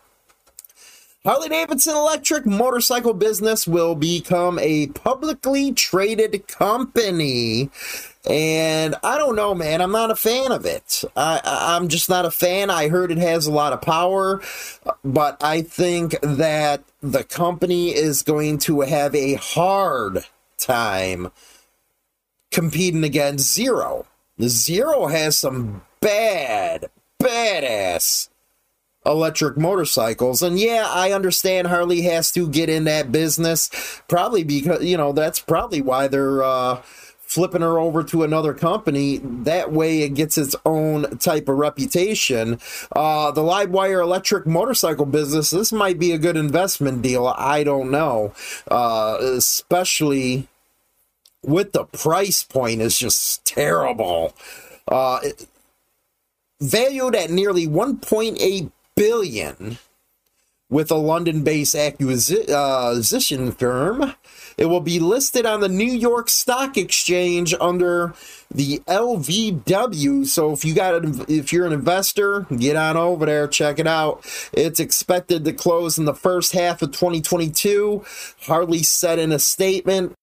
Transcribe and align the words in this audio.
Harley 1.23 1.51
Davidson 1.51 1.95
electric 1.95 2.47
motorcycle 2.47 3.13
business 3.13 3.67
will 3.67 3.95
become 3.95 4.59
a 4.59 4.87
publicly 4.87 5.71
traded 5.71 6.49
company. 6.49 7.69
And 8.29 8.95
I 9.05 9.19
don't 9.19 9.37
know, 9.37 9.55
man. 9.55 9.83
I'm 9.83 9.93
not 9.93 10.11
a 10.11 10.17
fan 10.17 10.51
of 10.51 10.65
it. 10.65 11.05
I, 11.15 11.43
I'm 11.45 11.89
just 11.89 12.09
not 12.09 12.25
a 12.25 12.31
fan. 12.31 12.71
I 12.71 12.89
heard 12.89 13.13
it 13.13 13.19
has 13.19 13.47
a 13.47 13.53
lot 13.53 13.75
of 13.75 13.83
power, 13.83 14.41
but 15.05 15.37
I 15.43 15.61
think 15.61 16.19
that 16.23 16.85
the 17.03 17.25
company 17.25 17.95
is 17.95 18.23
going 18.23 18.57
to 18.61 18.81
have 18.81 19.15
a 19.15 19.35
hard 19.35 20.25
time 20.57 21.31
competing 22.51 23.05
against 23.05 23.53
Zero. 23.53 24.07
Zero 24.41 25.09
has 25.09 25.37
some 25.37 25.83
bad, 26.01 26.89
badass 27.23 28.30
electric 29.07 29.57
motorcycles. 29.57 30.43
And 30.43 30.59
yeah, 30.59 30.87
I 30.89 31.13
understand 31.13 31.69
Harley 31.69 32.03
has 32.03 32.31
to 32.33 32.49
get 32.49 32.69
in 32.69 32.85
that 32.85 33.11
business, 33.13 33.71
probably 34.09 34.45
because, 34.45 34.85
you 34.85 34.97
know, 34.97 35.13
that's 35.13 35.39
probably 35.39 35.81
why 35.81 36.09
they're 36.09 36.43
uh, 36.43 36.83
flipping 37.31 37.63
her 37.63 37.79
over 37.79 38.03
to 38.03 38.25
another 38.25 38.53
company. 38.53 39.19
That 39.19 39.73
way 39.73 40.03
it 40.03 40.15
gets 40.15 40.37
its 40.37 40.57
own 40.67 41.19
type 41.19 41.49
of 41.49 41.57
reputation. 41.57 42.59
Uh, 42.95 43.31
the 43.31 43.43
Livewire 43.43 44.03
electric 44.03 44.47
motorcycle 44.47 45.07
business, 45.07 45.51
this 45.51 45.73
might 45.73 45.99
be 45.99 46.13
a 46.13 46.19
good 46.19 46.37
investment 46.37 47.03
deal. 47.03 47.29
I 47.29 47.65
don't 47.65 47.91
know. 47.91 48.35
Uh, 48.71 49.17
especially 49.21 50.49
with 51.43 51.73
the 51.73 51.85
price 51.85 52.43
point 52.43 52.83
is 52.83 52.99
just 52.99 53.45
terrible. 53.45 54.35
Uh, 54.87 55.21
valued 56.61 57.15
at 57.15 57.31
nearly 57.31 57.67
1.8 57.67 58.71
billion 59.01 59.79
with 60.69 60.91
a 60.91 60.95
London-based 60.95 61.75
acquisition 61.75 63.49
uh, 63.49 63.51
firm. 63.53 64.15
It 64.59 64.67
will 64.67 64.83
be 64.83 65.01
listed 65.01 65.47
on 65.47 65.61
the 65.61 65.71
New 65.71 65.91
York 65.91 66.29
Stock 66.29 66.77
Exchange 66.77 67.55
under 67.59 68.13
the 68.55 68.81
LVW. 68.81 70.27
So 70.27 70.53
if 70.53 70.67
you 70.67 70.75
got 70.75 71.03
if 71.31 71.51
you're 71.51 71.67
an 71.67 71.73
investor, 71.73 72.47
get 72.55 72.77
on 72.77 72.99
over 72.99 73.25
there, 73.25 73.49
check 73.49 73.79
it 73.79 73.87
out. 73.87 74.23
It's 74.53 74.79
expected 74.79 75.47
to 75.47 75.55
close 75.55 75.97
in 75.97 76.05
the 76.05 76.15
first 76.15 76.53
half 76.53 76.83
of 76.83 76.93
2022. 76.93 78.05
Harley 78.43 78.83
said 78.83 79.19
in 79.19 79.33
a 79.33 79.39
statement, 79.39 80.15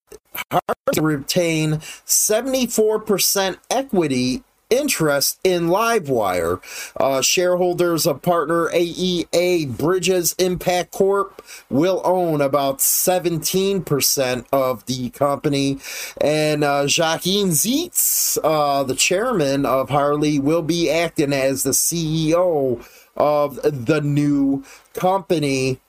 Harley 0.52 0.92
to 0.92 1.02
retain 1.02 1.72
74% 2.06 3.58
equity 3.70 4.44
interest 4.70 5.38
in 5.44 5.68
Livewire. 5.68 6.60
Uh, 6.96 7.20
shareholders 7.22 8.06
of 8.06 8.22
partner 8.22 8.68
AEA 8.68 9.76
Bridges 9.76 10.34
Impact 10.38 10.92
Corp 10.92 11.42
will 11.70 12.00
own 12.04 12.40
about 12.40 12.78
17% 12.78 14.46
of 14.52 14.86
the 14.86 15.10
company. 15.10 15.78
And 16.20 16.64
uh, 16.64 16.86
Joachim 16.88 17.50
Zeitz, 17.50 18.38
uh, 18.42 18.82
the 18.82 18.94
chairman 18.94 19.64
of 19.66 19.90
Harley, 19.90 20.38
will 20.38 20.62
be 20.62 20.90
acting 20.90 21.32
as 21.32 21.62
the 21.62 21.70
CEO 21.70 22.84
of 23.16 23.60
the 23.62 24.00
new 24.00 24.64
company. 24.94 25.80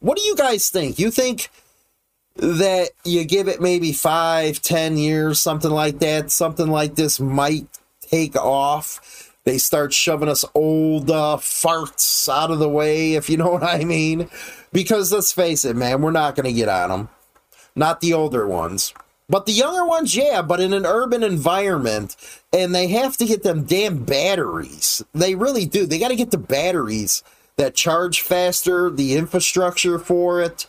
What 0.00 0.16
do 0.16 0.22
you 0.22 0.36
guys 0.36 0.68
think? 0.68 0.98
You 0.98 1.10
think 1.10 1.50
that 2.36 2.90
you 3.04 3.24
give 3.24 3.48
it 3.48 3.60
maybe 3.60 3.92
five, 3.92 4.62
ten 4.62 4.96
years, 4.96 5.40
something 5.40 5.70
like 5.70 5.98
that, 5.98 6.30
something 6.30 6.68
like 6.68 6.94
this 6.94 7.18
might 7.18 7.66
take 8.10 8.36
off. 8.36 9.32
They 9.44 9.58
start 9.58 9.92
shoving 9.92 10.28
us 10.28 10.44
old 10.54 11.10
uh, 11.10 11.38
farts 11.40 12.28
out 12.28 12.50
of 12.50 12.58
the 12.58 12.68
way, 12.68 13.14
if 13.14 13.30
you 13.30 13.36
know 13.38 13.50
what 13.50 13.62
I 13.62 13.84
mean. 13.84 14.28
Because 14.72 15.12
let's 15.12 15.32
face 15.32 15.64
it, 15.64 15.76
man, 15.76 16.02
we're 16.02 16.10
not 16.10 16.36
going 16.36 16.44
to 16.46 16.52
get 16.52 16.68
on 16.68 16.90
them. 16.90 17.08
Not 17.74 18.00
the 18.00 18.12
older 18.12 18.46
ones. 18.46 18.92
But 19.30 19.44
the 19.44 19.52
younger 19.52 19.84
ones, 19.84 20.16
yeah, 20.16 20.40
but 20.40 20.60
in 20.60 20.72
an 20.72 20.86
urban 20.86 21.22
environment, 21.22 22.16
and 22.50 22.74
they 22.74 22.88
have 22.88 23.18
to 23.18 23.26
get 23.26 23.42
them 23.42 23.64
damn 23.64 24.04
batteries. 24.04 25.04
They 25.14 25.34
really 25.34 25.66
do. 25.66 25.84
They 25.84 25.98
got 25.98 26.08
to 26.08 26.16
get 26.16 26.30
the 26.30 26.38
batteries 26.38 27.22
that 27.56 27.74
charge 27.74 28.22
faster, 28.22 28.88
the 28.88 29.16
infrastructure 29.16 29.98
for 29.98 30.40
it 30.40 30.66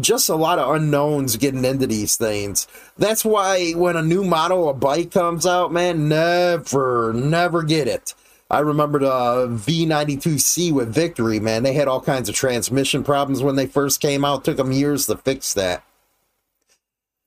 just 0.00 0.28
a 0.28 0.34
lot 0.34 0.58
of 0.58 0.74
unknowns 0.74 1.36
getting 1.36 1.64
into 1.64 1.86
these 1.86 2.16
things. 2.16 2.66
That's 2.98 3.24
why 3.24 3.72
when 3.72 3.96
a 3.96 4.02
new 4.02 4.24
model 4.24 4.68
of 4.68 4.80
bike 4.80 5.10
comes 5.10 5.46
out, 5.46 5.72
man, 5.72 6.08
never, 6.08 7.12
never 7.12 7.62
get 7.62 7.88
it. 7.88 8.14
I 8.50 8.60
remember 8.60 8.98
the 8.98 9.48
V92C 9.48 10.72
with 10.72 10.92
Victory, 10.92 11.38
man. 11.38 11.62
They 11.62 11.72
had 11.72 11.86
all 11.86 12.00
kinds 12.00 12.28
of 12.28 12.34
transmission 12.34 13.04
problems 13.04 13.42
when 13.42 13.54
they 13.54 13.66
first 13.66 14.00
came 14.00 14.24
out. 14.24 14.44
Took 14.44 14.56
them 14.56 14.72
years 14.72 15.06
to 15.06 15.16
fix 15.16 15.54
that. 15.54 15.84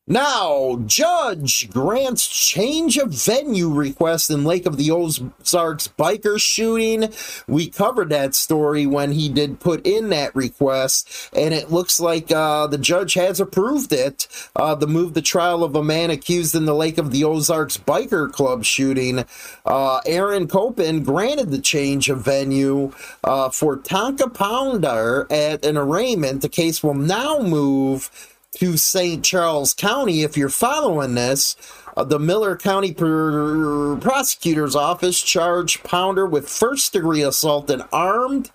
Now, 0.05 0.81
judge 0.85 1.69
grants 1.69 2.27
change 2.27 2.97
of 2.97 3.11
venue 3.11 3.69
request 3.69 4.29
in 4.29 4.43
Lake 4.43 4.65
of 4.65 4.75
the 4.75 4.91
Ozarks 4.91 5.87
biker 5.87 6.37
shooting. 6.37 7.13
We 7.47 7.69
covered 7.69 8.09
that 8.09 8.35
story 8.35 8.85
when 8.85 9.13
he 9.13 9.29
did 9.29 9.61
put 9.61 9.87
in 9.87 10.09
that 10.09 10.35
request, 10.35 11.07
and 11.31 11.53
it 11.53 11.71
looks 11.71 12.01
like 12.01 12.29
uh, 12.33 12.67
the 12.67 12.77
judge 12.77 13.13
has 13.13 13.39
approved 13.39 13.93
it. 13.93 14.27
Uh, 14.57 14.75
the 14.75 14.87
move 14.87 15.13
the 15.13 15.21
trial 15.21 15.63
of 15.63 15.73
a 15.73 15.81
man 15.81 16.09
accused 16.09 16.53
in 16.53 16.65
the 16.65 16.75
Lake 16.75 16.97
of 16.97 17.11
the 17.11 17.23
Ozarks 17.23 17.77
biker 17.77 18.29
club 18.29 18.65
shooting. 18.65 19.23
Uh, 19.65 20.01
Aaron 20.05 20.49
Koeppen 20.49 21.05
granted 21.05 21.49
the 21.49 21.61
change 21.61 22.09
of 22.09 22.25
venue 22.25 22.91
uh, 23.23 23.49
for 23.51 23.77
Tonka 23.77 24.33
Pounder 24.33 25.27
at 25.31 25.63
an 25.63 25.77
arraignment. 25.77 26.41
The 26.41 26.49
case 26.49 26.83
will 26.83 26.93
now 26.93 27.39
move 27.39 28.32
to 28.55 28.77
St. 28.77 29.23
Charles 29.23 29.73
County. 29.73 30.23
If 30.23 30.37
you're 30.37 30.49
following 30.49 31.15
this, 31.15 31.55
uh, 31.95 32.03
the 32.03 32.19
Miller 32.19 32.55
County 32.55 32.93
Pr- 32.93 33.95
Prosecutor's 33.99 34.75
Office 34.75 35.21
charged 35.21 35.83
Pounder 35.83 36.25
with 36.25 36.49
first 36.49 36.93
degree 36.93 37.21
assault 37.21 37.69
and 37.69 37.83
armed 37.91 38.51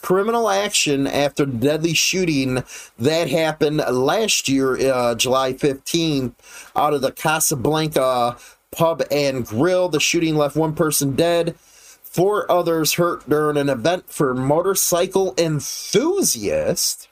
criminal 0.00 0.50
action 0.50 1.06
after 1.06 1.46
the 1.46 1.52
deadly 1.52 1.94
shooting 1.94 2.64
that 2.98 3.30
happened 3.30 3.78
last 3.78 4.48
year, 4.48 4.76
uh, 4.92 5.14
July 5.14 5.52
15th, 5.52 6.32
out 6.74 6.92
of 6.92 7.00
the 7.00 7.12
Casablanca 7.12 8.36
pub 8.72 9.02
and 9.10 9.46
grill. 9.46 9.88
The 9.88 10.00
shooting 10.00 10.36
left 10.36 10.56
one 10.56 10.74
person 10.74 11.14
dead. 11.14 11.54
Four 11.56 12.50
others 12.50 12.94
hurt 12.94 13.26
during 13.28 13.56
an 13.56 13.70
event 13.70 14.10
for 14.10 14.34
motorcycle 14.34 15.34
enthusiasts 15.38 17.08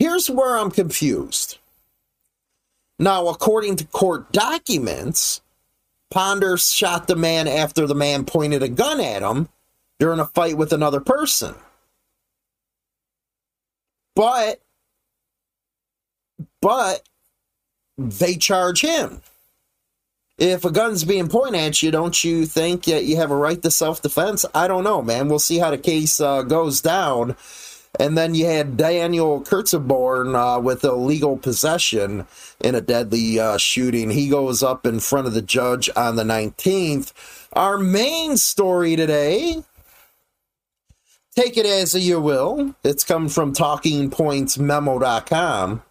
Here's 0.00 0.30
where 0.30 0.56
I'm 0.56 0.70
confused. 0.70 1.58
Now, 2.98 3.28
according 3.28 3.76
to 3.76 3.84
court 3.84 4.32
documents, 4.32 5.42
Ponder 6.10 6.56
shot 6.56 7.06
the 7.06 7.14
man 7.14 7.46
after 7.46 7.86
the 7.86 7.94
man 7.94 8.24
pointed 8.24 8.62
a 8.62 8.68
gun 8.68 8.98
at 8.98 9.22
him 9.22 9.48
during 9.98 10.18
a 10.18 10.26
fight 10.26 10.56
with 10.56 10.72
another 10.72 11.00
person. 11.00 11.54
But, 14.16 14.60
but 16.60 17.02
they 17.98 18.36
charge 18.36 18.80
him. 18.80 19.20
If 20.38 20.64
a 20.64 20.70
gun's 20.70 21.04
being 21.04 21.28
pointed 21.28 21.60
at 21.60 21.82
you, 21.82 21.90
don't 21.90 22.24
you 22.24 22.46
think 22.46 22.84
that 22.84 23.04
you 23.04 23.16
have 23.18 23.30
a 23.30 23.36
right 23.36 23.62
to 23.62 23.70
self 23.70 24.00
defense? 24.00 24.46
I 24.54 24.66
don't 24.66 24.84
know, 24.84 25.02
man. 25.02 25.28
We'll 25.28 25.38
see 25.38 25.58
how 25.58 25.70
the 25.70 25.78
case 25.78 26.20
uh, 26.20 26.42
goes 26.42 26.80
down. 26.80 27.36
And 27.98 28.16
then 28.16 28.36
you 28.36 28.46
had 28.46 28.76
Daniel 28.76 29.40
Kurtzaborn 29.40 30.36
uh, 30.36 30.60
with 30.60 30.84
illegal 30.84 31.36
possession 31.36 32.28
in 32.60 32.76
a 32.76 32.80
deadly 32.80 33.40
uh, 33.40 33.58
shooting. 33.58 34.10
He 34.10 34.28
goes 34.28 34.62
up 34.62 34.86
in 34.86 35.00
front 35.00 35.26
of 35.26 35.34
the 35.34 35.42
judge 35.42 35.90
on 35.96 36.14
the 36.16 36.22
19th. 36.22 37.12
Our 37.52 37.78
main 37.78 38.36
story 38.36 38.94
today, 38.94 39.64
take 41.34 41.56
it 41.56 41.66
as 41.66 41.94
you 41.94 42.20
will, 42.20 42.76
it's 42.84 43.02
come 43.02 43.28
from 43.28 43.52
TalkingPointsMemo.com. 43.52 45.82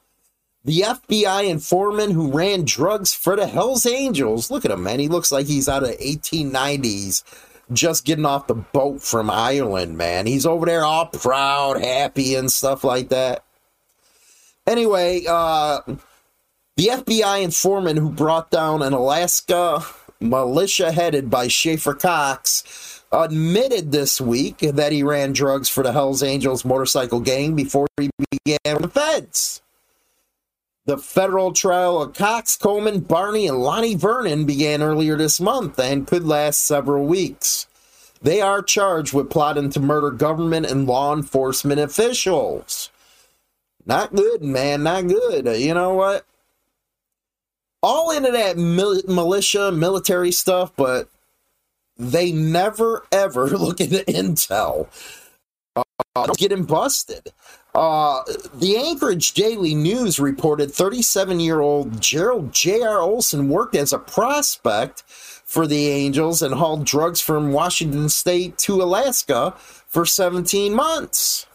The 0.66 0.82
FBI 0.82 1.50
informant 1.50 2.12
who 2.14 2.32
ran 2.32 2.66
drugs 2.66 3.14
for 3.14 3.36
the 3.36 3.48
Hells 3.48 3.86
Angels, 3.86 4.50
look 4.52 4.66
at 4.66 4.72
him, 4.72 4.84
man. 4.84 5.00
He 5.00 5.08
looks 5.08 5.32
like 5.32 5.48
he's 5.48 5.70
out 5.70 5.84
of 5.84 5.98
1890s 5.98 7.24
just 7.72 8.06
getting 8.06 8.26
off 8.26 8.48
the 8.48 8.56
boat 8.56 9.02
from 9.02 9.30
Ireland, 9.30 9.98
man. 9.98 10.26
He's 10.26 10.46
over 10.46 10.66
there 10.66 10.84
all 10.84 11.08
proud, 11.08 11.82
happy, 11.82 12.36
and 12.36 12.52
stuff 12.52 12.84
like 12.84 13.10
that. 13.10 13.44
Anyway, 14.68 15.24
uh, 15.28 15.82
the 16.78 16.88
FBI 16.88 17.44
informant 17.44 18.00
who 18.00 18.10
brought 18.10 18.52
down 18.52 18.82
an 18.82 18.94
Alaska 18.94 19.84
militia 20.20 20.92
headed 20.92 21.30
by 21.30 21.48
Schaeffer 21.48 21.94
Cox 21.94 23.02
admitted 23.12 23.92
this 23.92 24.22
week 24.22 24.60
that 24.60 24.92
he 24.92 25.02
ran 25.02 25.34
drugs 25.34 25.70
for 25.70 25.84
the 25.84 25.92
Hells 25.92 26.22
Angels 26.22 26.64
motorcycle 26.64 27.20
gang 27.20 27.56
before 27.56 27.88
he 27.98 28.10
began 28.30 28.82
the 28.82 28.90
feds. 28.90 29.62
The 30.90 30.98
federal 30.98 31.54
trial 31.54 32.02
of 32.02 32.16
Cox, 32.16 32.58
Coleman, 32.58 33.02
Barney, 33.02 33.46
and 33.46 33.60
Lonnie 33.60 33.94
Vernon 33.94 34.46
began 34.46 34.82
earlier 34.82 35.16
this 35.16 35.40
month 35.40 35.78
and 35.78 36.08
could 36.08 36.26
last 36.26 36.64
several 36.64 37.06
weeks. 37.06 37.68
They 38.24 38.42
are 38.42 38.64
charged 38.64 39.14
with 39.14 39.30
plotting 39.30 39.70
to 39.70 39.80
murder 39.80 40.10
government 40.10 40.66
and 40.66 40.88
law 40.88 41.16
enforcement 41.16 41.80
officials. 41.80 42.90
Not 43.86 44.16
good, 44.16 44.42
man. 44.42 44.82
Not 44.82 45.08
good. 45.08 45.46
You 45.62 45.76
know 45.76 45.94
what? 45.94 46.26
All 47.84 48.10
into 48.10 48.32
that 48.32 48.58
mil- 48.58 49.04
militia, 49.08 49.72
military 49.72 50.32
stuff, 50.32 50.72
but 50.76 51.08
they 51.98 52.32
never 52.32 53.06
ever 53.12 53.48
look 53.50 53.80
into 53.80 54.00
intel. 54.06 54.88
Uh, 56.16 56.26
getting 56.36 56.64
busted. 56.64 57.32
Uh, 57.76 58.24
the 58.54 58.78
Anchorage 58.78 59.34
Daily 59.34 59.76
News 59.76 60.20
reported 60.20 60.72
37 60.72 61.40
year 61.40 61.62
old 61.62 62.02
Gerald 62.02 62.52
J.R. 62.52 63.00
Olson 63.00 63.48
worked 63.50 63.76
as 63.76 63.94
a 63.94 64.00
prospect 64.00 65.04
for 65.04 65.68
the 65.68 65.88
Angels 65.88 66.42
and 66.42 66.56
hauled 66.56 66.86
drugs 66.86 67.22
from 67.22 67.54
Washington 67.54 68.10
State 68.10 68.58
to 68.60 68.82
Alaska 68.82 69.54
for 69.58 70.06
17 70.06 70.74
months. 70.74 71.46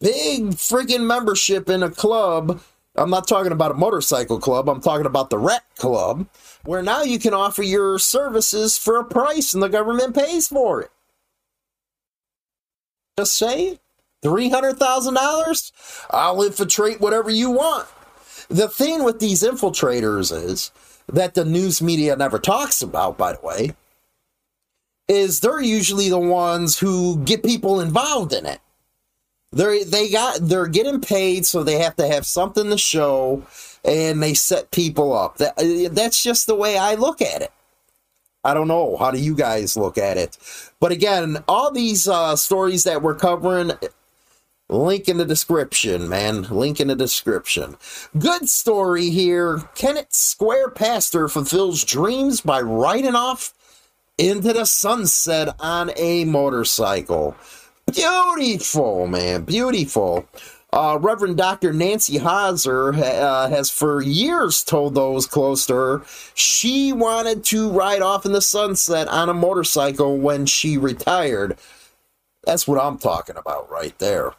Big 0.00 0.50
freaking 0.50 1.06
membership 1.06 1.68
in 1.68 1.82
a 1.82 1.90
club. 1.90 2.60
I'm 2.96 3.10
not 3.10 3.28
talking 3.28 3.52
about 3.52 3.72
a 3.72 3.74
motorcycle 3.74 4.38
club, 4.38 4.68
I'm 4.68 4.80
talking 4.80 5.06
about 5.06 5.30
the 5.30 5.38
rec 5.38 5.64
club, 5.76 6.26
where 6.64 6.82
now 6.82 7.02
you 7.02 7.18
can 7.18 7.34
offer 7.34 7.62
your 7.62 7.98
services 7.98 8.78
for 8.78 8.98
a 8.98 9.04
price 9.04 9.52
and 9.52 9.62
the 9.62 9.68
government 9.68 10.14
pays 10.14 10.48
for 10.48 10.82
it. 10.82 10.90
Just 13.18 13.36
say 13.36 13.78
$300,000? 14.24 15.72
I'll 16.10 16.42
infiltrate 16.42 17.00
whatever 17.00 17.30
you 17.30 17.50
want. 17.50 17.88
The 18.48 18.68
thing 18.68 19.04
with 19.04 19.20
these 19.20 19.42
infiltrators 19.42 20.32
is 20.32 20.70
that 21.08 21.34
the 21.34 21.44
news 21.44 21.82
media 21.82 22.16
never 22.16 22.38
talks 22.38 22.82
about, 22.82 23.18
by 23.18 23.32
the 23.32 23.40
way, 23.46 23.74
is 25.08 25.40
they're 25.40 25.60
usually 25.60 26.08
the 26.08 26.18
ones 26.18 26.78
who 26.78 27.18
get 27.24 27.42
people 27.42 27.80
involved 27.80 28.32
in 28.32 28.46
it. 28.46 28.60
They're 29.52 29.84
they 29.84 30.10
got 30.10 30.40
they're 30.42 30.66
getting 30.66 31.00
paid, 31.00 31.46
so 31.46 31.62
they 31.62 31.78
have 31.78 31.94
to 31.96 32.08
have 32.08 32.26
something 32.26 32.70
to 32.70 32.78
show, 32.78 33.44
and 33.84 34.22
they 34.22 34.34
set 34.34 34.72
people 34.72 35.12
up. 35.12 35.36
That 35.36 35.54
that's 35.92 36.22
just 36.22 36.46
the 36.46 36.56
way 36.56 36.76
I 36.76 36.94
look 36.94 37.22
at 37.22 37.42
it. 37.42 37.52
I 38.42 38.52
don't 38.52 38.68
know. 38.68 38.96
How 38.96 39.10
do 39.10 39.18
you 39.18 39.34
guys 39.34 39.76
look 39.76 39.96
at 39.96 40.16
it? 40.18 40.36
But 40.80 40.92
again, 40.92 41.42
all 41.48 41.70
these 41.70 42.06
uh, 42.06 42.36
stories 42.36 42.84
that 42.84 43.00
we're 43.00 43.14
covering, 43.14 43.72
Link 44.70 45.08
in 45.08 45.18
the 45.18 45.26
description, 45.26 46.08
man. 46.08 46.44
Link 46.44 46.80
in 46.80 46.88
the 46.88 46.96
description. 46.96 47.76
Good 48.18 48.48
story 48.48 49.10
here. 49.10 49.62
Kennett 49.74 50.14
Square 50.14 50.70
pastor 50.70 51.28
fulfills 51.28 51.84
dreams 51.84 52.40
by 52.40 52.62
riding 52.62 53.14
off 53.14 53.52
into 54.16 54.54
the 54.54 54.64
sunset 54.64 55.54
on 55.60 55.90
a 55.96 56.24
motorcycle. 56.24 57.36
Beautiful, 57.92 59.06
man. 59.06 59.42
Beautiful. 59.42 60.26
Uh, 60.72 60.98
Reverend 61.00 61.36
Dr. 61.36 61.74
Nancy 61.74 62.16
Hauser 62.16 62.94
uh, 62.94 63.48
has 63.50 63.70
for 63.70 64.00
years 64.00 64.64
told 64.64 64.94
those 64.94 65.26
close 65.26 65.66
to 65.66 65.74
her 65.74 66.02
she 66.34 66.92
wanted 66.92 67.44
to 67.44 67.70
ride 67.70 68.02
off 68.02 68.26
in 68.26 68.32
the 68.32 68.40
sunset 68.40 69.06
on 69.08 69.28
a 69.28 69.34
motorcycle 69.34 70.16
when 70.16 70.46
she 70.46 70.78
retired. 70.78 71.58
That's 72.44 72.66
what 72.66 72.80
I'm 72.80 72.98
talking 72.98 73.36
about 73.36 73.70
right 73.70 73.96
there. 73.98 74.32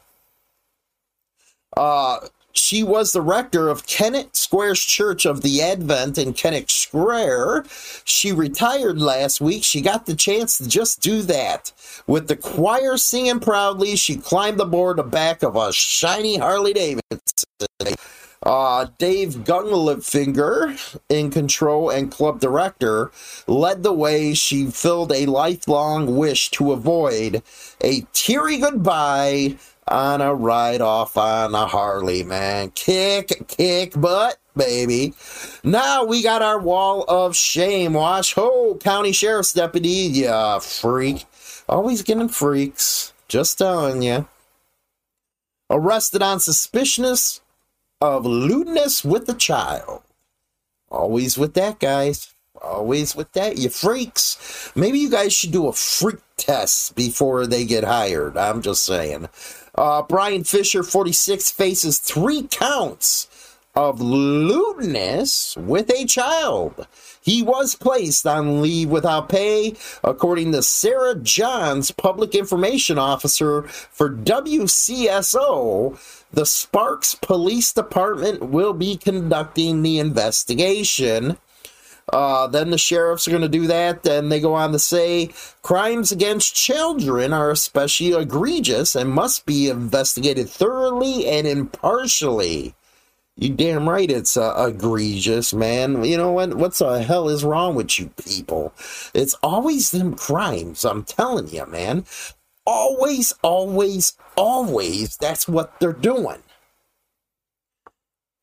Uh, 1.77 2.19
She 2.53 2.83
was 2.83 3.11
the 3.11 3.21
rector 3.21 3.67
of 3.67 3.85
Kennett 3.85 4.33
Squares 4.35 4.79
Church 4.79 5.25
of 5.25 5.41
the 5.41 5.61
Advent 5.61 6.17
in 6.17 6.33
Kennett 6.33 6.71
Square. 6.71 7.65
She 8.05 8.31
retired 8.31 8.97
last 8.97 9.41
week. 9.41 9.63
She 9.65 9.81
got 9.81 10.05
the 10.05 10.15
chance 10.15 10.57
to 10.57 10.69
just 10.69 11.01
do 11.01 11.21
that. 11.23 11.73
With 12.07 12.29
the 12.29 12.37
choir 12.37 12.95
singing 12.95 13.41
proudly, 13.41 13.97
she 13.97 14.15
climbed 14.15 14.61
aboard 14.61 14.97
the 14.97 15.03
back 15.03 15.43
of 15.43 15.57
a 15.57 15.73
shiny 15.73 16.37
Harley 16.37 16.71
Davidson. 16.71 17.97
Uh, 18.41 18.87
Dave 18.99 19.37
Gunglifinger, 19.43 20.99
in 21.09 21.31
control 21.31 21.89
and 21.89 22.11
club 22.11 22.39
director, 22.39 23.11
led 23.47 23.83
the 23.83 23.91
way. 23.91 24.33
She 24.33 24.67
filled 24.67 25.11
a 25.11 25.25
lifelong 25.25 26.15
wish 26.15 26.51
to 26.51 26.71
avoid 26.71 27.41
a 27.81 28.05
teary 28.13 28.59
goodbye 28.59 29.57
on 29.87 30.21
a 30.21 30.33
ride 30.33 30.81
off 30.81 31.17
on 31.17 31.53
a 31.53 31.67
Harley, 31.67 32.23
man. 32.23 32.71
Kick, 32.71 33.47
kick 33.47 33.99
butt, 33.99 34.37
baby. 34.55 35.13
Now 35.63 36.03
we 36.03 36.23
got 36.23 36.41
our 36.41 36.59
wall 36.59 37.03
of 37.07 37.35
shame. 37.35 37.93
Washoe, 37.93 38.75
county 38.75 39.11
sheriff's 39.11 39.53
deputy, 39.53 40.09
yeah, 40.11 40.59
freak. 40.59 41.25
Always 41.69 42.01
getting 42.01 42.29
freaks. 42.29 43.13
Just 43.27 43.57
telling 43.57 44.01
you. 44.01 44.27
Arrested 45.69 46.21
on 46.21 46.39
suspiciousness 46.39 47.41
of 47.99 48.25
lewdness 48.25 49.03
with 49.03 49.27
a 49.29 49.33
child. 49.33 50.03
Always 50.91 51.37
with 51.37 51.55
that, 51.55 51.79
guys. 51.79 52.33
Always 52.61 53.15
with 53.15 53.31
that, 53.33 53.57
you 53.57 53.69
freaks. 53.69 54.71
Maybe 54.75 54.99
you 54.99 55.09
guys 55.09 55.33
should 55.33 55.51
do 55.51 55.67
a 55.67 55.73
freak 55.73 56.19
test 56.37 56.95
before 56.95 57.45
they 57.45 57.65
get 57.65 57.83
hired. 57.83 58.37
I'm 58.37 58.61
just 58.61 58.85
saying. 58.85 59.27
Uh, 59.75 60.01
Brian 60.03 60.43
Fisher, 60.43 60.83
46, 60.83 61.51
faces 61.51 61.99
three 61.99 62.43
counts 62.43 63.27
of 63.75 63.99
lewdness 63.99 65.57
with 65.57 65.89
a 65.89 66.05
child. 66.05 66.87
He 67.21 67.43
was 67.43 67.75
placed 67.75 68.25
on 68.25 68.61
leave 68.61 68.89
without 68.89 69.27
pay, 69.27 69.75
according 70.03 70.53
to 70.53 70.63
Sarah 70.63 71.15
Johns, 71.15 71.91
public 71.91 72.33
information 72.35 72.97
officer 72.97 73.63
for 73.63 74.09
WCSO. 74.09 75.97
The 76.31 76.45
Sparks 76.45 77.15
Police 77.15 77.73
Department 77.73 78.43
will 78.43 78.73
be 78.73 78.95
conducting 78.95 79.81
the 79.81 79.99
investigation. 79.99 81.37
Uh, 82.11 82.47
then 82.47 82.69
the 82.69 82.77
sheriffs 82.77 83.27
are 83.27 83.31
going 83.31 83.41
to 83.41 83.49
do 83.49 83.67
that. 83.67 84.03
Then 84.03 84.29
they 84.29 84.39
go 84.39 84.53
on 84.53 84.71
to 84.71 84.79
say 84.79 85.31
crimes 85.63 86.11
against 86.11 86.55
children 86.55 87.33
are 87.33 87.51
especially 87.51 88.13
egregious 88.13 88.95
and 88.95 89.09
must 89.09 89.45
be 89.45 89.69
investigated 89.69 90.47
thoroughly 90.47 91.27
and 91.27 91.47
impartially. 91.47 92.75
You 93.37 93.49
damn 93.49 93.89
right 93.89 94.09
it's 94.09 94.37
uh, 94.37 94.53
egregious, 94.69 95.53
man. 95.53 96.05
You 96.05 96.15
know 96.15 96.31
what? 96.31 96.53
What 96.55 96.75
the 96.75 97.03
hell 97.03 97.27
is 97.27 97.43
wrong 97.43 97.75
with 97.75 97.99
you 97.99 98.09
people? 98.23 98.73
It's 99.13 99.33
always 99.43 99.91
them 99.91 100.15
crimes. 100.15 100.85
I'm 100.85 101.03
telling 101.03 101.49
you, 101.49 101.65
man. 101.65 102.05
Always, 102.65 103.33
always, 103.41 104.13
always. 104.37 105.17
That's 105.17 105.49
what 105.49 105.79
they're 105.79 105.91
doing. 105.91 106.43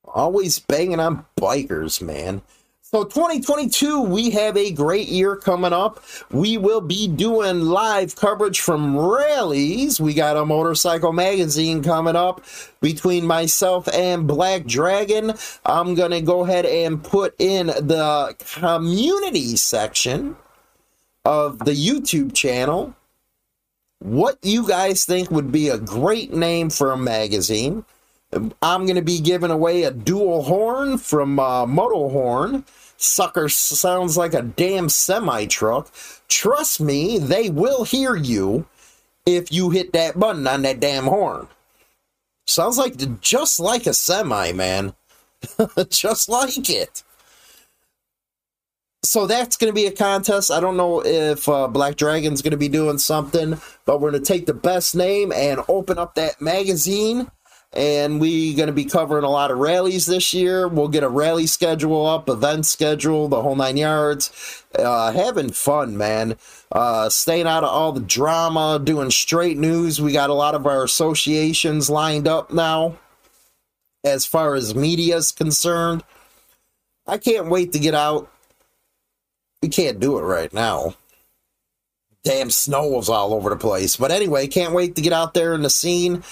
Always 0.04 0.58
banging 0.58 1.00
on 1.00 1.24
bikers, 1.40 2.02
man. 2.02 2.42
So 2.94 3.04
2022, 3.04 4.02
we 4.02 4.28
have 4.32 4.54
a 4.54 4.70
great 4.70 5.08
year 5.08 5.34
coming 5.36 5.72
up. 5.72 6.04
We 6.30 6.58
will 6.58 6.82
be 6.82 7.08
doing 7.08 7.62
live 7.62 8.14
coverage 8.16 8.60
from 8.60 8.94
rallies. 8.98 9.98
We 9.98 10.12
got 10.12 10.36
a 10.36 10.44
motorcycle 10.44 11.14
magazine 11.14 11.82
coming 11.82 12.16
up 12.16 12.44
between 12.82 13.24
myself 13.26 13.88
and 13.94 14.26
Black 14.26 14.66
Dragon. 14.66 15.32
I'm 15.64 15.94
going 15.94 16.10
to 16.10 16.20
go 16.20 16.44
ahead 16.44 16.66
and 16.66 17.02
put 17.02 17.34
in 17.38 17.68
the 17.68 18.36
community 18.60 19.56
section 19.56 20.36
of 21.24 21.60
the 21.60 21.72
YouTube 21.72 22.34
channel 22.34 22.94
what 24.00 24.36
you 24.42 24.68
guys 24.68 25.06
think 25.06 25.30
would 25.30 25.50
be 25.50 25.68
a 25.70 25.78
great 25.78 26.34
name 26.34 26.68
for 26.68 26.90
a 26.90 26.96
magazine. 26.98 27.86
I'm 28.62 28.84
going 28.84 28.96
to 28.96 29.02
be 29.02 29.20
giving 29.20 29.50
away 29.50 29.82
a 29.82 29.90
dual 29.90 30.42
horn 30.42 30.98
from 30.98 31.38
uh, 31.38 31.66
Moto 31.66 32.08
Horn. 32.08 32.64
Sucker 32.96 33.48
sounds 33.48 34.16
like 34.16 34.32
a 34.32 34.42
damn 34.42 34.88
semi 34.88 35.46
truck. 35.46 35.92
Trust 36.28 36.80
me, 36.80 37.18
they 37.18 37.50
will 37.50 37.84
hear 37.84 38.14
you 38.14 38.66
if 39.26 39.52
you 39.52 39.70
hit 39.70 39.92
that 39.92 40.18
button 40.18 40.46
on 40.46 40.62
that 40.62 40.80
damn 40.80 41.04
horn. 41.04 41.48
Sounds 42.46 42.78
like 42.78 43.20
just 43.20 43.60
like 43.60 43.86
a 43.86 43.94
semi, 43.94 44.52
man. 44.52 44.94
just 45.90 46.28
like 46.28 46.70
it. 46.70 47.02
So 49.04 49.26
that's 49.26 49.56
going 49.56 49.70
to 49.70 49.74
be 49.74 49.86
a 49.86 49.92
contest. 49.92 50.50
I 50.50 50.60
don't 50.60 50.76
know 50.76 51.04
if 51.04 51.48
uh, 51.48 51.66
Black 51.66 51.96
Dragon's 51.96 52.40
going 52.40 52.52
to 52.52 52.56
be 52.56 52.68
doing 52.68 52.98
something, 52.98 53.60
but 53.84 54.00
we're 54.00 54.12
going 54.12 54.22
to 54.22 54.32
take 54.32 54.46
the 54.46 54.54
best 54.54 54.94
name 54.94 55.32
and 55.32 55.60
open 55.68 55.98
up 55.98 56.14
that 56.14 56.40
magazine 56.40 57.28
and 57.74 58.20
we're 58.20 58.54
going 58.54 58.66
to 58.66 58.72
be 58.72 58.84
covering 58.84 59.24
a 59.24 59.30
lot 59.30 59.50
of 59.50 59.58
rallies 59.58 60.06
this 60.06 60.34
year. 60.34 60.68
We'll 60.68 60.88
get 60.88 61.02
a 61.02 61.08
rally 61.08 61.46
schedule 61.46 62.06
up, 62.06 62.28
event 62.28 62.66
schedule, 62.66 63.28
the 63.28 63.40
whole 63.40 63.56
nine 63.56 63.78
yards. 63.78 64.64
Uh, 64.78 65.12
having 65.12 65.52
fun, 65.52 65.96
man. 65.96 66.36
Uh, 66.70 67.08
staying 67.08 67.46
out 67.46 67.64
of 67.64 67.70
all 67.70 67.92
the 67.92 68.00
drama, 68.00 68.80
doing 68.82 69.10
straight 69.10 69.56
news. 69.56 70.00
We 70.00 70.12
got 70.12 70.30
a 70.30 70.34
lot 70.34 70.54
of 70.54 70.66
our 70.66 70.84
associations 70.84 71.88
lined 71.88 72.28
up 72.28 72.52
now 72.52 72.98
as 74.04 74.26
far 74.26 74.54
as 74.54 74.74
media 74.74 75.16
is 75.16 75.32
concerned. 75.32 76.02
I 77.06 77.18
can't 77.18 77.48
wait 77.48 77.72
to 77.72 77.78
get 77.78 77.94
out. 77.94 78.30
We 79.62 79.68
can't 79.68 80.00
do 80.00 80.18
it 80.18 80.22
right 80.22 80.52
now. 80.52 80.94
Damn 82.24 82.50
snow 82.50 82.86
was 82.86 83.08
all 83.08 83.32
over 83.32 83.50
the 83.50 83.56
place. 83.56 83.96
But 83.96 84.10
anyway, 84.10 84.46
can't 84.46 84.74
wait 84.74 84.94
to 84.96 85.02
get 85.02 85.12
out 85.12 85.34
there 85.34 85.54
in 85.54 85.62
the 85.62 85.70
scene 85.70 86.22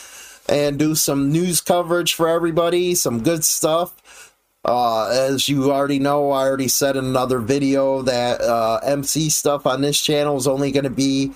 and 0.51 0.79
do 0.79 0.97
some 0.97 1.31
news 1.31 1.61
coverage 1.61 2.15
for 2.15 2.29
everybody, 2.29 2.95
some 2.97 3.23
good 3.23 3.45
stuff. 3.45 4.35
Uh, 4.65 5.09
as 5.09 5.49
you 5.49 5.73
already 5.73 6.01
know, 6.01 6.33
I 6.33 6.43
already 6.43 6.69
said 6.69 6.97
in 6.97 7.05
another 7.05 7.39
video 7.39 8.03
that 8.03 8.41
uh, 8.43 8.81
MC 8.83 9.31
stuff 9.31 9.65
on 9.65 9.81
this 9.81 10.01
channel 10.03 10.37
is 10.37 10.49
only 10.49 10.73
going 10.73 10.85
to 10.85 10.91
be 10.91 11.33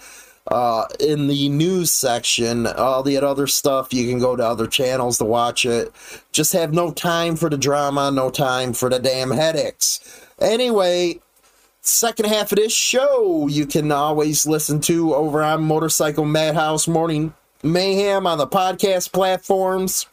uh, 0.49 0.87
in 1.01 1.29
the 1.29 1.49
news 1.49 1.91
section. 1.91 2.67
All 2.67 3.03
the 3.03 3.17
other 3.17 3.47
stuff, 3.47 3.95
you 3.95 4.11
can 4.11 4.19
go 4.19 4.37
to 4.37 4.45
other 4.45 4.67
channels 4.67 5.19
to 5.19 5.25
watch 5.25 5.65
it. 5.65 5.93
Just 6.33 6.53
have 6.53 6.75
no 6.75 6.91
time 6.91 7.37
for 7.37 7.49
the 7.49 7.57
drama, 7.57 8.11
no 8.11 8.31
time 8.31 8.73
for 8.73 8.91
the 8.91 8.99
damn 8.99 9.31
headaches. 9.31 10.01
Anyway, 10.41 11.21
second 11.81 12.27
half 12.27 12.51
of 12.53 12.57
this 12.57 12.75
show 12.75 13.47
you 13.47 13.65
can 13.65 13.91
always 13.93 14.45
listen 14.45 14.81
to 14.81 15.15
over 15.15 15.43
on 15.43 15.63
Motorcycle 15.63 16.27
Madhouse 16.27 16.89
Morning 16.89 17.33
Mayhem 17.65 18.27
on 18.27 18.37
the 18.37 18.47
podcast 18.47 19.11
platforms. 19.11 20.07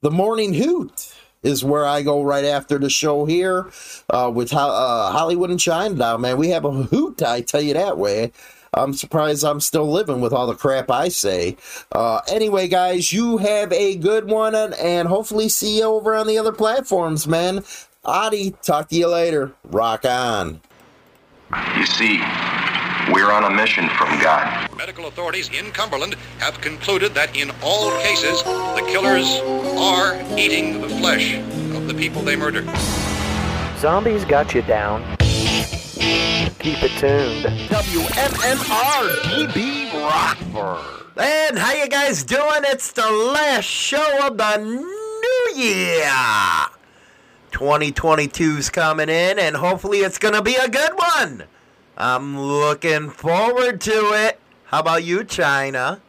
The 0.00 0.12
Morning 0.12 0.54
Hoot 0.54 1.12
is 1.42 1.64
where 1.64 1.84
I 1.84 2.02
go 2.02 2.22
right 2.22 2.44
after 2.44 2.78
the 2.78 2.88
show 2.88 3.24
here 3.24 3.68
uh, 4.08 4.30
with 4.32 4.52
uh, 4.52 5.10
Hollywood 5.10 5.50
and 5.50 5.58
Chinatown. 5.58 6.20
Man, 6.20 6.36
we 6.36 6.50
have 6.50 6.64
a 6.64 6.70
hoot, 6.70 7.20
I 7.22 7.40
tell 7.40 7.60
you 7.60 7.74
that 7.74 7.98
way. 7.98 8.30
I'm 8.72 8.94
surprised 8.94 9.44
I'm 9.44 9.60
still 9.60 9.90
living 9.90 10.20
with 10.20 10.32
all 10.32 10.46
the 10.46 10.54
crap 10.54 10.88
I 10.88 11.08
say. 11.08 11.56
Uh, 11.90 12.20
anyway, 12.28 12.68
guys, 12.68 13.12
you 13.12 13.38
have 13.38 13.72
a 13.72 13.96
good 13.96 14.28
one 14.28 14.54
and, 14.54 14.74
and 14.74 15.08
hopefully 15.08 15.48
see 15.48 15.78
you 15.78 15.84
over 15.84 16.14
on 16.14 16.28
the 16.28 16.38
other 16.38 16.52
platforms, 16.52 17.26
man. 17.26 17.64
Adi, 18.04 18.52
talk 18.62 18.88
to 18.90 18.94
you 18.96 19.08
later. 19.08 19.52
Rock 19.64 20.04
on. 20.04 20.60
You 21.76 21.86
see, 21.86 22.20
we're 23.12 23.32
on 23.32 23.44
a 23.44 23.50
mission 23.50 23.88
from 23.90 24.08
God. 24.20 24.68
Medical 24.76 25.06
authorities 25.06 25.48
in 25.50 25.70
Cumberland 25.72 26.14
have 26.38 26.60
concluded 26.60 27.14
that 27.14 27.36
in 27.36 27.50
all 27.62 27.90
cases, 28.00 28.42
the 28.42 28.84
killers 28.86 29.40
are 29.78 30.20
eating 30.38 30.80
the 30.80 30.88
flesh 30.88 31.36
of 31.36 31.86
the 31.86 31.94
people 31.94 32.22
they 32.22 32.36
murdered. 32.36 32.68
Zombies 33.78 34.24
got 34.24 34.54
you 34.54 34.62
down. 34.62 35.02
Keep 36.58 36.82
it 36.82 36.98
tuned. 36.98 37.44
WMMR 37.68 39.10
DB 39.22 39.92
Rockford. 39.94 41.04
And 41.16 41.58
how 41.58 41.72
you 41.72 41.88
guys 41.88 42.24
doing? 42.24 42.62
It's 42.64 42.92
the 42.92 43.10
last 43.10 43.64
show 43.64 44.26
of 44.26 44.36
the 44.36 44.56
new 44.58 45.52
year. 45.56 46.10
2022's 47.52 48.70
coming 48.70 49.08
in, 49.08 49.38
and 49.38 49.56
hopefully 49.56 49.98
it's 49.98 50.18
going 50.18 50.34
to 50.34 50.42
be 50.42 50.54
a 50.54 50.68
good 50.68 50.92
one. 50.94 51.44
I'm 51.98 52.38
looking 52.40 53.10
forward 53.10 53.80
to 53.82 53.90
it. 53.90 54.38
How 54.66 54.80
about 54.80 55.02
you, 55.02 55.24
China? 55.24 56.00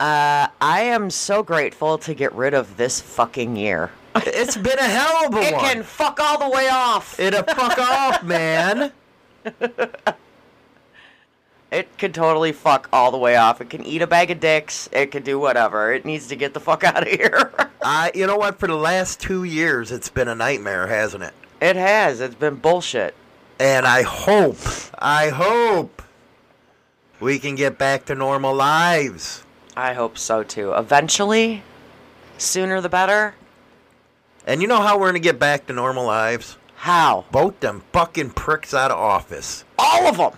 Uh, 0.00 0.48
I 0.60 0.80
am 0.80 1.10
so 1.10 1.42
grateful 1.42 1.98
to 1.98 2.14
get 2.14 2.32
rid 2.34 2.54
of 2.54 2.78
this 2.78 3.00
fucking 3.00 3.56
year. 3.56 3.90
It's 4.16 4.56
been 4.56 4.78
a 4.78 4.82
hell 4.88 5.26
of 5.26 5.34
a 5.34 5.40
It 5.42 5.54
one. 5.54 5.64
can 5.64 5.82
fuck 5.82 6.18
all 6.18 6.38
the 6.38 6.48
way 6.48 6.68
off. 6.70 7.20
It'll 7.20 7.42
fuck 7.42 7.78
off, 7.78 8.22
man. 8.22 8.92
It 11.70 11.96
could 11.98 12.14
totally 12.14 12.50
fuck 12.50 12.88
all 12.92 13.12
the 13.12 13.16
way 13.16 13.36
off. 13.36 13.60
It 13.60 13.70
can 13.70 13.86
eat 13.86 14.02
a 14.02 14.06
bag 14.08 14.32
of 14.32 14.40
dicks. 14.40 14.88
It 14.92 15.12
could 15.12 15.22
do 15.22 15.38
whatever. 15.38 15.92
It 15.92 16.04
needs 16.04 16.26
to 16.26 16.34
get 16.34 16.52
the 16.52 16.58
fuck 16.58 16.82
out 16.82 17.02
of 17.04 17.08
here. 17.08 17.52
I, 17.82 18.10
you 18.12 18.26
know 18.26 18.36
what? 18.36 18.58
For 18.58 18.66
the 18.66 18.74
last 18.74 19.20
two 19.20 19.44
years, 19.44 19.92
it's 19.92 20.08
been 20.08 20.26
a 20.26 20.34
nightmare, 20.34 20.88
hasn't 20.88 21.22
it? 21.22 21.32
it 21.60 21.76
has. 21.76 22.20
It's 22.20 22.34
been 22.34 22.56
bullshit. 22.56 23.14
And 23.60 23.86
I 23.86 24.00
hope, 24.00 24.56
I 24.98 25.28
hope 25.28 26.00
we 27.20 27.38
can 27.38 27.56
get 27.56 27.76
back 27.76 28.06
to 28.06 28.14
normal 28.14 28.54
lives. 28.54 29.44
I 29.76 29.92
hope 29.92 30.16
so 30.16 30.42
too. 30.42 30.72
Eventually, 30.72 31.62
sooner 32.38 32.80
the 32.80 32.88
better. 32.88 33.34
And 34.46 34.62
you 34.62 34.66
know 34.66 34.80
how 34.80 34.98
we're 34.98 35.08
gonna 35.08 35.18
get 35.18 35.38
back 35.38 35.66
to 35.66 35.74
normal 35.74 36.06
lives? 36.06 36.56
How? 36.76 37.26
Vote 37.30 37.60
them 37.60 37.82
fucking 37.92 38.30
pricks 38.30 38.72
out 38.72 38.90
of 38.90 38.96
office. 38.96 39.64
All 39.78 40.06
of 40.06 40.16
them. 40.16 40.32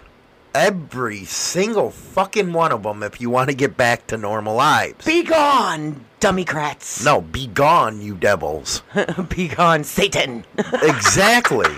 Every 0.53 1.25
single 1.25 1.91
fucking 1.91 2.53
one 2.53 2.73
of 2.73 2.83
them 2.83 3.05
if 3.05 3.21
you 3.21 3.31
want 3.31 3.51
to 3.51 3.57
get 3.57 3.77
back 3.77 4.09
to 4.09 4.19
normal 4.19 4.57
lives. 4.57 5.07
Be 5.07 5.23
gone, 5.23 6.05
dummycrats. 6.21 7.05
no, 7.05 7.21
be 7.21 7.47
gone, 7.47 8.01
you 8.03 8.17
devils. 8.17 8.83
Be 9.29 9.47
gone, 9.47 9.85
Satan. 9.85 10.45
exactly. 10.83 11.71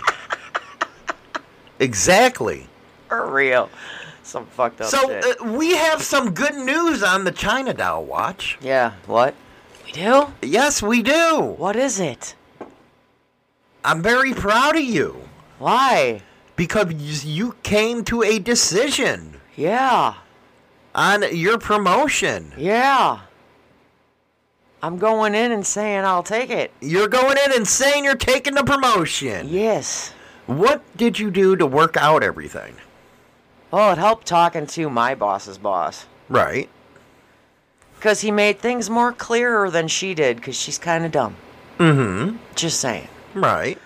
Exactly. 1.78 2.66
For 3.08 3.30
real. 3.30 3.70
Some 4.22 4.46
fucked 4.46 4.80
up 4.80 4.86
So 4.88 5.06
shit. 5.08 5.40
uh, 5.40 5.44
we 5.52 5.76
have 5.76 6.02
some 6.02 6.32
good 6.32 6.54
news 6.54 7.02
on 7.02 7.24
the 7.24 7.30
China 7.32 7.74
Doll 7.74 8.04
watch. 8.04 8.58
yeah, 8.60 8.92
what? 9.06 9.34
We 9.84 9.92
do? 9.92 10.26
Yes, 10.42 10.82
we 10.82 11.02
do. 11.02 11.54
What 11.58 11.76
is 11.76 12.00
it? 12.00 12.34
I'm 13.84 14.02
very 14.02 14.32
proud 14.32 14.76
of 14.76 14.82
you 14.82 15.28
Why? 15.58 16.22
because 16.56 17.24
you 17.26 17.54
came 17.62 18.02
to 18.04 18.22
a 18.22 18.38
decision 18.38 19.40
Yeah. 19.56 20.14
on 20.94 21.24
your 21.36 21.58
promotion. 21.58 22.54
Yeah. 22.56 23.20
I'm 24.82 24.98
going 24.98 25.34
in 25.34 25.52
and 25.52 25.66
saying 25.66 26.04
I'll 26.04 26.22
take 26.22 26.50
it. 26.50 26.70
You're 26.80 27.08
going 27.08 27.36
in 27.44 27.52
and 27.52 27.66
saying 27.68 28.04
you're 28.04 28.14
taking 28.16 28.54
the 28.54 28.64
promotion. 28.64 29.48
Yes. 29.48 30.12
What 30.46 30.82
did 30.96 31.18
you 31.18 31.30
do 31.30 31.56
to 31.56 31.66
work 31.66 31.96
out 31.96 32.22
everything? 32.22 32.76
Oh, 33.72 33.92
it 33.92 33.98
helped 33.98 34.26
talking 34.26 34.66
to 34.68 34.90
my 34.90 35.14
boss's 35.14 35.58
boss. 35.58 36.06
Right. 36.28 36.68
Because 37.96 38.20
he 38.20 38.30
made 38.30 38.58
things 38.58 38.90
more 38.90 39.12
clearer 39.12 39.70
than 39.70 39.88
she 39.88 40.14
did, 40.14 40.36
because 40.36 40.56
she's 40.56 40.78
kind 40.78 41.04
of 41.04 41.12
dumb. 41.12 41.36
Mm-hmm. 41.78 42.36
Just 42.54 42.78
saying. 42.80 43.08
Right. 43.32 43.78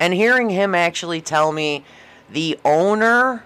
And 0.00 0.14
hearing 0.14 0.50
him 0.50 0.74
actually 0.74 1.20
tell 1.20 1.52
me 1.52 1.84
the 2.30 2.58
owner 2.64 3.44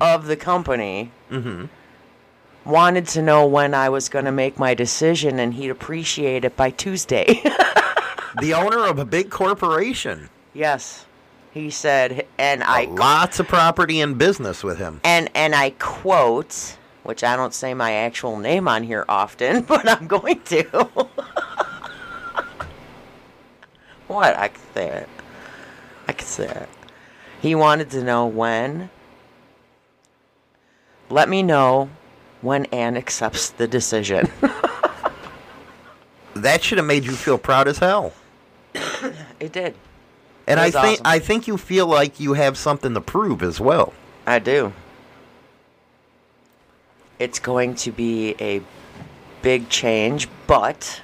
of 0.00 0.26
the 0.26 0.36
company 0.36 1.10
Mm-hmm. 1.30 1.64
wanted 2.70 3.06
to 3.08 3.22
know 3.22 3.46
when 3.46 3.72
I 3.72 3.88
was 3.88 4.08
going 4.10 4.24
to 4.26 4.32
make 4.32 4.58
my 4.58 4.74
decision, 4.74 5.38
and 5.38 5.54
he'd 5.54 5.70
appreciate 5.70 6.44
it 6.44 6.56
by 6.56 6.70
Tuesday. 6.70 7.42
The 8.40 8.54
owner 8.54 8.86
of 8.86 8.98
a 8.98 9.04
big 9.04 9.28
corporation. 9.30 10.30
yes. 10.54 11.04
He 11.52 11.70
said, 11.70 12.26
and 12.38 12.62
I 12.64 12.84
Lots 12.86 13.38
of 13.38 13.46
property 13.48 14.00
and 14.00 14.16
business 14.16 14.64
with 14.64 14.78
him. 14.78 15.00
and 15.04 15.30
and 15.34 15.54
I 15.54 15.70
quote, 15.78 16.76
which 17.02 17.22
I 17.22 17.36
don't 17.36 17.52
say 17.52 17.74
my 17.74 17.92
actual 17.92 18.38
name 18.38 18.66
on 18.68 18.82
here 18.84 19.04
often, 19.08 19.62
but 19.68 19.86
I'm 19.88 20.06
going 20.06 20.40
to. 20.46 20.62
what? 24.08 24.36
I 24.36 24.48
can 24.48 24.62
say 24.74 24.88
it. 24.88 25.08
I 26.08 26.12
can 26.12 26.26
say 26.26 26.46
it. 26.48 26.68
He 27.40 27.54
wanted 27.54 27.90
to 27.90 28.02
know 28.02 28.26
when. 28.26 28.88
Let 31.10 31.28
me 31.28 31.42
know 31.42 31.90
when 32.40 32.64
Anne 32.66 32.96
accepts 32.96 33.50
the 33.50 33.68
decision. 33.68 34.30
That 36.34 36.64
should 36.64 36.78
have 36.78 36.86
made 36.86 37.04
you 37.04 37.12
feel 37.12 37.36
proud 37.36 37.68
as 37.68 37.76
hell. 37.78 38.14
it 39.38 39.52
did. 39.52 39.74
And 40.46 40.58
I 40.58 40.70
think 40.70 41.00
awesome. 41.00 41.06
I 41.06 41.18
think 41.18 41.46
you 41.46 41.56
feel 41.56 41.86
like 41.86 42.18
you 42.20 42.34
have 42.34 42.58
something 42.58 42.94
to 42.94 43.00
prove 43.00 43.42
as 43.42 43.60
well. 43.60 43.92
I 44.26 44.38
do. 44.38 44.72
It's 47.18 47.38
going 47.38 47.76
to 47.76 47.92
be 47.92 48.34
a 48.40 48.60
big 49.42 49.68
change, 49.68 50.28
but 50.46 51.00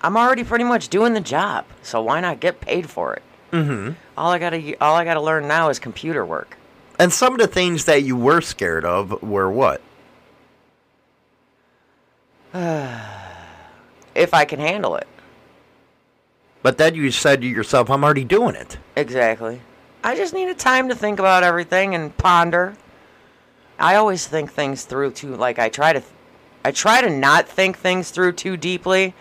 I'm 0.00 0.16
already 0.16 0.44
pretty 0.44 0.64
much 0.64 0.88
doing 0.88 1.12
the 1.12 1.20
job, 1.20 1.66
so 1.82 2.02
why 2.02 2.20
not 2.20 2.40
get 2.40 2.60
paid 2.60 2.88
for 2.88 3.14
it? 3.14 3.22
Mm-hmm. 3.52 3.92
All 4.16 4.30
I 4.30 4.38
gotta 4.38 4.76
all 4.80 4.94
I 4.94 5.04
gotta 5.04 5.20
learn 5.20 5.48
now 5.48 5.68
is 5.68 5.78
computer 5.78 6.24
work. 6.24 6.56
And 6.98 7.12
some 7.12 7.32
of 7.32 7.38
the 7.40 7.46
things 7.46 7.86
that 7.86 8.02
you 8.02 8.16
were 8.16 8.40
scared 8.40 8.84
of 8.84 9.22
were 9.22 9.50
what? 9.50 9.80
If 14.12 14.34
I 14.34 14.44
can 14.44 14.58
handle 14.58 14.96
it. 14.96 15.06
But 16.62 16.78
then 16.78 16.94
you 16.94 17.10
said 17.10 17.40
to 17.40 17.46
yourself, 17.46 17.90
I'm 17.90 18.04
already 18.04 18.24
doing 18.24 18.54
it. 18.54 18.78
Exactly. 18.96 19.62
I 20.02 20.16
just 20.16 20.34
needed 20.34 20.58
time 20.58 20.88
to 20.88 20.94
think 20.94 21.18
about 21.18 21.42
everything 21.42 21.94
and 21.94 22.16
ponder. 22.16 22.76
I 23.78 23.96
always 23.96 24.26
think 24.26 24.52
things 24.52 24.84
through 24.84 25.12
too 25.12 25.36
like 25.36 25.58
I 25.58 25.68
try 25.68 25.92
to 25.92 26.02
I 26.64 26.72
try 26.72 27.00
to 27.00 27.08
not 27.08 27.48
think 27.48 27.78
things 27.78 28.10
through 28.10 28.32
too 28.32 28.56
deeply. 28.56 29.14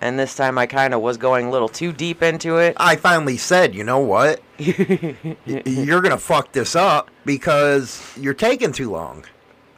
And 0.00 0.18
this 0.18 0.34
time 0.34 0.58
I 0.58 0.66
kind 0.66 0.94
of 0.94 1.00
was 1.00 1.16
going 1.16 1.46
a 1.46 1.50
little 1.50 1.68
too 1.68 1.92
deep 1.92 2.24
into 2.24 2.56
it. 2.56 2.76
I 2.76 2.96
finally 2.96 3.36
said, 3.36 3.72
you 3.72 3.84
know 3.84 4.00
what? 4.00 4.42
You're 4.58 6.00
going 6.00 6.10
to 6.10 6.18
fuck 6.18 6.50
this 6.50 6.74
up 6.74 7.08
because 7.24 8.02
you're 8.18 8.34
taking 8.34 8.72
too 8.72 8.90
long. 8.90 9.24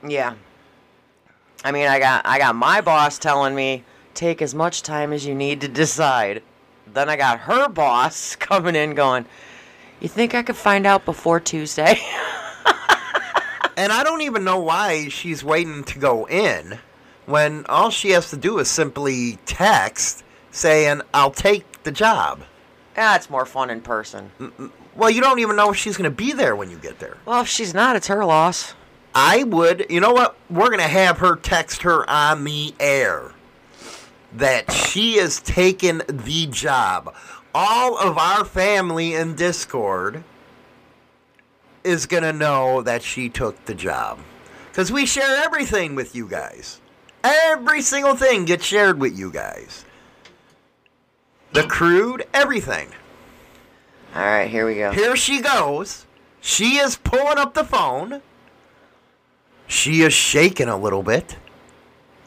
Yeah. 0.07 0.35
I 1.63 1.73
mean, 1.73 1.89
I 1.89 1.99
got 1.99 2.25
I 2.27 2.39
got 2.39 2.55
my 2.55 2.81
boss 2.81 3.19
telling 3.19 3.55
me 3.55 3.85
take 4.15 4.41
as 4.41 4.55
much 4.55 4.83
time 4.83 5.13
as 5.13 5.27
you 5.27 5.35
need 5.35 5.61
to 5.61 5.69
decide. 5.69 6.43
Then 6.95 7.09
I 7.11 7.17
got 7.17 7.41
her 7.41 7.69
boss 7.69 8.37
coming 8.41 8.77
in 8.77 8.95
going, 8.95 9.27
"You 10.01 10.09
think 10.09 10.35
I 10.35 10.43
could 10.43 10.57
find 10.57 10.87
out 10.87 11.05
before 11.05 11.41
Tuesday?" 11.41 12.01
And 13.77 13.93
I 13.93 14.05
don't 14.05 14.23
even 14.23 14.45
know 14.45 14.61
why 14.61 15.09
she's 15.09 15.43
waiting 15.43 15.83
to 15.85 15.99
go 15.99 16.29
in 16.29 16.79
when 17.27 17.67
all 17.67 17.91
she 17.91 18.11
has 18.11 18.31
to 18.31 18.37
do 18.37 18.59
is 18.59 18.71
simply 18.71 19.39
text 19.47 20.23
saying, 20.51 21.01
I'll 21.13 21.33
take 21.33 21.83
the 21.83 21.91
job. 21.91 22.45
yeah, 22.97 23.17
it's 23.17 23.29
more 23.29 23.45
fun 23.45 23.71
in 23.71 23.81
person. 23.81 24.31
Mm, 24.39 24.53
mm, 24.53 24.71
well, 24.95 25.11
you 25.11 25.21
don't 25.21 25.41
even 25.41 25.57
know 25.57 25.73
if 25.73 25.77
she's 25.77 25.97
going 25.97 26.09
to 26.09 26.17
be 26.17 26.33
there 26.33 26.55
when 26.55 26.71
you 26.71 26.77
get 26.77 27.01
there. 27.01 27.17
Well, 27.25 27.41
if 27.41 27.49
she's 27.49 27.75
not, 27.75 27.97
it's 27.97 28.07
her 28.07 28.25
loss. 28.25 28.75
I 29.13 29.43
would, 29.43 29.87
you 29.91 30.01
know 30.01 30.13
what? 30.13 30.37
We're 30.49 30.69
going 30.69 30.79
to 30.79 30.85
have 30.85 31.19
her 31.19 31.35
text 31.35 31.83
her 31.83 32.09
on 32.09 32.45
the 32.45 32.75
air 32.79 33.33
that 34.35 34.71
she 34.73 35.15
is 35.15 35.41
taking 35.41 35.99
the 36.09 36.47
job. 36.47 37.15
All 37.55 37.97
of 37.97 38.19
our 38.19 38.45
family 38.45 39.15
in 39.15 39.37
Discord 39.37 40.25
is 41.85 42.07
going 42.07 42.23
to 42.23 42.33
know 42.33 42.83
that 42.83 43.03
she 43.03 43.29
took 43.29 43.65
the 43.65 43.75
job. 43.75 44.19
Because 44.71 44.91
we 44.91 45.07
share 45.07 45.45
everything 45.45 45.95
with 45.95 46.17
you 46.17 46.27
guys. 46.27 46.81
Every 47.23 47.81
single 47.81 48.17
thing 48.17 48.45
gets 48.45 48.65
shared 48.65 48.99
with 48.99 49.17
you 49.17 49.31
guys. 49.31 49.85
The 51.53 51.63
crude, 51.63 52.27
everything. 52.35 52.89
All 54.15 54.23
right, 54.23 54.51
here 54.51 54.67
we 54.67 54.75
go. 54.75 54.91
Here 54.91 55.15
she 55.15 55.41
goes. 55.41 56.07
She 56.41 56.77
is 56.77 56.97
pulling 56.97 57.39
up 57.39 57.55
the 57.55 57.65
phone. 57.65 58.21
She 59.67 60.03
is 60.03 60.13
shaking 60.13 60.69
a 60.69 60.77
little 60.77 61.03
bit. 61.03 61.37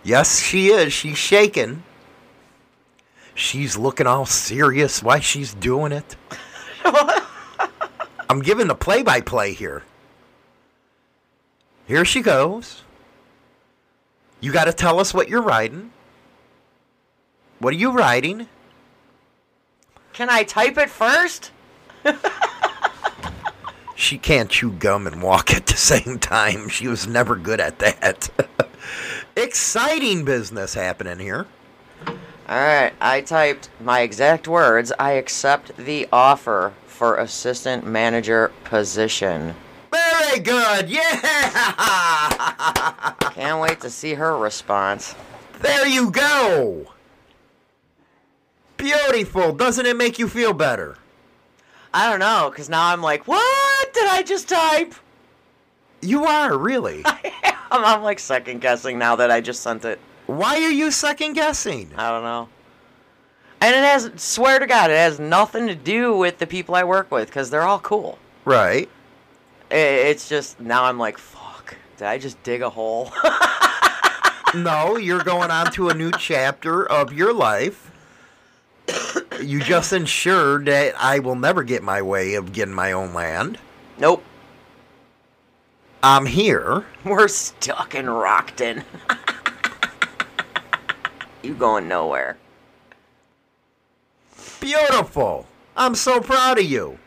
Yes, 0.04 0.42
she 0.42 0.68
is. 0.68 0.94
She's 0.94 1.18
shaking. 1.18 1.84
She's 3.38 3.78
looking 3.78 4.08
all 4.08 4.26
serious 4.26 5.04
why 5.04 5.20
she's 5.20 5.54
doing 5.54 5.92
it. 5.92 6.16
I'm 8.30 8.42
giving 8.42 8.68
the 8.68 8.74
play 8.74 9.04
by 9.04 9.22
play 9.22 9.54
here. 9.54 9.84
Here 11.86 12.04
she 12.04 12.22
goes. 12.22 12.84
You 14.42 14.52
got 14.52 14.66
to 14.66 14.74
tell 14.74 15.00
us 15.00 15.14
what 15.14 15.30
you're 15.30 15.44
writing. 15.44 15.92
What 17.60 17.76
are 17.76 17.78
you 17.78 17.92
writing? 17.92 18.48
Can 20.14 20.32
I 20.32 20.42
type 20.42 20.78
it 20.80 20.90
first? 20.90 21.52
She 24.00 24.20
can't 24.20 24.52
chew 24.52 24.72
gum 24.74 25.08
and 25.08 25.24
walk 25.24 25.52
at 25.52 25.66
the 25.66 25.76
same 25.76 26.20
time. 26.20 26.70
She 26.70 26.88
was 26.88 27.08
never 27.08 27.36
good 27.36 27.60
at 27.60 27.80
that. 27.80 28.30
Exciting 29.36 30.24
business 30.24 30.76
happening 30.76 31.18
here. 31.18 31.48
All 32.50 32.56
right, 32.56 32.94
I 33.02 33.20
typed 33.22 33.70
my 33.82 34.00
exact 34.02 34.48
words. 34.48 34.94
I 34.98 35.12
accept 35.14 35.76
the 35.76 36.08
offer 36.14 36.74
for 36.86 37.18
assistant 37.18 37.86
manager 37.86 38.54
position. 38.64 39.54
Very 39.92 40.40
good. 40.40 40.90
Yeah. 40.90 41.02
Can't 43.32 43.60
wait 43.60 43.82
to 43.82 43.90
see 43.90 44.14
her 44.14 44.38
response. 44.38 45.14
There 45.60 45.88
you 45.88 46.10
go. 46.10 46.86
Beautiful. 48.78 49.52
Doesn't 49.52 49.86
it 49.86 49.98
make 49.98 50.18
you 50.18 50.30
feel 50.30 50.54
better? 50.54 50.98
I 51.94 52.10
don't 52.10 52.20
know, 52.20 52.50
because 52.50 52.70
now 52.70 52.86
I'm 52.94 53.02
like, 53.02 53.28
what 53.28 53.94
did 53.94 54.08
I 54.08 54.24
just 54.24 54.48
type? 54.48 54.94
You 56.02 56.24
are 56.24 56.58
really. 56.58 57.02
I'm, 57.06 57.84
I'm 57.84 58.04
like 58.04 58.20
second 58.20 58.62
guessing 58.62 58.98
now 58.98 59.18
that 59.18 59.32
I 59.32 59.42
just 59.42 59.62
sent 59.62 59.84
it. 59.84 60.00
Why 60.28 60.56
are 60.62 60.72
you 60.72 60.92
second 60.92 61.34
guessing? 61.34 61.92
I 61.98 62.10
don't 62.10 62.24
know. 62.24 62.50
And 63.60 63.76
it 63.76 63.84
has, 63.84 64.12
swear 64.18 64.60
to 64.60 64.68
God, 64.68 64.92
it 64.92 64.98
has 64.98 65.20
nothing 65.20 65.68
to 65.68 65.76
do 65.76 66.16
with 66.16 66.38
the 66.38 66.46
people 66.46 66.76
I 66.76 66.84
work 66.84 67.10
with 67.10 67.28
because 67.28 67.50
they're 67.50 67.64
all 67.64 67.80
cool. 67.80 68.20
Right. 68.46 68.88
It's 69.72 70.30
just 70.30 70.60
now 70.60 70.84
I'm 70.84 71.00
like, 71.00 71.18
fuck. 71.18 71.76
Did 71.98 72.08
I 72.08 72.18
just 72.20 72.42
dig 72.44 72.62
a 72.62 72.70
hole? 72.70 73.12
No, 74.56 74.96
you're 74.96 75.24
going 75.24 75.52
on 75.52 75.72
to 75.74 75.90
a 75.90 75.94
new 75.94 76.10
chapter 76.12 76.90
of 76.90 77.12
your 77.12 77.34
life. 77.34 77.92
You 79.42 79.60
just 79.60 79.92
ensured 79.92 80.66
that 80.66 80.96
I 80.98 81.20
will 81.20 81.36
never 81.36 81.64
get 81.64 81.84
my 81.84 82.02
way 82.02 82.34
of 82.36 82.54
getting 82.54 82.74
my 82.74 82.94
own 82.94 83.14
land. 83.14 83.60
nope. 84.00 84.24
I'm 86.02 86.28
here. 86.28 86.86
We're 87.04 87.28
stuck 87.28 87.94
in 87.94 88.06
Rockton. 88.06 88.84
you 91.48 91.56
going 91.56 91.88
nowhere. 91.88 92.38
Beautiful. 94.60 95.48
I'm 95.76 95.96
so 95.96 96.20
proud 96.20 96.60
of 96.60 96.66
you. 96.66 97.00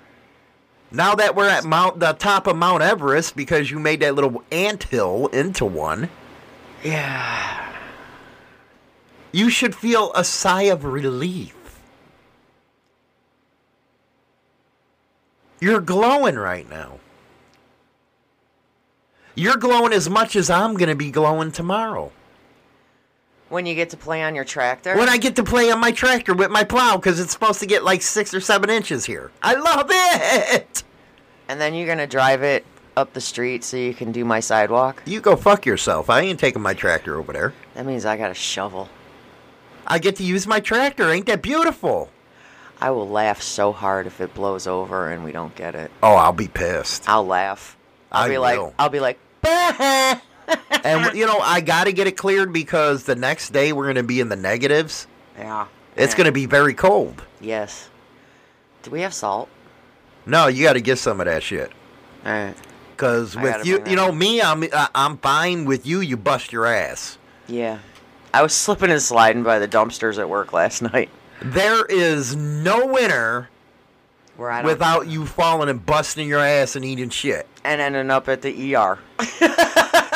Now 0.91 1.15
that 1.15 1.37
we're 1.37 1.49
at 1.49 1.65
Mount 1.65 2.01
the 2.01 2.13
top 2.15 2.47
of 2.49 2.57
Mount 2.57 2.83
Everest 2.83 3.37
because 3.37 3.71
you 3.71 3.79
made 3.79 4.01
that 4.01 4.15
little 4.17 4.43
anthill 4.51 5.29
into 5.29 5.65
one, 5.65 6.09
Yeah. 6.83 7.73
you 9.31 9.51
should 9.51 9.75
feel 9.75 10.13
a 10.15 10.25
sigh 10.25 10.63
of 10.65 10.85
relief. 10.85 11.55
You're 15.61 15.81
glowing 15.81 16.37
right 16.37 16.69
now. 16.69 16.99
You're 19.35 19.59
glowing 19.59 19.93
as 19.93 20.09
much 20.09 20.35
as 20.35 20.51
I'm 20.51 20.75
going 20.75 20.89
to 20.89 20.97
be 20.97 21.11
glowing 21.11 21.53
tomorrow. 21.53 22.11
When 23.51 23.67
you 23.67 23.75
get 23.75 23.91
to 23.91 23.97
play 23.99 24.23
on 24.23 24.35
your 24.35 24.45
tractor. 24.45 24.97
When 24.97 25.09
I 25.09 25.19
get 25.19 25.37
to 25.37 25.45
play 25.45 25.71
on 25.71 25.79
my 25.81 25.91
tractor 25.93 26.33
with 26.35 26.51
my 26.51 26.65
plow 26.65 26.97
because 26.97 27.21
it's 27.21 27.33
supposed 27.33 27.61
to 27.61 27.67
get 27.67 27.85
like 27.85 28.01
six 28.01 28.33
or 28.33 28.41
seven 28.41 28.71
inches 28.71 29.05
here. 29.05 29.31
I 29.43 29.55
love 29.55 29.87
it. 29.91 30.83
and 31.49 31.61
then 31.61 31.75
you're 31.75 31.87
going 31.87 31.99
to 31.99 32.07
drive 32.07 32.43
it 32.43 32.65
up 32.97 33.13
the 33.13 33.21
street 33.21 33.65
so 33.65 33.77
you 33.77 33.93
can 33.93 34.13
do 34.13 34.25
my 34.25 34.41
sidewalk. 34.41 35.03
You 35.05 35.21
go 35.21 35.37
fuck 35.37 35.67
yourself. 35.67 36.09
I 36.09 36.21
ain't 36.21 36.39
taking 36.41 36.63
my 36.63 36.75
tractor 36.75 37.19
over 37.19 37.33
there. 37.33 37.53
That 37.75 37.87
means 37.87 38.05
I 38.05 38.17
got 38.17 38.31
a 38.31 38.35
shovel. 38.35 38.89
I 39.87 39.99
get 39.99 40.17
to 40.17 40.23
use 40.25 40.47
my 40.47 40.61
tractor. 40.61 41.11
Ain't 41.11 41.27
that 41.27 41.43
beautiful? 41.43 42.09
I 42.81 42.91
will 42.91 43.09
laugh 43.09 43.43
so 43.43 43.73
hard 43.73 44.07
if 44.07 44.21
it 44.21 44.33
blows 44.33 44.67
over 44.67 45.11
and 45.11 45.25
we 45.25 45.33
don't 45.33 45.55
get 45.55 45.75
it. 45.75 45.91
Oh, 46.03 46.15
I'll 46.15 46.33
be 46.33 46.49
pissed. 46.49 47.09
I'll 47.09 47.27
laugh. 47.27 47.77
I'll 48.13 48.25
I 48.25 48.29
be 48.29 48.35
will. 48.35 48.41
like, 48.43 48.75
I'll 48.79 48.89
be 48.89 49.01
like, 49.01 49.19
"Bah." 49.43 50.21
And 50.85 51.17
you 51.17 51.27
know, 51.27 51.39
I 51.41 51.61
got 51.61 51.85
to 51.85 51.93
get 51.93 52.07
it 52.07 52.17
cleared 52.17 52.53
because 52.53 53.05
the 53.05 53.17
next 53.17 53.51
day 53.53 53.73
we're 53.73 53.85
going 53.85 53.97
to 53.97 54.03
be 54.03 54.21
in 54.21 54.29
the 54.29 54.37
negatives. 54.37 55.07
yeah. 55.39 55.67
It's 55.97 56.13
Yeah. 56.13 56.19
going 56.19 56.27
to 56.27 56.33
be 56.33 56.47
very 56.47 56.73
cold. 56.75 57.23
Yes. 57.41 57.89
Do 58.83 58.91
we 58.91 59.01
have 59.03 59.13
salt? 59.13 59.49
No, 60.25 60.47
you 60.47 60.65
got 60.65 60.75
to 60.75 60.81
get 60.81 60.99
some 60.99 61.21
of 61.21 61.27
that 61.27 61.43
shit. 61.43 61.73
All 62.25 62.33
right. 62.33 62.55
Cause 62.97 63.35
with 63.35 63.65
you, 63.67 63.83
you 63.87 63.97
know 63.97 64.13
me, 64.13 64.43
I'm 64.43 64.63
uh, 64.71 64.89
I'm 64.95 65.17
fine. 65.19 65.65
With 65.65 65.87
you, 65.87 66.01
you 66.01 66.17
bust 66.19 66.53
your 66.53 66.67
ass. 66.67 67.17
Yeah. 67.49 67.79
I 68.35 68.43
was 68.43 68.53
slipping 68.53 68.91
and 68.91 69.01
sliding 69.03 69.43
by 69.43 69.59
the 69.59 69.67
dumpsters 69.67 70.19
at 70.19 70.29
work 70.29 70.53
last 70.53 70.83
night. 70.93 71.09
There 71.43 71.85
is 71.87 72.37
no 72.37 72.87
winner 72.87 73.49
Where 74.37 74.51
I 74.51 74.59
don't, 74.63 74.67
without 74.71 75.07
you 75.09 75.25
falling 75.27 75.71
and 75.71 75.85
busting 75.85 76.29
your 76.29 76.41
ass 76.41 76.77
and 76.77 76.85
eating 76.85 77.09
shit. 77.09 77.47
and 77.65 77.81
ending 77.81 78.11
up 78.11 78.29
at 78.29 78.43
the 78.43 78.75
ER. 78.77 78.99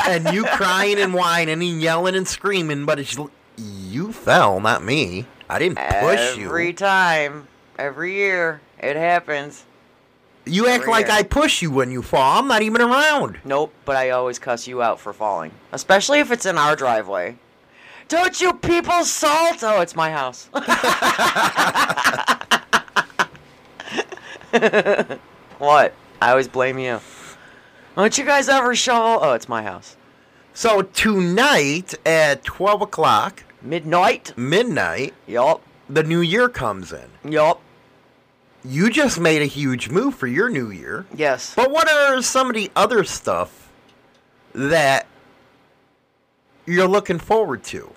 and 0.07 0.35
you 0.35 0.45
crying 0.45 0.99
and 0.99 1.15
whining 1.15 1.63
and 1.63 1.83
yelling 1.83 2.15
and 2.15 2.27
screaming, 2.27 2.85
but 2.85 2.99
it's 2.99 3.17
you 3.57 4.13
fell, 4.13 4.61
not 4.61 4.85
me. 4.85 5.27
I 5.49 5.59
didn't 5.59 5.77
push 5.77 6.21
Every 6.21 6.43
you. 6.43 6.49
Every 6.49 6.73
time, 6.73 7.49
every 7.79 8.15
year, 8.15 8.61
it 8.79 8.97
happens. 8.97 9.65
You 10.47 10.69
act 10.69 10.87
like 10.87 11.07
year. 11.07 11.17
I 11.17 11.23
push 11.23 11.63
you 11.63 11.71
when 11.71 11.91
you 11.91 12.03
fall. 12.03 12.39
I'm 12.39 12.49
not 12.49 12.63
even 12.63 12.83
around. 12.83 13.39
Nope, 13.45 13.73
but 13.85 13.97
I 13.97 14.11
always 14.11 14.39
cuss 14.39 14.67
you 14.67 14.83
out 14.83 15.01
for 15.01 15.13
falling, 15.13 15.53
especially 15.73 16.21
if 16.21 16.31
it's 16.31 16.47
in 16.47 16.59
our 16.59 16.77
driveway. 16.77 17.37
Don't 18.09 18.39
you 18.41 18.53
people 18.53 19.05
salt? 19.05 19.63
Oh, 19.63 19.81
it's 19.81 19.97
my 19.97 20.11
house. 20.11 20.49
what? 25.59 25.95
I 26.21 26.31
always 26.31 26.49
blame 26.49 26.79
you. 26.79 27.01
Don't 27.97 28.17
you 28.19 28.25
guys 28.25 28.49
ever 28.49 28.75
shovel? 28.75 29.19
Oh, 29.23 29.33
it's 29.35 29.49
my 29.49 29.63
house. 29.63 29.97
So 30.53 30.83
tonight 30.83 31.95
at 32.07 32.45
twelve 32.45 32.83
o'clock 32.83 33.43
Midnight? 33.63 34.37
midnight, 34.37 35.15
Yup. 35.27 35.63
the 35.89 36.03
new 36.03 36.21
year 36.21 36.49
comes 36.49 36.93
in. 36.93 37.09
Yup. 37.31 37.61
You 38.65 38.91
just 38.91 39.19
made 39.21 39.43
a 39.43 39.47
huge 39.47 39.89
move 39.91 40.15
for 40.15 40.27
your 40.27 40.49
new 40.49 40.71
year. 40.71 41.07
Yes. 41.15 41.55
But 41.55 41.71
what 41.71 41.91
are 41.91 42.21
some 42.23 42.49
of 42.49 42.55
the 42.55 42.71
other 42.77 43.05
stuff 43.05 43.71
that 44.55 45.07
you're 46.67 46.89
looking 46.89 47.19
forward 47.19 47.63
to? 47.65 47.93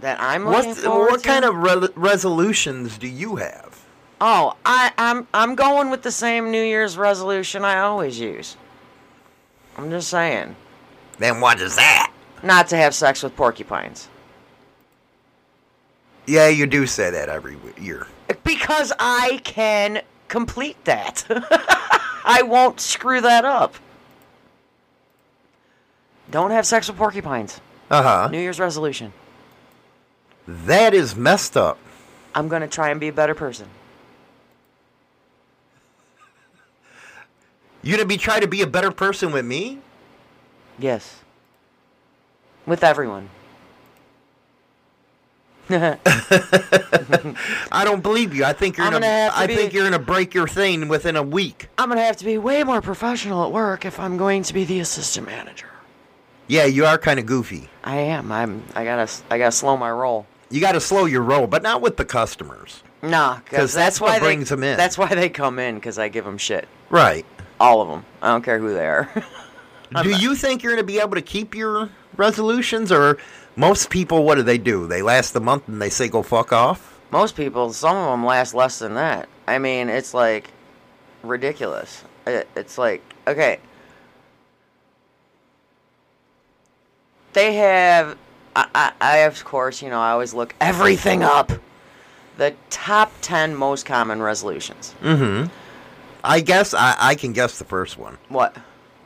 That 0.00 0.20
I'm 0.20 0.48
looking 0.48 0.70
What 0.70 0.78
forward 0.78 1.10
what 1.10 1.22
to? 1.22 1.28
kind 1.28 1.44
of 1.44 1.54
re- 1.56 1.88
resolutions 1.94 2.98
do 2.98 3.06
you 3.06 3.36
have? 3.36 3.84
Oh, 4.20 4.54
I, 4.64 4.92
I'm 4.98 5.26
I'm 5.34 5.54
going 5.54 5.90
with 5.90 6.02
the 6.02 6.10
same 6.12 6.50
New 6.50 6.62
Year's 6.62 6.96
resolution 6.98 7.64
I 7.64 7.80
always 7.80 8.18
use. 8.18 8.56
I'm 9.76 9.90
just 9.90 10.08
saying, 10.08 10.56
Then 11.18 11.40
what 11.40 11.60
is 11.60 11.76
that? 11.76 12.12
not 12.42 12.68
to 12.68 12.76
have 12.76 12.94
sex 12.94 13.22
with 13.22 13.36
porcupines. 13.36 14.08
Yeah, 16.26 16.48
you 16.48 16.66
do 16.66 16.86
say 16.86 17.10
that 17.10 17.28
every 17.28 17.56
year. 17.78 18.06
Because 18.44 18.92
I 18.98 19.40
can 19.44 20.02
complete 20.28 20.82
that. 20.84 21.24
I 22.24 22.42
won't 22.42 22.80
screw 22.80 23.20
that 23.20 23.44
up. 23.44 23.74
Don't 26.30 26.50
have 26.52 26.66
sex 26.66 26.88
with 26.88 26.96
porcupines. 26.96 27.60
Uh 27.90 28.02
huh. 28.02 28.28
New 28.30 28.38
Year's 28.38 28.60
resolution. 28.60 29.12
That 30.46 30.94
is 30.94 31.16
messed 31.16 31.56
up. 31.56 31.78
I'm 32.34 32.48
going 32.48 32.62
to 32.62 32.68
try 32.68 32.90
and 32.90 33.00
be 33.00 33.08
a 33.08 33.12
better 33.12 33.34
person. 33.34 33.66
You 37.82 37.96
gonna 37.96 38.06
be 38.06 38.16
trying 38.16 38.40
to 38.42 38.48
be 38.48 38.62
a 38.62 38.66
better 38.66 38.90
person 38.90 39.32
with 39.32 39.44
me? 39.44 39.78
Yes. 40.78 41.20
With 42.66 42.84
everyone. 42.84 43.30
I 45.70 45.98
don't 47.84 48.02
believe 48.02 48.34
you. 48.34 48.44
I 48.44 48.52
think 48.52 48.76
you're 48.76 48.86
I'm 48.86 48.92
gonna. 48.92 49.06
gonna 49.06 49.32
I 49.34 49.46
be- 49.46 49.54
think 49.54 49.72
you're 49.72 49.84
gonna 49.84 49.98
break 50.00 50.34
your 50.34 50.48
thing 50.48 50.88
within 50.88 51.14
a 51.16 51.22
week. 51.22 51.68
I'm 51.78 51.90
to 51.90 51.98
have 52.00 52.16
to 52.18 52.24
be 52.24 52.38
way 52.38 52.64
more 52.64 52.80
professional 52.82 53.44
at 53.44 53.52
work 53.52 53.84
if 53.84 54.00
I'm 54.00 54.16
going 54.16 54.42
to 54.44 54.54
be 54.54 54.64
the 54.64 54.80
assistant 54.80 55.26
manager. 55.26 55.68
Yeah, 56.48 56.64
you 56.64 56.84
are 56.86 56.98
kind 56.98 57.20
of 57.20 57.26
goofy. 57.26 57.68
I 57.84 57.96
am. 57.98 58.32
I'm 58.32 58.64
I 58.74 58.84
got 58.84 59.06
to 59.06 59.22
I 59.30 59.38
got 59.38 59.46
to 59.46 59.52
slow 59.52 59.76
my 59.76 59.90
roll. 59.90 60.26
You 60.50 60.60
got 60.60 60.72
to 60.72 60.80
slow 60.80 61.04
your 61.04 61.22
roll, 61.22 61.46
but 61.46 61.62
not 61.62 61.80
with 61.80 61.96
the 61.96 62.04
customers. 62.04 62.82
Nah, 63.02 63.34
'Cause 63.34 63.42
because 63.44 63.72
that's 63.72 63.74
that's 63.74 64.00
what 64.00 64.10
why 64.10 64.18
brings 64.18 64.48
they, 64.48 64.54
'em 64.56 64.64
in. 64.64 64.76
That's 64.76 64.98
why 64.98 65.14
they 65.14 65.28
come 65.28 65.60
in 65.60 65.76
because 65.76 65.98
I 66.00 66.08
give 66.08 66.24
them 66.24 66.36
shit. 66.38 66.66
Right. 66.90 67.24
All 67.60 67.82
of 67.82 67.88
them. 67.88 68.04
I 68.22 68.30
don't 68.32 68.42
care 68.42 68.58
who 68.58 68.72
they 68.72 68.86
are. 68.86 69.08
do 70.02 70.10
you 70.10 70.34
think 70.34 70.62
you're 70.62 70.72
gonna 70.72 70.82
be 70.82 70.98
able 70.98 71.14
to 71.14 71.22
keep 71.22 71.54
your 71.54 71.90
resolutions, 72.16 72.90
or 72.90 73.18
most 73.54 73.90
people? 73.90 74.24
What 74.24 74.36
do 74.36 74.42
they 74.42 74.58
do? 74.58 74.86
They 74.86 75.02
last 75.02 75.36
a 75.36 75.40
month 75.40 75.68
and 75.68 75.80
they 75.80 75.90
say 75.90 76.08
go 76.08 76.22
fuck 76.22 76.52
off. 76.52 76.98
Most 77.10 77.36
people, 77.36 77.72
some 77.72 77.96
of 77.96 78.10
them 78.12 78.24
last 78.24 78.54
less 78.54 78.78
than 78.78 78.94
that. 78.94 79.28
I 79.46 79.58
mean, 79.58 79.88
it's 79.88 80.14
like 80.14 80.50
ridiculous. 81.22 82.02
It, 82.26 82.48
it's 82.56 82.78
like 82.78 83.02
okay. 83.28 83.60
They 87.34 87.54
have. 87.54 88.16
I, 88.56 88.68
I, 88.74 88.92
I 89.00 89.16
of 89.18 89.44
course, 89.44 89.82
you 89.82 89.90
know, 89.90 90.00
I 90.00 90.12
always 90.12 90.32
look 90.34 90.54
everything 90.60 91.22
up. 91.22 91.52
The 92.38 92.54
top 92.70 93.12
ten 93.20 93.54
most 93.54 93.84
common 93.84 94.22
resolutions. 94.22 94.94
Mm-hmm. 95.02 95.52
I 96.22 96.40
guess 96.40 96.74
I, 96.74 96.96
I 96.98 97.14
can 97.14 97.32
guess 97.32 97.58
the 97.58 97.64
first 97.64 97.98
one. 97.98 98.18
What? 98.28 98.56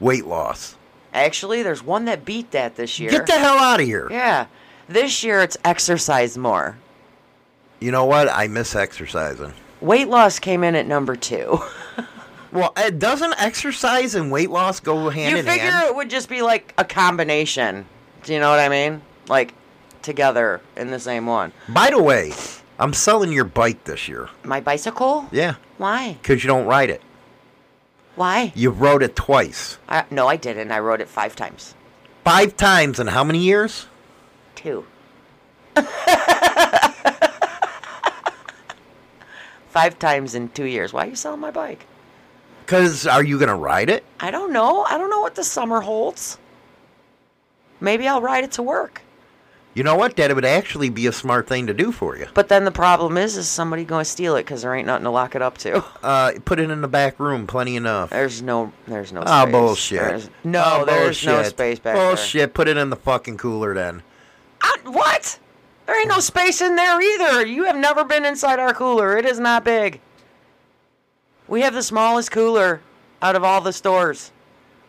Weight 0.01 0.27
loss. 0.27 0.77
Actually, 1.13 1.63
there's 1.63 1.83
one 1.83 2.07
that 2.07 2.25
beat 2.25 2.51
that 2.51 2.77
this 2.77 2.99
year. 2.99 3.11
Get 3.11 3.27
the 3.27 3.33
hell 3.39 3.59
out 3.59 3.81
of 3.81 3.87
here. 3.87 4.09
Yeah. 4.11 4.47
This 4.89 5.23
year 5.23 5.41
it's 5.41 5.57
exercise 5.65 6.37
more. 6.37 6.77
You 7.81 7.91
know 7.91 8.05
what? 8.05 8.29
I 8.29 8.49
miss 8.49 8.75
exercising. 8.75 9.53
Weight 9.81 10.09
loss 10.09 10.39
came 10.39 10.65
in 10.65 10.75
at 10.75 10.87
number 10.87 11.17
two. 11.17 11.61
Well, 12.55 12.73
uh, 12.77 12.91
doesn't 12.91 13.35
exercise 13.43 14.15
and 14.15 14.31
weight 14.31 14.49
loss 14.49 14.79
go 14.79 15.11
hand 15.11 15.33
you 15.33 15.39
in 15.39 15.45
hand? 15.45 15.61
You 15.61 15.67
figure 15.73 15.89
it 15.89 15.97
would 15.97 16.09
just 16.09 16.29
be 16.29 16.41
like 16.41 16.73
a 16.79 16.85
combination. 16.85 17.85
Do 18.23 18.33
you 18.33 18.39
know 18.39 18.49
what 18.49 18.61
I 18.61 18.69
mean? 18.69 19.03
Like 19.27 19.55
together 20.03 20.61
in 20.77 20.93
the 20.93 21.01
same 21.01 21.27
one. 21.27 21.53
By 21.69 21.91
the 21.91 22.01
way, 22.01 22.33
I'm 22.79 22.93
selling 22.93 23.33
your 23.33 23.45
bike 23.45 23.83
this 23.83 24.07
year. 24.09 24.29
My 24.45 24.61
bicycle? 24.61 25.29
Yeah, 25.33 25.57
Why? 25.79 26.15
because 26.21 26.43
you 26.45 26.49
don't 26.49 26.67
ride 26.67 26.91
it. 26.91 27.03
Why? 28.17 28.53
You 28.55 28.71
wrote 28.71 29.03
it 29.03 29.17
twice. 29.17 29.79
I, 29.89 30.05
no, 30.11 30.29
I 30.29 30.37
didn't. 30.37 30.71
I 30.71 30.79
wrote 30.79 31.01
it 31.01 31.09
five 31.09 31.35
times. 31.35 31.75
Five 32.25 32.57
times 32.57 33.01
in 33.01 33.09
how 33.09 33.25
many 33.25 33.41
years? 33.41 33.87
Two. 34.55 34.87
five 39.69 39.99
times 39.99 40.35
in 40.37 40.49
two 40.51 40.65
years. 40.67 40.93
Why 40.93 41.07
are 41.07 41.11
you 41.11 41.17
selling 41.17 41.41
my 41.41 41.51
bike? 41.51 41.87
Because 42.65 43.07
are 43.07 43.23
you 43.25 43.39
going 43.39 43.49
to 43.49 43.57
ride 43.57 43.91
it? 43.91 44.05
I 44.21 44.31
don't 44.31 44.53
know. 44.53 44.85
I 44.85 44.97
don't 44.97 45.11
know 45.11 45.21
what 45.21 45.35
the 45.35 45.45
summer 45.45 45.81
holds. 45.81 46.39
Maybe 47.81 48.07
I'll 48.09 48.23
ride 48.23 48.45
it 48.45 48.53
to 48.53 48.63
work. 48.63 49.03
You 49.75 49.83
know 49.83 49.97
what? 49.97 50.15
That 50.17 50.33
would 50.35 50.45
actually 50.45 50.89
be 50.89 51.07
a 51.09 51.13
smart 51.13 51.49
thing 51.49 51.67
to 51.67 51.75
do 51.75 51.91
for 51.91 52.17
you. 52.17 52.27
But 52.33 52.49
then 52.49 52.65
the 52.65 52.71
problem 52.71 53.17
is, 53.17 53.37
is 53.37 53.49
somebody 53.49 53.85
going 53.85 54.03
to 54.05 54.09
steal 54.11 54.37
it 54.37 54.45
because 54.45 54.63
there 54.63 54.73
ain't 54.73 54.87
nothing 54.87 55.03
to 55.05 55.11
lock 55.11 55.35
it 55.35 55.43
up 55.43 55.59
to. 55.59 55.85
Uh, 56.05 56.33
put 56.45 56.61
it 56.61 56.69
in 56.71 56.81
the 56.83 56.87
back 56.89 57.19
room, 57.19 57.47
plenty 57.47 57.75
enough. 57.77 58.11
There's 58.11 58.41
no, 58.43 58.73
there's 58.87 59.11
no. 59.13 59.23
Oh, 59.27 59.43
space. 59.43 59.53
bullshit. 59.53 59.99
There's- 60.01 60.31
no, 60.45 60.63
Oh, 60.65 60.85
there's 60.85 61.25
no 61.25 61.43
space 61.45 61.79
back 61.79 61.97
Bullshit. 61.97 62.53
Put 62.55 62.69
it 62.69 62.77
in 62.77 62.91
the 62.91 62.97
fucking 62.97 63.39
cooler 63.39 63.73
then. 63.75 64.03
there. 64.63 64.71
Uh, 64.87 64.93
what? 64.93 65.39
There 65.87 65.99
ain't 65.99 66.09
no 66.09 66.21
space 66.21 66.61
in 66.61 66.77
there 66.77 67.01
either. 67.01 67.47
You 67.47 67.65
have 67.65 67.77
never 67.77 68.05
been 68.05 68.25
inside 68.27 68.59
our 68.59 68.75
cooler. 68.75 69.17
It 69.17 69.25
is 69.25 69.41
not 69.41 69.65
big. 69.65 70.01
We 71.49 71.63
have 71.63 71.75
the 71.75 71.83
smallest 71.83 72.31
cooler 72.31 72.81
out 73.23 73.35
of 73.37 73.45
all 73.45 73.61
the 73.61 73.73
stores. 73.73 74.31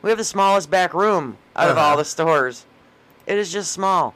We 0.02 0.10
have 0.10 0.18
the 0.20 0.24
smallest 0.26 0.70
back 0.70 0.94
room 0.94 1.38
out 1.56 1.70
of 1.70 1.78
Uh-huh. 1.78 1.88
all 1.92 1.98
the 1.98 2.06
stores. 2.06 2.66
It 3.26 3.38
is 3.38 3.52
just 3.52 3.72
small. 3.72 4.14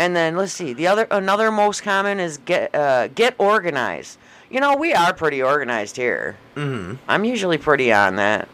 And 0.00 0.16
then 0.16 0.34
let's 0.34 0.54
see. 0.54 0.72
The 0.72 0.86
other 0.86 1.06
another 1.10 1.50
most 1.50 1.82
common 1.82 2.20
is 2.20 2.38
get 2.38 2.74
uh, 2.74 3.08
get 3.08 3.34
organized. 3.36 4.16
You 4.48 4.58
know, 4.58 4.74
we 4.74 4.94
are 4.94 5.12
pretty 5.12 5.42
organized 5.42 5.94
here. 5.94 6.38
Mm-hmm. 6.56 6.94
I'm 7.06 7.26
usually 7.26 7.58
pretty 7.58 7.92
on 7.92 8.16
that. 8.16 8.48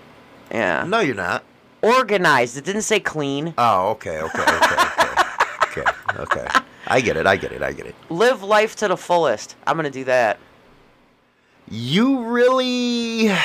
Yeah. 0.51 0.83
No, 0.83 0.99
you're 0.99 1.15
not. 1.15 1.45
Organized. 1.83 2.57
It 2.57 2.65
didn't 2.65 2.83
say 2.83 2.99
clean. 2.99 3.55
Oh, 3.59 3.91
okay, 3.91 4.23
okay, 4.23 4.43
okay, 4.43 4.77
okay, 5.69 5.83
okay, 5.83 5.91
okay. 6.17 6.49
I 6.89 7.01
get 7.01 7.17
it. 7.17 7.29
I 7.29 7.37
get 7.37 7.53
it. 7.53 7.63
I 7.63 7.71
get 7.73 7.87
it. 7.87 7.95
Live 8.11 8.43
life 8.43 8.75
to 8.77 8.89
the 8.89 8.97
fullest. 8.97 9.55
I'm 9.69 9.77
gonna 9.77 9.89
do 9.89 10.03
that. 10.03 10.41
You 11.71 12.25
really? 12.25 13.33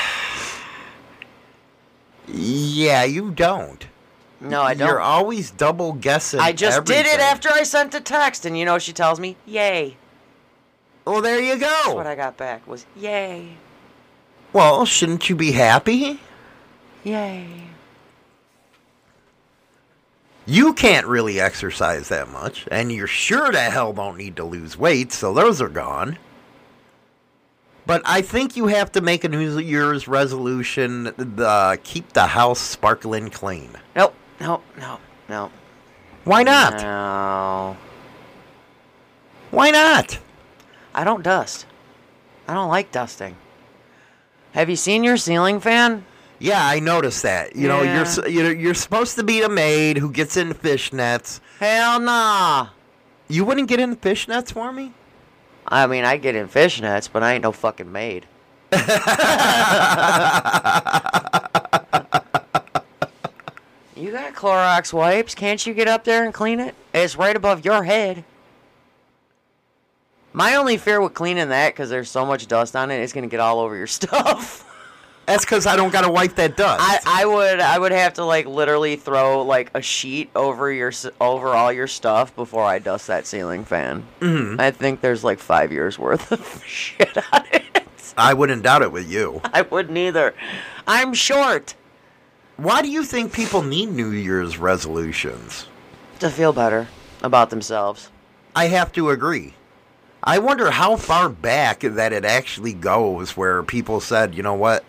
Yeah, 2.34 3.04
you 3.04 3.32
don't. 3.32 3.86
No, 4.42 4.62
I 4.64 4.74
don't. 4.74 4.88
You're 4.88 5.00
always 5.00 5.52
double 5.52 5.94
guessing. 5.94 6.40
I 6.40 6.52
just 6.52 6.84
did 6.86 7.06
it 7.06 7.20
after 7.20 7.50
I 7.50 7.64
sent 7.64 7.92
the 7.92 8.02
text, 8.02 8.46
and 8.46 8.58
you 8.58 8.66
know 8.66 8.80
she 8.80 8.92
tells 8.92 9.20
me? 9.20 9.38
Yay. 9.46 9.98
Well, 11.06 11.22
there 11.22 11.40
you 11.40 11.58
That's 11.58 11.86
go. 11.88 11.96
what 11.96 12.08
I 12.08 12.16
got 12.16 12.38
back 12.38 12.68
was 12.68 12.86
yay, 12.96 13.50
Well, 14.54 14.86
shouldn't 14.86 15.30
you 15.30 15.36
be 15.36 15.52
happy? 15.52 16.20
yay. 17.04 17.48
You 20.46 20.74
can't 20.74 21.06
really 21.06 21.40
exercise 21.40 22.10
that 22.10 22.30
much, 22.30 22.68
and 22.72 22.92
you're 22.92 23.08
sure 23.08 23.52
the 23.52 23.60
hell 23.62 23.94
don't 23.94 24.18
need 24.18 24.36
to 24.38 24.44
lose 24.44 24.78
weight, 24.78 25.12
so 25.12 25.34
those 25.34 25.62
are 25.62 25.70
gone. 25.70 26.18
But 27.86 28.02
I 28.06 28.22
think 28.22 28.56
you 28.58 28.68
have 28.68 28.92
to 28.94 29.02
make 29.02 29.24
a 29.24 29.30
New 29.30 29.60
Year's 29.60 30.08
resolution: 30.08 31.06
the 31.18 31.80
keep 31.84 32.14
the 32.14 32.28
house 32.28 32.60
sparkling 32.60 33.30
clean. 33.30 33.70
Nope, 33.96 34.14
nope, 34.42 34.64
no, 34.78 35.00
no. 35.30 35.52
Why 36.24 36.44
not? 36.44 36.82
No, 36.82 37.78
Why 39.52 39.72
not? 39.72 40.20
I 40.94 41.04
don't 41.04 41.24
dust. 41.24 41.66
I 42.48 42.54
don't 42.54 42.70
like 42.70 42.92
dusting. 42.92 43.36
Have 44.52 44.70
you 44.70 44.76
seen 44.76 45.04
your 45.04 45.18
ceiling 45.18 45.60
fan? 45.60 46.06
Yeah, 46.40 46.66
I 46.66 46.80
noticed 46.80 47.24
that. 47.24 47.56
You 47.56 47.68
know, 47.68 47.82
you're 47.82 48.28
you're 48.28 48.54
you're 48.54 48.74
supposed 48.74 49.16
to 49.18 49.24
be 49.24 49.42
a 49.42 49.50
maid 49.50 49.98
who 49.98 50.12
gets 50.12 50.38
in 50.38 50.54
fishnets. 50.54 51.40
Hell 51.60 52.00
nah. 52.00 52.70
You 53.28 53.46
wouldn't 53.46 53.70
get 53.70 53.80
in 53.80 53.96
fishnets 53.96 54.52
for 54.52 54.74
me? 54.74 54.94
I 55.68 55.88
mean, 55.88 56.04
I 56.04 56.18
get 56.18 56.36
in 56.36 56.48
fishnets, 56.48 57.10
but 57.12 57.24
I 57.24 57.34
ain't 57.34 57.44
no 57.44 57.52
fucking 57.52 57.92
maid. 57.92 58.26
you 64.02 64.12
got 64.12 64.34
Clorox 64.34 64.92
wipes. 64.94 65.36
Can't 65.36 65.66
you 65.66 65.74
get 65.74 65.88
up 65.88 66.04
there 66.04 66.24
and 66.26 66.34
clean 66.34 66.60
it? 66.60 66.76
It's 66.94 67.16
right 67.16 67.36
above 67.36 67.64
your 67.66 67.84
head. 67.84 68.24
My 70.34 70.56
only 70.56 70.78
fear 70.78 71.02
with 71.02 71.14
cleaning 71.14 71.50
that, 71.50 71.74
because 71.74 71.90
there's 71.90 72.10
so 72.10 72.26
much 72.26 72.48
dust 72.48 72.76
on 72.76 72.90
it, 72.90 73.00
it's 73.02 73.14
gonna 73.14 73.28
get 73.28 73.40
all 73.40 73.60
over 73.60 73.76
your 73.76 73.88
stuff. 74.00 74.68
That's 75.28 75.46
because 75.46 75.68
I 75.68 75.76
don't 75.76 75.92
got 75.94 76.02
to 76.02 76.12
wipe 76.12 76.36
that 76.36 76.58
dust. 76.58 76.82
I, 76.84 77.22
I 77.22 77.26
would 77.26 77.60
I 77.60 77.78
would 77.78 77.92
have 77.92 78.14
to 78.16 78.26
like 78.26 78.48
literally 78.48 78.96
throw 78.96 79.44
like 79.44 79.70
a 79.76 79.82
sheet 79.82 80.30
over 80.36 80.72
your 80.72 80.92
over 81.22 81.50
all 81.50 81.72
your 81.72 81.88
stuff 81.88 82.36
before 82.36 82.64
I 82.64 82.80
dust 82.80 83.08
that 83.08 83.28
ceiling 83.28 83.64
fan. 83.64 84.04
Mhm. 84.20 84.60
I 84.60 84.72
think 84.72 85.00
there's 85.00 85.24
like 85.24 85.40
five 85.40 85.72
years 85.72 86.00
worth 86.00 86.32
of 86.32 86.64
shit 86.68 87.16
on 87.34 87.44
it. 87.54 87.84
I 88.18 88.34
wouldn't 88.34 88.64
doubt 88.64 88.82
it 88.82 88.92
with 88.92 89.10
you. 89.10 89.42
I 89.54 89.62
wouldn't 89.62 89.98
either. 89.98 90.34
I'm 90.88 91.14
short 91.14 91.76
Why 92.62 92.84
do 92.84 92.90
you 92.92 93.04
think 93.04 93.34
people 93.34 93.64
need 93.64 93.90
New 93.92 94.12
Year's 94.12 94.60
resolutions? 94.60 95.68
to 96.20 96.30
feel 96.30 96.54
better 96.54 96.88
about 97.24 97.50
themselves. 97.50 98.12
I 98.56 98.68
have 98.68 98.92
to 98.94 99.10
agree. 99.10 99.56
I 100.24 100.38
wonder 100.38 100.70
how 100.70 100.96
far 100.98 101.30
back 101.30 101.80
that 101.80 102.14
it 102.14 102.24
actually 102.24 102.74
goes 102.74 103.36
where 103.36 103.64
people 103.64 104.00
said, 104.00 104.36
you 104.36 104.44
know 104.44 104.54
what, 104.54 104.86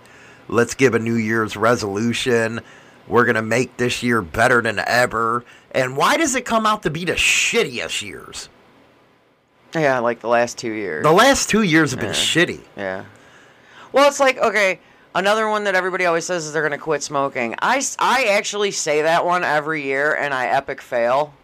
let's 0.49 0.75
give 0.75 0.95
a 0.95 0.99
New 0.99 1.15
Year's 1.15 1.57
resolution. 1.57 2.61
We're 3.09 3.25
going 3.25 3.37
to 3.37 3.43
make 3.43 3.79
this 3.79 4.03
year 4.03 4.21
better 4.21 4.61
than 4.61 4.79
ever. 4.87 5.43
And 5.71 5.97
why 5.97 6.19
does 6.19 6.35
it 6.35 6.45
come 6.45 6.67
out 6.67 6.83
to 6.83 6.91
be 6.91 7.07
the 7.07 7.13
shittiest 7.15 8.03
years? 8.03 8.51
Yeah, 9.75 10.01
like 10.01 10.21
the 10.21 10.29
last 10.29 10.59
two 10.59 10.73
years. 10.73 11.03
The 11.03 11.13
last 11.13 11.49
two 11.49 11.63
years 11.63 11.93
have 11.93 12.01
been 12.01 12.11
Yeah. 12.11 12.15
shitty. 12.15 12.61
Yeah. 12.77 13.05
Well, 13.93 14.07
it's 14.07 14.21
like 14.21 14.37
okay. 14.37 14.81
Another 15.15 15.49
one 15.49 15.65
that 15.65 15.75
everybody 15.75 16.07
always 16.07 16.25
says 16.25 16.47
is 16.47 16.53
they're 16.53 16.63
gonna 16.63 16.79
quit 16.79 17.03
smoking. 17.03 17.55
I, 17.61 17.83
I 17.99 18.25
actually 18.31 18.71
say 18.71 19.03
that 19.03 19.27
one 19.27 19.45
every 19.45 19.83
year, 19.83 20.15
and 20.15 20.33
I 20.33 20.47
epic 20.47 20.81
fail. 20.81 21.35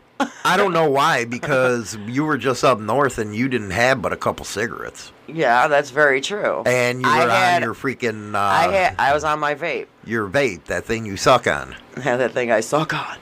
I 0.44 0.57
don't 0.57 0.72
know 0.72 0.90
why, 0.90 1.26
because 1.26 1.96
you 2.07 2.24
were 2.24 2.38
just 2.38 2.64
up 2.64 2.81
north 2.81 3.18
and 3.18 3.37
you 3.37 3.48
didn't 3.48 3.70
have 3.70 4.02
but 4.02 4.12
a 4.12 4.16
couple 4.16 4.44
cigarettes. 4.44 5.12
Yeah, 5.28 5.68
that's 5.68 5.90
very 5.90 6.20
true. 6.20 6.62
And 6.66 7.02
you 7.02 7.09
I 7.09 7.24
were 7.24 7.31
had- 7.31 7.57
on 7.57 7.62
your 7.62 7.74
freaking, 7.74 8.35
uh, 8.35 8.38
I 8.38 8.72
had 8.72 8.94
I 8.98 9.12
was 9.14 9.22
on 9.22 9.38
my 9.38 9.54
vape. 9.54 9.87
your 10.04 10.28
vape, 10.28 10.64
that 10.64 10.85
thing 10.85 11.07
you 11.07 11.16
suck 11.16 11.46
on. 11.46 11.76
Yeah, 11.96 12.16
that 12.16 12.33
thing 12.33 12.50
I 12.50 12.61
suck 12.61 12.94
on. 12.94 13.16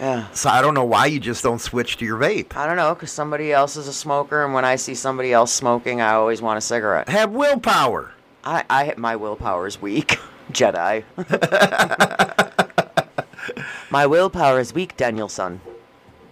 Yeah. 0.00 0.30
So 0.32 0.48
I 0.48 0.62
don't 0.62 0.72
know 0.72 0.84
why 0.84 1.06
you 1.06 1.20
just 1.20 1.42
don't 1.42 1.60
switch 1.60 1.98
to 1.98 2.06
your 2.06 2.18
vape. 2.18 2.56
I 2.56 2.66
don't 2.66 2.76
know, 2.76 2.94
because 2.94 3.12
somebody 3.12 3.52
else 3.52 3.76
is 3.76 3.86
a 3.86 3.92
smoker, 3.92 4.42
and 4.44 4.54
when 4.54 4.64
I 4.64 4.76
see 4.76 4.94
somebody 4.94 5.32
else 5.32 5.52
smoking, 5.52 6.00
I 6.00 6.14
always 6.14 6.40
want 6.40 6.56
a 6.56 6.62
cigarette. 6.62 7.08
Have 7.10 7.32
willpower. 7.32 8.12
I, 8.42 8.64
I 8.70 8.94
my 8.96 9.16
willpower 9.16 9.66
is 9.66 9.80
weak, 9.80 10.18
Jedi. 10.52 11.04
my 13.90 14.06
willpower 14.06 14.58
is 14.58 14.72
weak, 14.72 14.96
Danielson. 14.96 15.60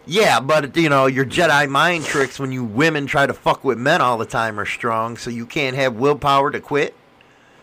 Yeah, 0.06 0.40
but 0.40 0.74
you 0.74 0.88
know 0.88 1.04
your 1.04 1.26
Jedi 1.26 1.68
mind 1.68 2.04
tricks 2.04 2.38
when 2.38 2.50
you 2.50 2.64
women 2.64 3.06
try 3.06 3.26
to 3.26 3.34
fuck 3.34 3.62
with 3.62 3.76
men 3.76 4.00
all 4.00 4.16
the 4.16 4.24
time 4.24 4.58
are 4.58 4.64
strong, 4.64 5.18
so 5.18 5.28
you 5.28 5.44
can't 5.44 5.76
have 5.76 5.96
willpower 5.96 6.50
to 6.50 6.60
quit. 6.60 6.94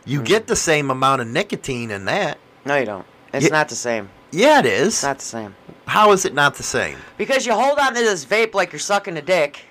You 0.05 0.19
hmm. 0.19 0.25
get 0.25 0.45
the 0.45 0.55
same 0.55 0.91
amount 0.91 1.23
of 1.23 1.27
nicotine 1.27 1.89
in 1.89 2.05
that. 2.05 2.37
No, 2.63 2.75
you 2.77 2.85
don't. 2.85 3.07
It's 3.33 3.49
not 3.49 3.69
the 3.69 3.75
same. 3.75 4.09
Yeah, 4.31 4.59
it 4.59 4.67
is. 4.67 4.87
It's 4.87 5.03
not 5.03 5.17
the 5.17 5.25
same. 5.25 5.55
How 5.87 6.11
is 6.11 6.25
it 6.25 6.33
not 6.33 6.55
the 6.55 6.63
same? 6.63 6.97
Because 7.17 7.45
you 7.45 7.53
hold 7.53 7.77
on 7.79 7.93
to 7.93 7.99
this 7.99 8.25
vape 8.25 8.53
like 8.53 8.71
you're 8.71 8.79
sucking 8.79 9.17
a 9.17 9.21
dick, 9.21 9.61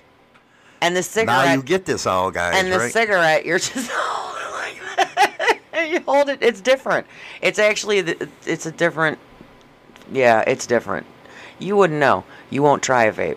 and 0.80 0.94
the 0.96 1.02
cigarette, 1.02 1.46
Now 1.46 1.52
you 1.54 1.62
get 1.62 1.84
this, 1.84 2.06
all 2.06 2.30
guys, 2.30 2.54
and 2.56 2.72
the 2.72 2.78
right? 2.78 2.92
cigarette, 2.92 3.44
you're 3.44 3.58
just 3.58 3.90
holding 3.92 4.52
like 4.52 4.80
that. 4.96 5.58
You 5.90 6.00
hold 6.00 6.28
it. 6.30 6.38
It's 6.40 6.60
different. 6.62 7.06
It's 7.42 7.58
actually 7.58 8.00
the- 8.00 8.28
it's 8.46 8.64
a 8.64 8.72
different. 8.72 9.18
Yeah, 10.10 10.42
it's 10.46 10.66
different. 10.66 11.06
You 11.58 11.76
wouldn't 11.76 12.00
know. 12.00 12.24
You 12.50 12.62
won't 12.62 12.82
try 12.82 13.04
a 13.04 13.12
vape. 13.12 13.36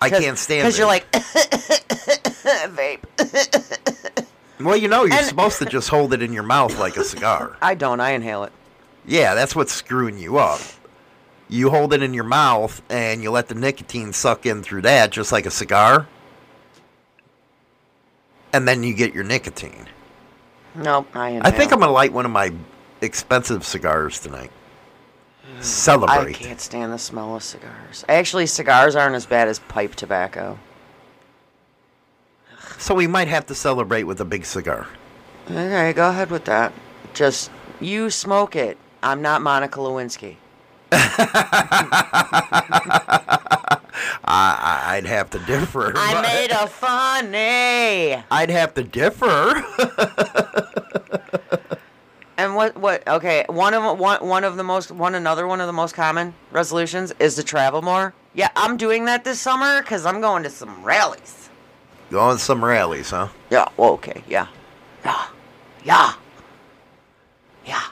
I 0.00 0.08
can't 0.08 0.38
stand 0.38 0.62
because 0.62 0.78
you're 0.78 0.86
like 0.86 1.10
vape. 1.12 3.00
well, 4.60 4.76
you 4.76 4.88
know, 4.88 5.04
you're 5.04 5.14
and- 5.16 5.26
supposed 5.26 5.58
to 5.58 5.66
just 5.66 5.88
hold 5.90 6.12
it 6.12 6.22
in 6.22 6.32
your 6.32 6.42
mouth 6.44 6.78
like 6.78 6.96
a 6.96 7.04
cigar. 7.04 7.56
I 7.60 7.74
don't. 7.74 8.00
I 8.00 8.10
inhale 8.12 8.44
it. 8.44 8.52
Yeah, 9.06 9.34
that's 9.34 9.54
what's 9.54 9.72
screwing 9.72 10.18
you 10.18 10.38
up. 10.38 10.60
You 11.52 11.68
hold 11.68 11.92
it 11.92 12.02
in 12.02 12.14
your 12.14 12.24
mouth 12.24 12.80
and 12.88 13.22
you 13.22 13.30
let 13.30 13.48
the 13.48 13.54
nicotine 13.54 14.14
suck 14.14 14.46
in 14.46 14.62
through 14.62 14.82
that, 14.82 15.10
just 15.10 15.32
like 15.32 15.44
a 15.44 15.50
cigar. 15.50 16.08
And 18.54 18.66
then 18.66 18.82
you 18.82 18.94
get 18.94 19.12
your 19.12 19.22
nicotine. 19.22 19.86
No, 20.74 21.06
I. 21.12 21.42
I 21.42 21.50
think 21.50 21.70
I'm 21.70 21.80
gonna 21.80 21.92
light 21.92 22.10
one 22.10 22.24
of 22.24 22.30
my 22.30 22.54
expensive 23.02 23.66
cigars 23.66 24.18
tonight. 24.18 24.50
I 25.58 25.60
Celebrate. 25.60 26.36
I 26.36 26.38
can't 26.38 26.58
stand 26.58 26.90
the 26.90 26.98
smell 26.98 27.36
of 27.36 27.42
cigars. 27.42 28.02
Actually, 28.08 28.46
cigars 28.46 28.96
aren't 28.96 29.14
as 29.14 29.26
bad 29.26 29.46
as 29.48 29.58
pipe 29.58 29.94
tobacco. 29.94 30.58
So 32.78 32.94
we 32.94 33.06
might 33.06 33.28
have 33.28 33.44
to 33.48 33.54
celebrate 33.54 34.04
with 34.04 34.22
a 34.22 34.24
big 34.24 34.46
cigar. 34.46 34.88
Okay, 35.50 35.92
go 35.92 36.08
ahead 36.08 36.30
with 36.30 36.46
that. 36.46 36.72
Just 37.12 37.50
you 37.78 38.08
smoke 38.08 38.56
it. 38.56 38.78
I'm 39.02 39.20
not 39.20 39.42
Monica 39.42 39.80
Lewinsky. 39.80 40.36
I, 44.24 44.84
I'd 44.88 45.06
have 45.06 45.30
to 45.30 45.38
differ. 45.40 45.92
I 45.96 46.20
made 46.20 46.50
a 46.50 46.66
funny. 46.66 48.22
I'd 48.30 48.50
have 48.50 48.74
to 48.74 48.84
differ. 48.84 49.62
And 52.36 52.56
what 52.56 52.76
what 52.76 53.06
okay, 53.06 53.44
one 53.48 53.74
of 53.74 53.98
one 53.98 54.26
one 54.26 54.44
of 54.44 54.56
the 54.56 54.64
most 54.64 54.90
one 54.90 55.14
another 55.14 55.46
one 55.46 55.60
of 55.60 55.66
the 55.66 55.72
most 55.72 55.94
common 55.94 56.34
resolutions 56.50 57.12
is 57.18 57.34
to 57.36 57.42
travel 57.42 57.82
more. 57.82 58.14
Yeah, 58.34 58.48
I'm 58.56 58.76
doing 58.76 59.04
that 59.04 59.24
this 59.24 59.40
summer 59.40 59.82
cuz 59.82 60.04
I'm 60.04 60.20
going 60.20 60.42
to 60.42 60.50
some 60.50 60.82
rallies. 60.82 61.50
Going 62.10 62.38
to 62.38 62.42
some 62.42 62.64
rallies, 62.64 63.10
huh? 63.10 63.28
Yeah, 63.50 63.68
well, 63.76 63.92
okay. 63.92 64.24
Yeah. 64.26 64.46
Yeah. 65.04 65.26
Yeah. 65.84 66.12
Yeah. 67.64 67.82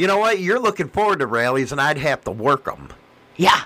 You 0.00 0.06
know 0.06 0.16
what? 0.16 0.40
You're 0.40 0.58
looking 0.58 0.88
forward 0.88 1.18
to 1.18 1.26
rallies, 1.26 1.72
and 1.72 1.80
I'd 1.80 1.98
have 1.98 2.24
to 2.24 2.30
work 2.30 2.64
them. 2.64 2.88
Yeah. 3.36 3.64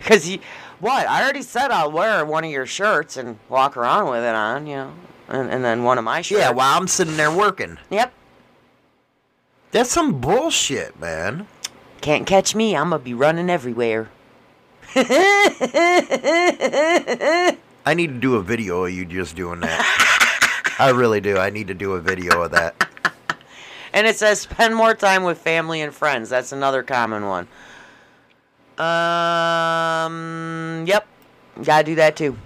Cuz 0.00 0.28
you 0.28 0.40
what? 0.80 1.06
I 1.06 1.22
already 1.22 1.42
said 1.42 1.70
I'll 1.70 1.92
wear 1.92 2.26
one 2.26 2.42
of 2.42 2.50
your 2.50 2.66
shirts 2.66 3.16
and 3.16 3.38
walk 3.48 3.76
around 3.76 4.10
with 4.10 4.24
it 4.24 4.34
on, 4.34 4.66
you 4.66 4.74
know. 4.74 4.92
And, 5.28 5.48
and 5.48 5.64
then 5.64 5.84
one 5.84 5.98
of 5.98 6.04
my 6.04 6.20
shirts. 6.20 6.40
Yeah, 6.40 6.50
while 6.50 6.76
I'm 6.76 6.88
sitting 6.88 7.16
there 7.16 7.30
working. 7.30 7.78
Yep. 7.90 8.12
That's 9.70 9.88
some 9.88 10.20
bullshit, 10.20 10.98
man. 10.98 11.46
Can't 12.00 12.26
catch 12.26 12.56
me. 12.56 12.76
I'm 12.76 12.90
going 12.90 13.00
to 13.00 13.04
be 13.04 13.14
running 13.14 13.48
everywhere. 13.48 14.08
I 14.96 15.06
need 17.94 18.08
to 18.08 18.18
do 18.18 18.34
a 18.34 18.42
video 18.42 18.84
of 18.84 18.92
you 18.92 19.04
just 19.04 19.36
doing 19.36 19.60
that. 19.60 20.74
I 20.80 20.90
really 20.90 21.20
do. 21.20 21.38
I 21.38 21.50
need 21.50 21.68
to 21.68 21.74
do 21.74 21.92
a 21.92 22.00
video 22.00 22.42
of 22.42 22.50
that. 22.50 22.88
And 23.96 24.06
it 24.06 24.16
says 24.16 24.40
spend 24.42 24.76
more 24.76 24.94
time 24.94 25.24
with 25.24 25.38
family 25.38 25.80
and 25.80 25.92
friends. 25.92 26.28
That's 26.28 26.52
another 26.52 26.82
common 26.82 27.24
one. 27.24 27.48
Um, 28.78 30.04
yep. 30.86 31.06
Got 31.64 31.78
to 31.78 31.84
do 31.84 31.94
that 31.94 32.14
too. 32.14 32.36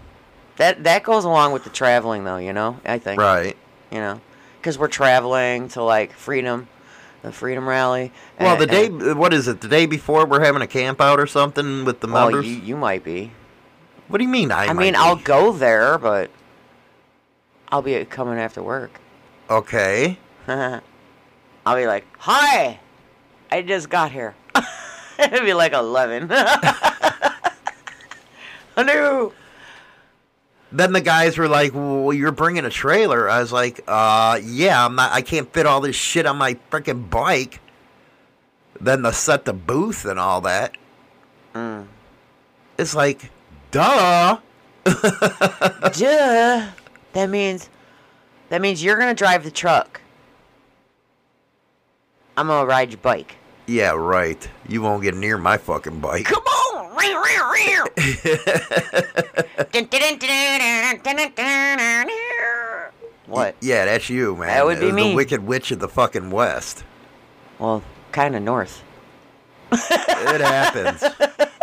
That 0.59 0.85
that 0.85 1.03
goes 1.03 1.25
along 1.25 1.53
with 1.53 1.65
the 1.65 1.71
traveling 1.71 2.23
though, 2.23 2.37
you 2.37 2.53
know? 2.53 2.79
I 2.85 3.01
think. 3.01 3.21
Right. 3.21 3.57
You 3.91 3.99
know, 3.99 4.21
cuz 4.63 4.79
we're 4.79 4.87
traveling 4.87 5.67
to 5.71 5.83
like 5.83 6.13
Freedom, 6.13 6.69
the 7.23 7.33
Freedom 7.33 7.69
Rally. 7.69 8.13
Well, 8.39 8.53
and- 8.53 8.61
the 8.63 8.67
day, 8.67 8.87
and- 8.87 9.19
what 9.19 9.35
is 9.35 9.49
it? 9.49 9.61
The 9.61 9.67
day 9.67 9.87
before 9.87 10.27
we're 10.27 10.45
having 10.45 10.63
a 10.63 10.69
camp 10.69 11.01
out 11.01 11.19
or 11.19 11.27
something 11.27 11.85
with 11.85 11.99
the 11.99 12.07
well, 12.07 12.27
members? 12.27 12.47
you, 12.47 12.61
you 12.61 12.77
might 12.77 13.03
be. 13.03 13.33
what 14.07 14.19
do 14.19 14.25
you 14.25 14.31
mean? 14.31 14.53
I, 14.53 14.67
I, 14.67 14.73
mean, 14.73 14.93
be? 14.93 14.99
I'll 14.99 15.17
go 15.17 15.51
there, 15.51 15.99
but 15.99 16.31
I'll 17.71 17.83
be 17.83 18.05
coming 18.05 18.39
after 18.39 18.63
work. 18.63 19.01
Okay. 19.51 20.17
I'll 21.65 21.77
be 21.77 21.87
like, 21.87 22.07
"Hi, 22.19 22.81
I 23.51 23.63
just 23.63 23.89
got 23.91 24.13
here." 24.13 24.35
It'd 25.19 25.45
be 25.45 25.55
like 25.55 25.73
eleven. 25.73 26.29
Hello. 28.77 29.33
Then 30.73 30.93
the 30.93 31.01
guys 31.01 31.37
were 31.37 31.49
like, 31.49 31.75
"Well, 31.75 32.13
you're 32.13 32.33
bringing 32.33 32.65
a 32.65 32.71
trailer." 32.71 33.29
I 33.29 33.41
was 33.41 33.53
like, 33.53 33.81
"Uh, 33.87 34.41
yeah, 34.43 34.85
I'm 34.85 34.95
not. 34.95 35.13
I 35.13 35.23
can't 35.23 35.53
fit 35.53 35.67
all 35.67 35.81
this 35.81 35.97
shit 35.97 36.27
on 36.27 36.37
my 36.37 36.55
freaking 36.71 37.11
bike." 37.11 37.61
Then 38.81 39.03
to 39.03 39.13
set 39.13 39.45
the 39.45 39.53
booth 39.53 40.07
and 40.07 40.19
all 40.19 40.41
that. 40.43 40.77
Mm. 41.55 41.87
It's 42.79 42.95
like, 42.95 43.31
duh. 43.71 44.39
Duh. 44.85 46.71
That 47.13 47.29
means 47.29 47.69
that 48.49 48.63
means 48.63 48.83
you're 48.83 48.97
gonna 48.97 49.15
drive 49.15 49.45
the 49.45 49.51
truck. 49.51 50.01
I'm 52.41 52.47
gonna 52.47 52.65
ride 52.67 52.91
your 52.91 52.99
bike. 53.03 53.37
Yeah, 53.67 53.91
right. 53.91 54.49
You 54.67 54.81
won't 54.81 55.03
get 55.03 55.15
near 55.15 55.37
my 55.37 55.59
fucking 55.59 56.01
bike. 56.01 56.25
Come 56.25 56.43
on. 56.43 56.97
what? 63.27 63.57
Yeah, 63.61 63.85
that's 63.85 64.09
you, 64.09 64.37
man. 64.37 64.49
That 64.49 64.65
would 64.65 64.81
be 64.81 64.89
Uh, 64.91 64.95
me. 64.95 65.11
The 65.11 65.17
Wicked 65.17 65.47
Witch 65.47 65.71
of 65.71 65.81
the 65.81 65.89
fucking 65.89 66.31
West. 66.31 66.83
Well, 67.59 67.83
kind 68.11 68.35
of 68.35 68.43
north. 68.43 68.83
It 69.71 70.41
happens. 70.41 71.05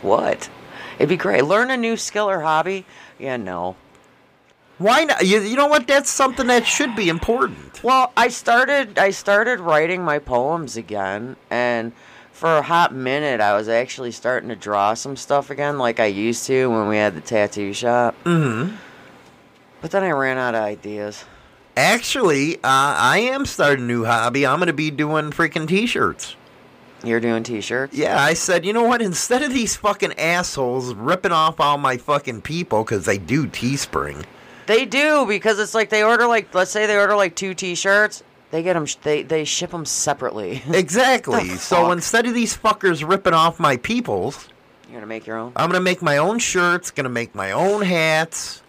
What? 0.00 0.50
It'd 0.96 1.08
be 1.08 1.16
great. 1.16 1.44
Learn 1.44 1.70
a 1.70 1.76
new 1.76 1.96
skill 1.96 2.28
or 2.28 2.40
hobby. 2.40 2.84
Yeah, 3.20 3.36
no. 3.36 3.76
Why 4.78 5.04
not? 5.04 5.24
You, 5.24 5.40
you 5.40 5.54
know 5.54 5.68
what? 5.68 5.86
That's 5.86 6.10
something 6.10 6.48
that 6.48 6.66
should 6.66 6.96
be 6.96 7.08
important. 7.08 7.71
Well, 7.82 8.12
I 8.16 8.28
started 8.28 8.98
I 8.98 9.10
started 9.10 9.58
writing 9.58 10.04
my 10.04 10.18
poems 10.18 10.76
again 10.76 11.36
and 11.50 11.92
for 12.30 12.58
a 12.58 12.62
hot 12.62 12.94
minute 12.94 13.40
I 13.40 13.56
was 13.56 13.68
actually 13.68 14.12
starting 14.12 14.48
to 14.50 14.56
draw 14.56 14.94
some 14.94 15.16
stuff 15.16 15.50
again 15.50 15.78
like 15.78 15.98
I 15.98 16.06
used 16.06 16.46
to 16.46 16.70
when 16.70 16.88
we 16.88 16.96
had 16.96 17.14
the 17.16 17.20
tattoo 17.20 17.72
shop. 17.72 18.14
Mm-hmm. 18.24 18.76
But 19.80 19.90
then 19.90 20.04
I 20.04 20.10
ran 20.10 20.38
out 20.38 20.54
of 20.54 20.62
ideas. 20.62 21.24
Actually, 21.76 22.56
uh, 22.56 22.60
I 22.62 23.18
am 23.18 23.46
starting 23.46 23.84
a 23.84 23.88
new 23.88 24.04
hobby. 24.04 24.46
I'm 24.46 24.58
going 24.58 24.68
to 24.68 24.72
be 24.72 24.90
doing 24.90 25.30
freaking 25.30 25.66
t-shirts. 25.66 26.36
You're 27.02 27.18
doing 27.18 27.42
t-shirts? 27.42 27.94
Yeah, 27.96 28.22
I 28.22 28.34
said, 28.34 28.64
you 28.64 28.72
know 28.72 28.84
what? 28.84 29.02
Instead 29.02 29.42
of 29.42 29.52
these 29.52 29.74
fucking 29.74 30.12
assholes 30.18 30.94
ripping 30.94 31.32
off 31.32 31.58
all 31.58 31.78
my 31.78 31.96
fucking 31.96 32.42
people 32.42 32.84
because 32.84 33.06
they 33.06 33.18
do 33.18 33.46
Teespring. 33.46 34.24
They 34.66 34.84
do 34.84 35.26
because 35.26 35.58
it's 35.58 35.74
like 35.74 35.90
they 35.90 36.02
order 36.02 36.26
like 36.26 36.54
let's 36.54 36.70
say 36.70 36.86
they 36.86 36.96
order 36.96 37.16
like 37.16 37.34
two 37.34 37.54
t-shirts, 37.54 38.22
they 38.50 38.62
get 38.62 38.74
them 38.74 38.86
they 39.02 39.22
they 39.22 39.44
ship 39.44 39.70
them 39.70 39.84
separately. 39.84 40.62
Exactly. 40.72 41.48
So 41.56 41.90
instead 41.92 42.26
of 42.26 42.34
these 42.34 42.56
fuckers 42.56 43.06
ripping 43.06 43.34
off 43.34 43.58
my 43.58 43.76
peoples, 43.76 44.48
You're 44.84 44.92
going 44.92 45.00
to 45.02 45.06
make 45.06 45.26
your 45.26 45.38
own? 45.38 45.52
I'm 45.56 45.68
going 45.70 45.80
to 45.80 45.84
make 45.84 46.02
my 46.02 46.18
own 46.18 46.38
shirts, 46.38 46.90
going 46.90 47.04
to 47.04 47.10
make 47.10 47.34
my 47.34 47.50
own 47.52 47.82
hats. 47.82 48.62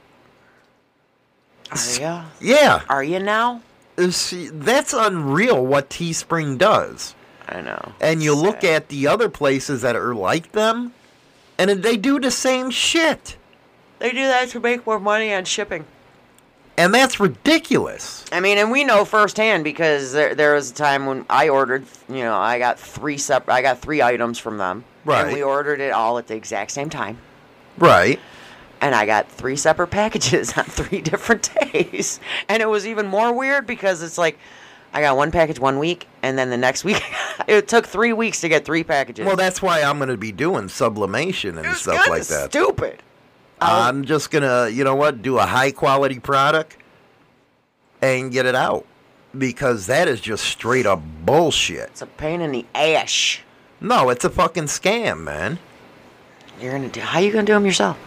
Are 1.71 1.99
ya? 1.99 2.25
Yeah. 2.39 2.81
Are 2.89 3.03
you 3.03 3.19
now? 3.19 3.61
Uh, 3.97 4.09
See, 4.11 4.49
that's 4.49 4.93
unreal 4.93 5.65
what 5.65 5.89
Teespring 5.89 6.57
does. 6.57 7.15
I 7.47 7.61
know. 7.61 7.91
And 7.99 8.23
you 8.23 8.35
look 8.35 8.63
at 8.63 8.89
the 8.89 9.07
other 9.07 9.29
places 9.29 9.81
that 9.81 9.95
are 9.95 10.15
like 10.15 10.51
them, 10.53 10.93
and 11.57 11.69
they 11.83 11.97
do 11.97 12.19
the 12.19 12.31
same 12.31 12.69
shit. 12.71 13.37
They 14.03 14.11
do 14.11 14.27
that 14.27 14.49
to 14.49 14.59
make 14.59 14.85
more 14.85 14.99
money 14.99 15.33
on 15.33 15.45
shipping. 15.45 15.85
And 16.77 16.93
that's 16.93 17.21
ridiculous. 17.21 18.25
I 18.33 18.41
mean, 18.41 18.57
and 18.57 18.69
we 18.69 18.83
know 18.83 19.05
firsthand 19.05 19.63
because 19.63 20.11
there 20.11 20.35
there 20.35 20.55
was 20.55 20.71
a 20.71 20.73
time 20.73 21.05
when 21.05 21.25
I 21.29 21.47
ordered, 21.47 21.85
you 22.09 22.23
know, 22.23 22.35
I 22.35 22.59
got 22.59 22.77
three 22.77 23.17
sep- 23.17 23.47
I 23.47 23.61
got 23.61 23.79
three 23.79 24.01
items 24.01 24.39
from 24.39 24.57
them, 24.57 24.83
Right. 25.05 25.23
And 25.23 25.33
we 25.33 25.41
ordered 25.41 25.79
it 25.79 25.93
all 25.93 26.17
at 26.17 26.27
the 26.27 26.35
exact 26.35 26.71
same 26.71 26.89
time, 26.89 27.17
Right. 27.77 28.19
and 28.81 28.93
I 28.93 29.05
got 29.05 29.31
three 29.31 29.55
separate 29.55 29.87
packages 29.87 30.51
on 30.57 30.65
three 30.65 30.99
different 30.99 31.49
days, 31.71 32.19
and 32.49 32.61
it 32.61 32.67
was 32.67 32.85
even 32.85 33.07
more 33.07 33.31
weird 33.33 33.65
because 33.65 34.01
it's 34.03 34.17
like. 34.17 34.37
I 34.95 35.01
got 35.01 35.17
one 35.17 35.31
package 35.31 35.59
one 35.59 35.79
week, 35.79 36.07
and 36.21 36.37
then 36.37 36.51
the 36.51 36.57
next 36.57 36.83
week, 36.83 37.01
it 37.47 37.67
took 37.67 37.87
three 37.87 38.13
weeks 38.13 38.41
to 38.41 38.47
get 38.47 38.63
three 38.63 38.83
packages. 38.83 39.25
Well, 39.25 39.35
that's 39.35 39.59
why 39.59 39.81
I'm 39.81 39.97
going 39.97 40.09
to 40.09 40.17
be 40.17 40.31
doing 40.31 40.69
sublimation 40.69 41.57
and 41.57 41.75
stuff 41.75 42.07
like 42.07 42.25
that. 42.27 42.51
Stupid. 42.51 43.01
I'm 43.65 44.05
just 44.05 44.31
to, 44.43 44.69
you 44.71 44.83
know 44.83 44.95
what, 44.95 45.21
do 45.21 45.37
a 45.37 45.45
high 45.45 45.71
quality 45.71 46.19
product 46.19 46.77
and 48.01 48.31
get 48.31 48.45
it 48.45 48.55
out. 48.55 48.85
Because 49.37 49.87
that 49.87 50.07
is 50.07 50.21
just 50.21 50.43
straight 50.43 50.85
up 50.85 51.01
bullshit. 51.25 51.89
It's 51.89 52.01
a 52.03 52.05
pain 52.05 52.41
in 52.41 52.51
the 52.51 52.65
ass. 52.75 53.39
No, 53.81 54.09
it's 54.09 54.23
a 54.23 54.29
fucking 54.29 54.65
scam, 54.65 55.23
man. 55.23 55.57
You're 56.61 56.71
gonna 56.71 56.89
do. 56.89 56.99
How 57.01 57.17
you 57.19 57.31
gonna 57.31 57.43
do 57.45 57.53
them 57.53 57.65
yourself? 57.65 57.97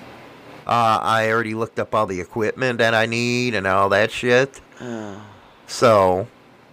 Uh, 0.66 0.98
I 1.02 1.28
already 1.30 1.54
looked 1.54 1.78
up 1.80 1.94
all 1.94 2.06
the 2.06 2.20
equipment 2.20 2.78
that 2.78 2.94
I 2.94 3.06
need 3.06 3.54
and 3.54 3.66
all 3.66 3.88
that 3.88 4.10
shit. 4.12 4.60
Oh, 4.80 5.20
So, 5.66 6.28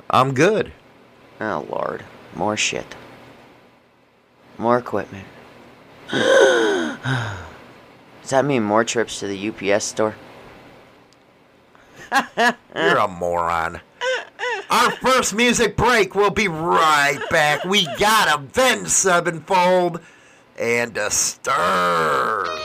I'm 0.10 0.34
good. 0.36 0.72
oh 1.42 1.66
Lord, 1.70 2.04
more 2.36 2.56
shit. 2.56 2.96
More 4.60 4.78
equipment. 4.78 5.26
Does 8.24 8.30
that 8.32 8.46
mean 8.46 8.64
more 8.64 8.84
trips 8.86 9.20
to 9.20 9.28
the 9.28 9.50
UPS 9.50 9.84
store? 9.84 10.16
You're 12.74 12.98
a 12.98 13.08
moron. 13.08 13.82
Our 14.70 14.92
first 14.92 15.36
music 15.36 15.76
break. 15.76 16.16
We'll 16.16 16.30
be 16.30 16.48
right 16.48 17.20
back. 17.30 17.66
We 17.66 17.86
got 18.00 18.40
a 18.40 18.42
then 18.54 18.86
sevenfold 18.86 20.00
and 20.58 20.94
Disturbed. 20.94 22.63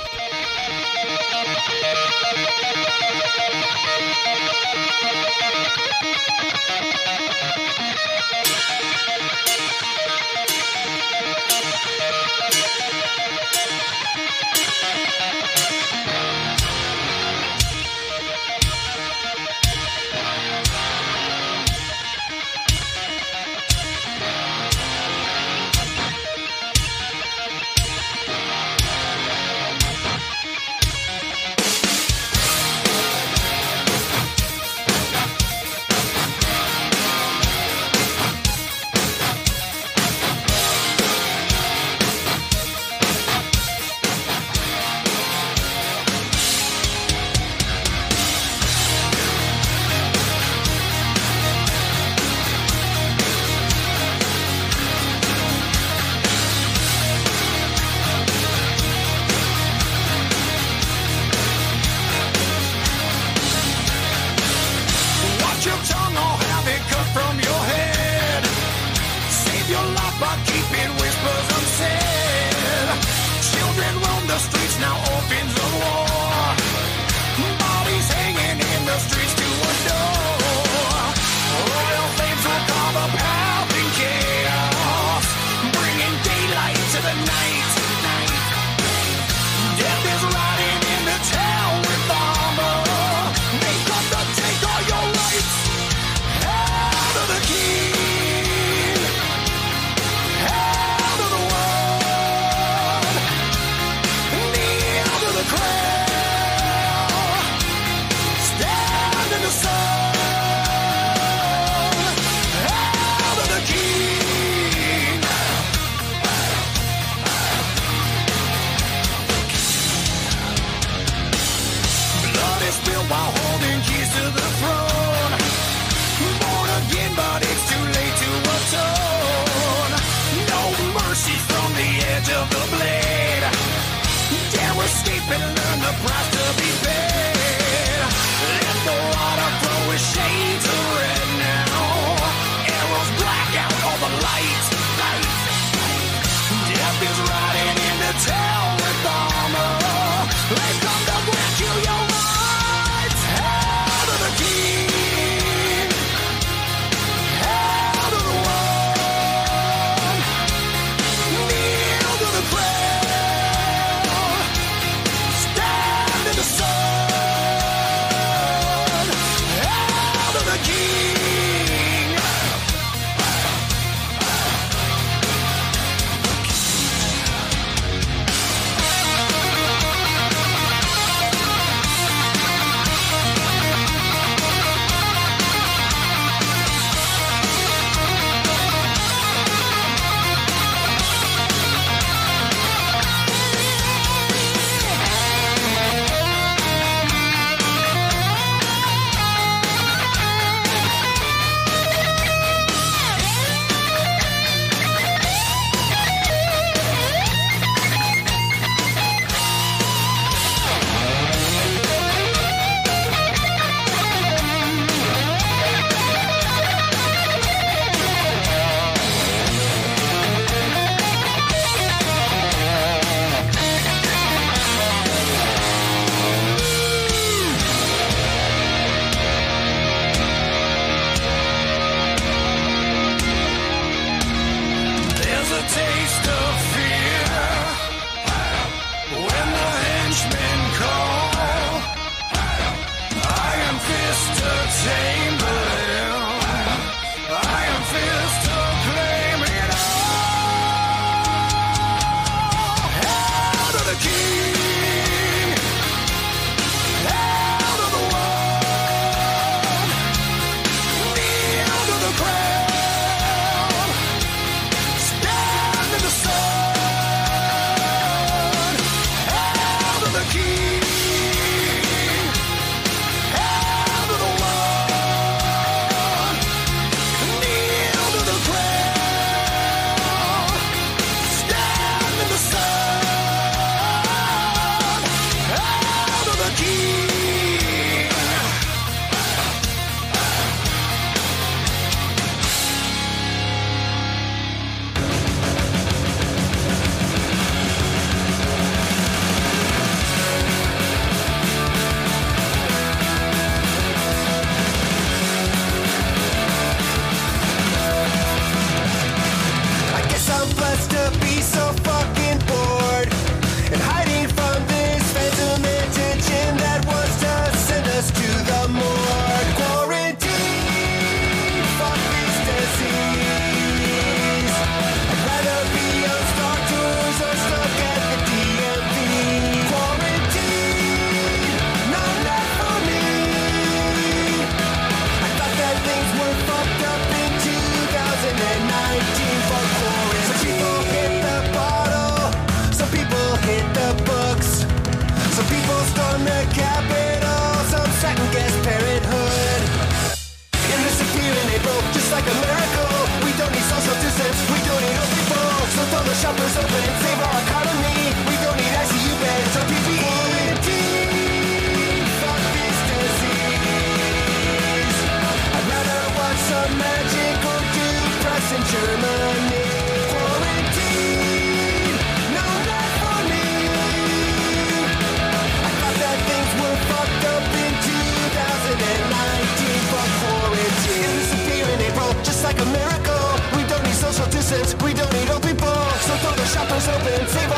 Open. 386.89 387.29
Save 387.29 387.58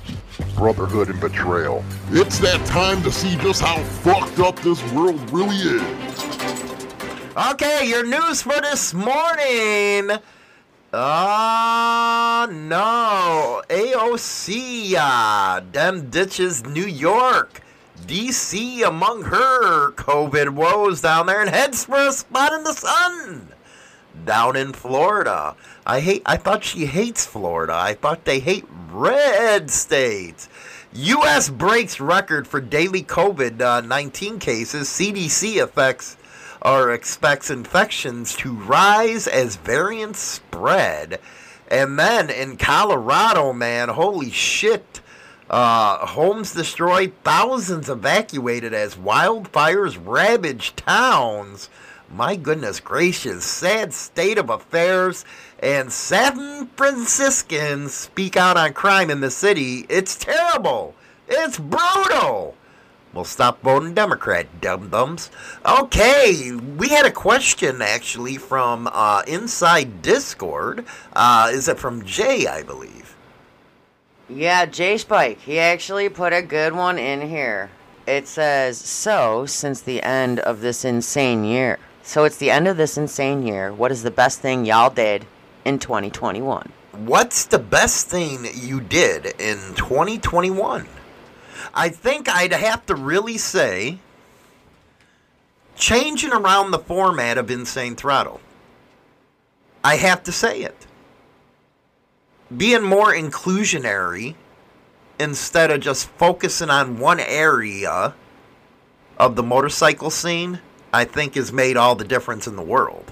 Brotherhood 0.55 1.09
and 1.09 1.19
Betrayal. 1.19 1.83
It's 2.09 2.39
that 2.39 2.65
time 2.65 3.01
to 3.03 3.11
see 3.11 3.35
just 3.37 3.61
how 3.61 3.81
fucked 3.83 4.39
up 4.39 4.59
this 4.59 4.81
world 4.91 5.19
really 5.31 5.55
is. 5.55 5.81
Okay, 7.51 7.87
your 7.87 8.05
news 8.05 8.41
for 8.41 8.59
this 8.61 8.93
morning. 8.93 10.19
Ah, 10.93 12.47
no. 12.51 13.61
AOC, 13.69 14.95
uh, 14.97 15.61
them 15.71 16.09
ditches 16.09 16.65
New 16.65 16.85
York. 16.85 17.61
DC 18.05 18.85
among 18.85 19.23
her 19.23 19.91
COVID 19.91 20.49
woes 20.49 21.01
down 21.01 21.27
there 21.27 21.39
and 21.39 21.49
heads 21.49 21.85
for 21.85 21.95
a 21.95 22.11
spot 22.11 22.51
in 22.51 22.63
the 22.63 22.73
sun. 22.73 23.47
Down 24.25 24.55
in 24.55 24.73
Florida. 24.73 25.55
I 25.85 25.99
hate 25.99 26.21
I 26.25 26.37
thought 26.37 26.63
she 26.63 26.85
hates 26.85 27.25
Florida. 27.25 27.73
I 27.73 27.93
thought 27.93 28.25
they 28.25 28.39
hate 28.39 28.65
red 28.91 29.69
states. 29.69 30.49
US 30.93 31.49
breaks 31.49 31.99
record 31.99 32.47
for 32.47 32.59
daily 32.59 33.03
COVID 33.03 33.85
19 33.87 34.39
cases. 34.39 34.87
CDC 34.89 35.61
affects 35.61 36.17
or 36.61 36.91
expects 36.91 37.49
infections 37.49 38.35
to 38.35 38.53
rise 38.53 39.27
as 39.27 39.55
variants 39.55 40.19
spread. 40.19 41.19
And 41.69 41.97
then 41.97 42.29
in 42.29 42.57
Colorado, 42.57 43.53
man, 43.53 43.89
holy 43.89 44.29
shit. 44.29 45.01
Uh, 45.49 46.05
homes 46.05 46.53
destroyed, 46.53 47.11
thousands 47.23 47.89
evacuated 47.89 48.73
as 48.73 48.95
wildfires 48.95 49.99
ravage 50.01 50.75
towns. 50.77 51.69
My 52.13 52.35
goodness 52.35 52.81
gracious, 52.81 53.45
sad 53.45 53.93
state 53.93 54.37
of 54.37 54.49
affairs. 54.49 55.23
And 55.59 55.91
San 55.91 56.67
Franciscans 56.75 57.93
speak 57.93 58.35
out 58.35 58.57
on 58.57 58.73
crime 58.73 59.09
in 59.09 59.21
the 59.21 59.31
city. 59.31 59.85
It's 59.87 60.15
terrible. 60.15 60.93
It's 61.29 61.57
brutal. 61.57 62.55
Well, 63.13 63.23
stop 63.23 63.61
voting 63.61 63.93
Democrat, 63.93 64.61
dum 64.61 64.89
dums. 64.89 65.31
Okay, 65.65 66.53
we 66.77 66.89
had 66.89 67.05
a 67.05 67.11
question 67.11 67.81
actually 67.81 68.37
from 68.37 68.89
uh, 68.91 69.23
inside 69.27 70.01
Discord. 70.01 70.85
Uh, 71.13 71.49
is 71.51 71.67
it 71.67 71.79
from 71.79 72.03
Jay, 72.05 72.47
I 72.47 72.63
believe? 72.63 73.15
Yeah, 74.29 74.65
J 74.65 74.97
Spike. 74.97 75.39
He 75.39 75.59
actually 75.59 76.07
put 76.09 76.31
a 76.31 76.41
good 76.41 76.73
one 76.73 76.97
in 76.97 77.21
here. 77.21 77.69
It 78.07 78.27
says, 78.27 78.77
So, 78.77 79.45
since 79.45 79.81
the 79.81 80.01
end 80.03 80.39
of 80.39 80.61
this 80.61 80.85
insane 80.85 81.43
year. 81.43 81.79
So, 82.03 82.23
it's 82.23 82.37
the 82.37 82.49
end 82.49 82.67
of 82.67 82.77
this 82.77 82.97
insane 82.97 83.45
year. 83.45 83.71
What 83.71 83.91
is 83.91 84.03
the 84.03 84.11
best 84.11 84.39
thing 84.39 84.65
y'all 84.65 84.89
did 84.89 85.25
in 85.65 85.79
2021? 85.79 86.71
What's 86.93 87.45
the 87.45 87.59
best 87.59 88.07
thing 88.07 88.47
you 88.53 88.81
did 88.81 89.27
in 89.39 89.57
2021? 89.75 90.87
I 91.73 91.89
think 91.89 92.27
I'd 92.27 92.53
have 92.53 92.85
to 92.87 92.95
really 92.95 93.37
say 93.37 93.99
changing 95.75 96.33
around 96.33 96.71
the 96.71 96.79
format 96.79 97.37
of 97.37 97.49
Insane 97.49 97.95
Throttle. 97.95 98.41
I 99.83 99.95
have 99.95 100.23
to 100.23 100.31
say 100.31 100.61
it. 100.61 100.85
Being 102.55 102.83
more 102.83 103.13
inclusionary 103.13 104.35
instead 105.19 105.71
of 105.71 105.79
just 105.79 106.09
focusing 106.09 106.69
on 106.69 106.99
one 106.99 107.19
area 107.19 108.13
of 109.17 109.35
the 109.35 109.43
motorcycle 109.43 110.09
scene, 110.09 110.59
I 110.93 111.05
think 111.05 111.35
has 111.35 111.51
made 111.51 111.77
all 111.77 111.95
the 111.95 112.03
difference 112.03 112.47
in 112.47 112.55
the 112.55 112.61
world. 112.61 113.11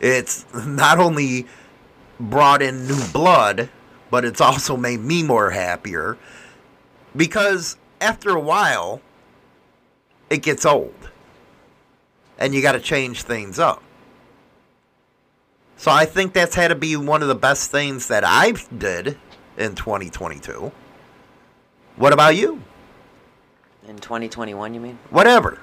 It's 0.00 0.46
not 0.66 0.98
only 0.98 1.46
brought 2.18 2.62
in 2.62 2.86
new 2.86 3.00
blood, 3.12 3.68
but 4.10 4.24
it's 4.24 4.40
also 4.40 4.76
made 4.76 5.00
me 5.00 5.22
more 5.22 5.50
happier 5.50 6.16
because 7.14 7.76
after 8.00 8.30
a 8.30 8.40
while, 8.40 9.00
it 10.30 10.42
gets 10.42 10.64
old. 10.66 10.94
And 12.38 12.54
you 12.54 12.60
got 12.60 12.72
to 12.72 12.80
change 12.80 13.22
things 13.22 13.58
up. 13.58 13.82
So 15.78 15.90
I 15.90 16.04
think 16.04 16.32
that's 16.32 16.54
had 16.54 16.68
to 16.68 16.74
be 16.74 16.96
one 16.96 17.22
of 17.22 17.28
the 17.28 17.34
best 17.34 17.70
things 17.70 18.08
that 18.08 18.24
I 18.24 18.54
did 18.76 19.18
in 19.56 19.74
2022. 19.74 20.72
What 21.96 22.12
about 22.12 22.36
you? 22.36 22.62
In 23.88 23.96
2021, 23.96 24.74
you 24.74 24.80
mean? 24.80 24.98
Whatever. 25.10 25.58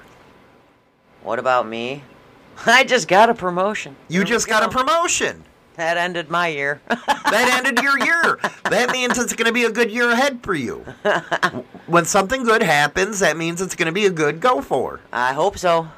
What 1.24 1.40
about 1.40 1.66
me? 1.66 2.04
I 2.66 2.84
just 2.84 3.08
got 3.08 3.30
a 3.30 3.34
promotion. 3.34 3.96
You 4.08 4.24
just 4.24 4.46
got 4.46 4.62
a 4.62 4.68
promotion. 4.68 5.42
That 5.76 5.96
ended 5.96 6.30
my 6.30 6.48
year. 6.48 6.80
that 6.88 7.64
ended 7.64 7.82
your 7.82 7.98
year. 7.98 8.38
That 8.70 8.90
means 8.92 9.18
it's 9.18 9.32
going 9.32 9.46
to 9.46 9.52
be 9.52 9.64
a 9.64 9.70
good 9.70 9.90
year 9.90 10.10
ahead 10.10 10.40
for 10.42 10.54
you. 10.54 10.84
When 11.86 12.06
something 12.06 12.44
good 12.44 12.62
happens, 12.62 13.18
that 13.18 13.36
means 13.36 13.60
it's 13.60 13.74
going 13.74 13.86
to 13.86 13.92
be 13.92 14.06
a 14.06 14.10
good 14.10 14.40
go 14.40 14.62
for. 14.62 15.00
I 15.12 15.34
hope 15.34 15.58
so. 15.58 15.88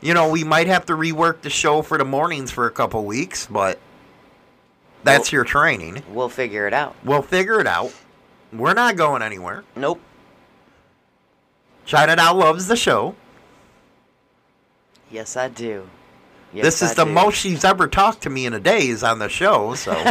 You 0.00 0.14
know, 0.14 0.28
we 0.28 0.42
might 0.42 0.66
have 0.66 0.84
to 0.86 0.94
rework 0.94 1.42
the 1.42 1.50
show 1.50 1.80
for 1.80 1.96
the 1.96 2.04
mornings 2.04 2.50
for 2.50 2.66
a 2.66 2.72
couple 2.72 3.04
weeks, 3.04 3.46
but 3.46 3.78
that's 5.04 5.30
your 5.30 5.44
training. 5.44 6.02
We'll 6.10 6.28
figure 6.28 6.66
it 6.66 6.74
out. 6.74 6.96
We'll 7.04 7.22
figure 7.22 7.60
it 7.60 7.68
out. 7.68 7.94
We're 8.52 8.74
not 8.74 8.96
going 8.96 9.22
anywhere. 9.22 9.62
Nope. 9.76 10.00
China 11.84 12.16
Doll 12.16 12.34
loves 12.34 12.66
the 12.66 12.76
show. 12.76 13.14
Yes, 15.10 15.36
I 15.36 15.48
do. 15.48 15.88
Yes, 16.52 16.64
this 16.64 16.82
is 16.82 16.90
I 16.92 16.94
the 16.94 17.04
do. 17.04 17.12
most 17.12 17.34
she's 17.36 17.64
ever 17.64 17.86
talked 17.86 18.22
to 18.22 18.30
me 18.30 18.46
in 18.46 18.54
a 18.54 18.60
day 18.60 18.88
is 18.88 19.02
on 19.02 19.18
the 19.18 19.28
show, 19.28 19.74
so. 19.74 19.92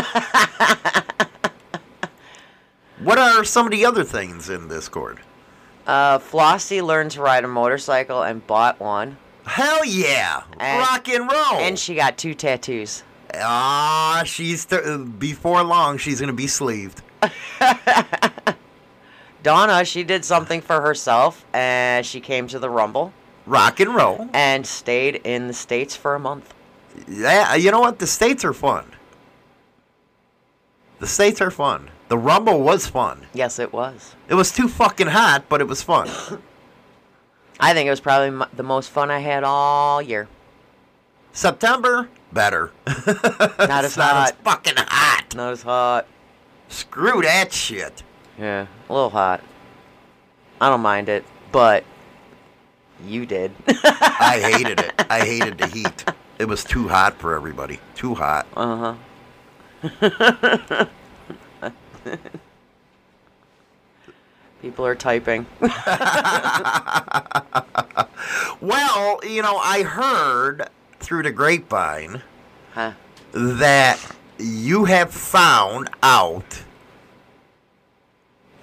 what 3.02 3.18
are 3.18 3.44
some 3.44 3.66
of 3.68 3.72
the 3.72 3.86
other 3.86 4.04
things 4.04 4.50
in 4.50 4.68
Discord? 4.68 5.20
Uh, 5.88 6.20
Flossie 6.20 6.82
learned 6.84 7.12
to 7.12 7.22
ride 7.22 7.44
a 7.44 7.48
motorcycle 7.48 8.24
and 8.24 8.46
bought 8.48 8.80
one. 8.80 9.18
Hell 9.46 9.86
yeah! 9.86 10.44
And- 10.60 10.80
Rock 10.80 11.08
and 11.10 11.32
roll! 11.32 11.60
And 11.60 11.78
she 11.78 11.96
got 11.96 12.18
two 12.18 12.34
tattoos. 12.34 13.04
Ah, 13.34 14.24
she's 14.26 14.66
th- 14.66 14.82
before 15.20 15.62
long 15.64 15.98
she's 15.98 16.20
gonna 16.22 16.34
be 16.34 16.48
sleeved. 16.48 17.02
Donna, 19.44 19.86
she 19.86 20.04
did 20.04 20.26
something 20.26 20.62
for 20.62 20.82
herself, 20.82 21.46
and 21.54 22.06
she 22.06 22.20
came 22.20 22.48
to 22.48 22.58
the 22.60 22.70
Rumble 22.70 23.14
Rock 23.46 23.80
and 23.80 23.94
roll. 23.94 24.28
and 24.34 24.66
stayed 24.66 25.16
in 25.24 25.48
the 25.48 25.54
States 25.54 25.96
for 25.96 26.16
a 26.16 26.20
month. 26.20 26.54
Yeah, 27.08 27.56
you 27.56 27.72
know 27.72 27.80
what? 27.82 28.00
The 28.00 28.08
states 28.08 28.44
are 28.46 28.54
fun. 28.54 28.92
The 31.00 31.08
states 31.08 31.42
are 31.42 31.52
fun. 31.52 31.92
The 32.08 32.18
Rumble 32.18 32.62
was 32.62 32.88
fun. 32.88 33.28
Yes, 33.34 33.60
it 33.60 33.74
was. 33.74 34.16
It 34.30 34.36
was 34.36 34.52
too 34.52 34.68
fucking 34.68 35.08
hot, 35.08 35.46
but 35.50 35.60
it 35.62 35.68
was 35.68 35.82
fun. 35.84 36.08
I 37.60 37.74
think 37.74 37.88
it 37.88 37.90
was 37.90 38.00
probably 38.00 38.28
m- 38.28 38.46
the 38.54 38.64
most 38.64 38.90
fun 38.90 39.12
I 39.12 39.20
had 39.20 39.44
all 39.44 40.02
year. 40.02 40.28
September, 41.34 42.10
better. 42.32 42.72
Not 42.88 42.98
as 43.10 43.86
It's 43.86 43.98
not 43.98 44.16
as 44.16 44.30
hot. 44.32 44.36
fucking 44.44 44.74
hot. 44.78 45.36
Not 45.36 45.52
as 45.52 45.62
hot. 45.64 46.08
Screw 46.70 47.22
that 47.24 47.52
shit. 47.52 48.04
Yeah, 48.40 48.68
a 48.90 48.94
little 48.94 49.10
hot. 49.10 49.42
I 50.62 50.70
don't 50.70 50.82
mind 50.82 51.10
it, 51.10 51.26
but 51.52 51.84
you 53.04 53.26
did. 53.26 53.52
I 53.68 54.40
hated 54.42 54.80
it. 54.80 54.94
I 55.10 55.20
hated 55.20 55.58
the 55.58 55.68
heat. 55.68 56.06
It 56.40 56.46
was 56.46 56.64
too 56.64 56.88
hot 56.88 57.16
for 57.20 57.36
everybody. 57.36 57.80
Too 57.96 58.14
hot. 58.16 58.48
Uh 58.56 58.96
huh. 59.82 60.86
People 64.62 64.86
are 64.86 64.96
typing. 64.96 65.46
Well, 68.62 69.20
you 69.24 69.42
know, 69.44 69.58
I 69.58 69.84
heard 69.84 70.70
through 71.00 71.24
the 71.24 71.32
grapevine 71.32 72.22
Huh? 72.74 72.94
that 73.34 74.00
you 74.40 74.86
have 74.86 75.12
found 75.14 75.90
out, 76.02 76.64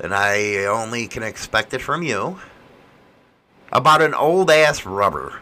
and 0.01 0.13
I 0.15 0.65
only 0.65 1.07
can 1.07 1.23
expect 1.23 1.73
it 1.75 1.81
from 1.83 2.03
you, 2.03 2.41
about 3.73 4.03
an 4.03 4.15
old 4.15 4.51
ass 4.51 4.85
rubber. 4.87 5.41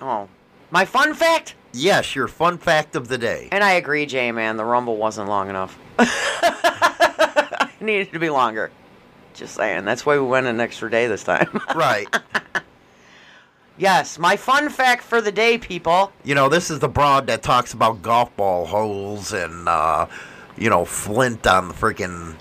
Oh, 0.00 0.28
my 0.70 0.84
fun 0.84 1.14
fact. 1.14 1.54
Yes, 1.72 2.16
your 2.16 2.26
fun 2.26 2.58
fact 2.58 2.96
of 2.96 3.08
the 3.08 3.18
day. 3.18 3.48
And 3.52 3.62
I 3.62 3.72
agree, 3.72 4.06
Jay. 4.06 4.32
Man, 4.32 4.56
the 4.56 4.64
rumble 4.64 4.96
wasn't 4.96 5.28
long 5.28 5.50
enough. 5.50 5.78
it 5.98 7.80
needed 7.80 8.12
to 8.12 8.18
be 8.18 8.30
longer. 8.30 8.70
Just 9.34 9.54
saying. 9.54 9.84
That's 9.84 10.06
why 10.06 10.18
we 10.18 10.24
went 10.24 10.46
an 10.46 10.60
extra 10.60 10.90
day 10.90 11.06
this 11.06 11.22
time. 11.22 11.60
Right. 11.74 12.08
yes, 13.76 14.18
my 14.18 14.36
fun 14.36 14.70
fact 14.70 15.02
for 15.02 15.20
the 15.20 15.30
day, 15.30 15.58
people. 15.58 16.10
You 16.24 16.34
know, 16.34 16.48
this 16.48 16.70
is 16.70 16.78
the 16.78 16.88
broad 16.88 17.26
that 17.26 17.42
talks 17.42 17.74
about 17.74 18.00
golf 18.00 18.34
ball 18.36 18.64
holes 18.64 19.34
and, 19.34 19.68
uh, 19.68 20.06
you 20.56 20.70
know, 20.70 20.86
flint 20.86 21.46
on 21.46 21.68
the 21.68 21.74
freaking 21.74 22.34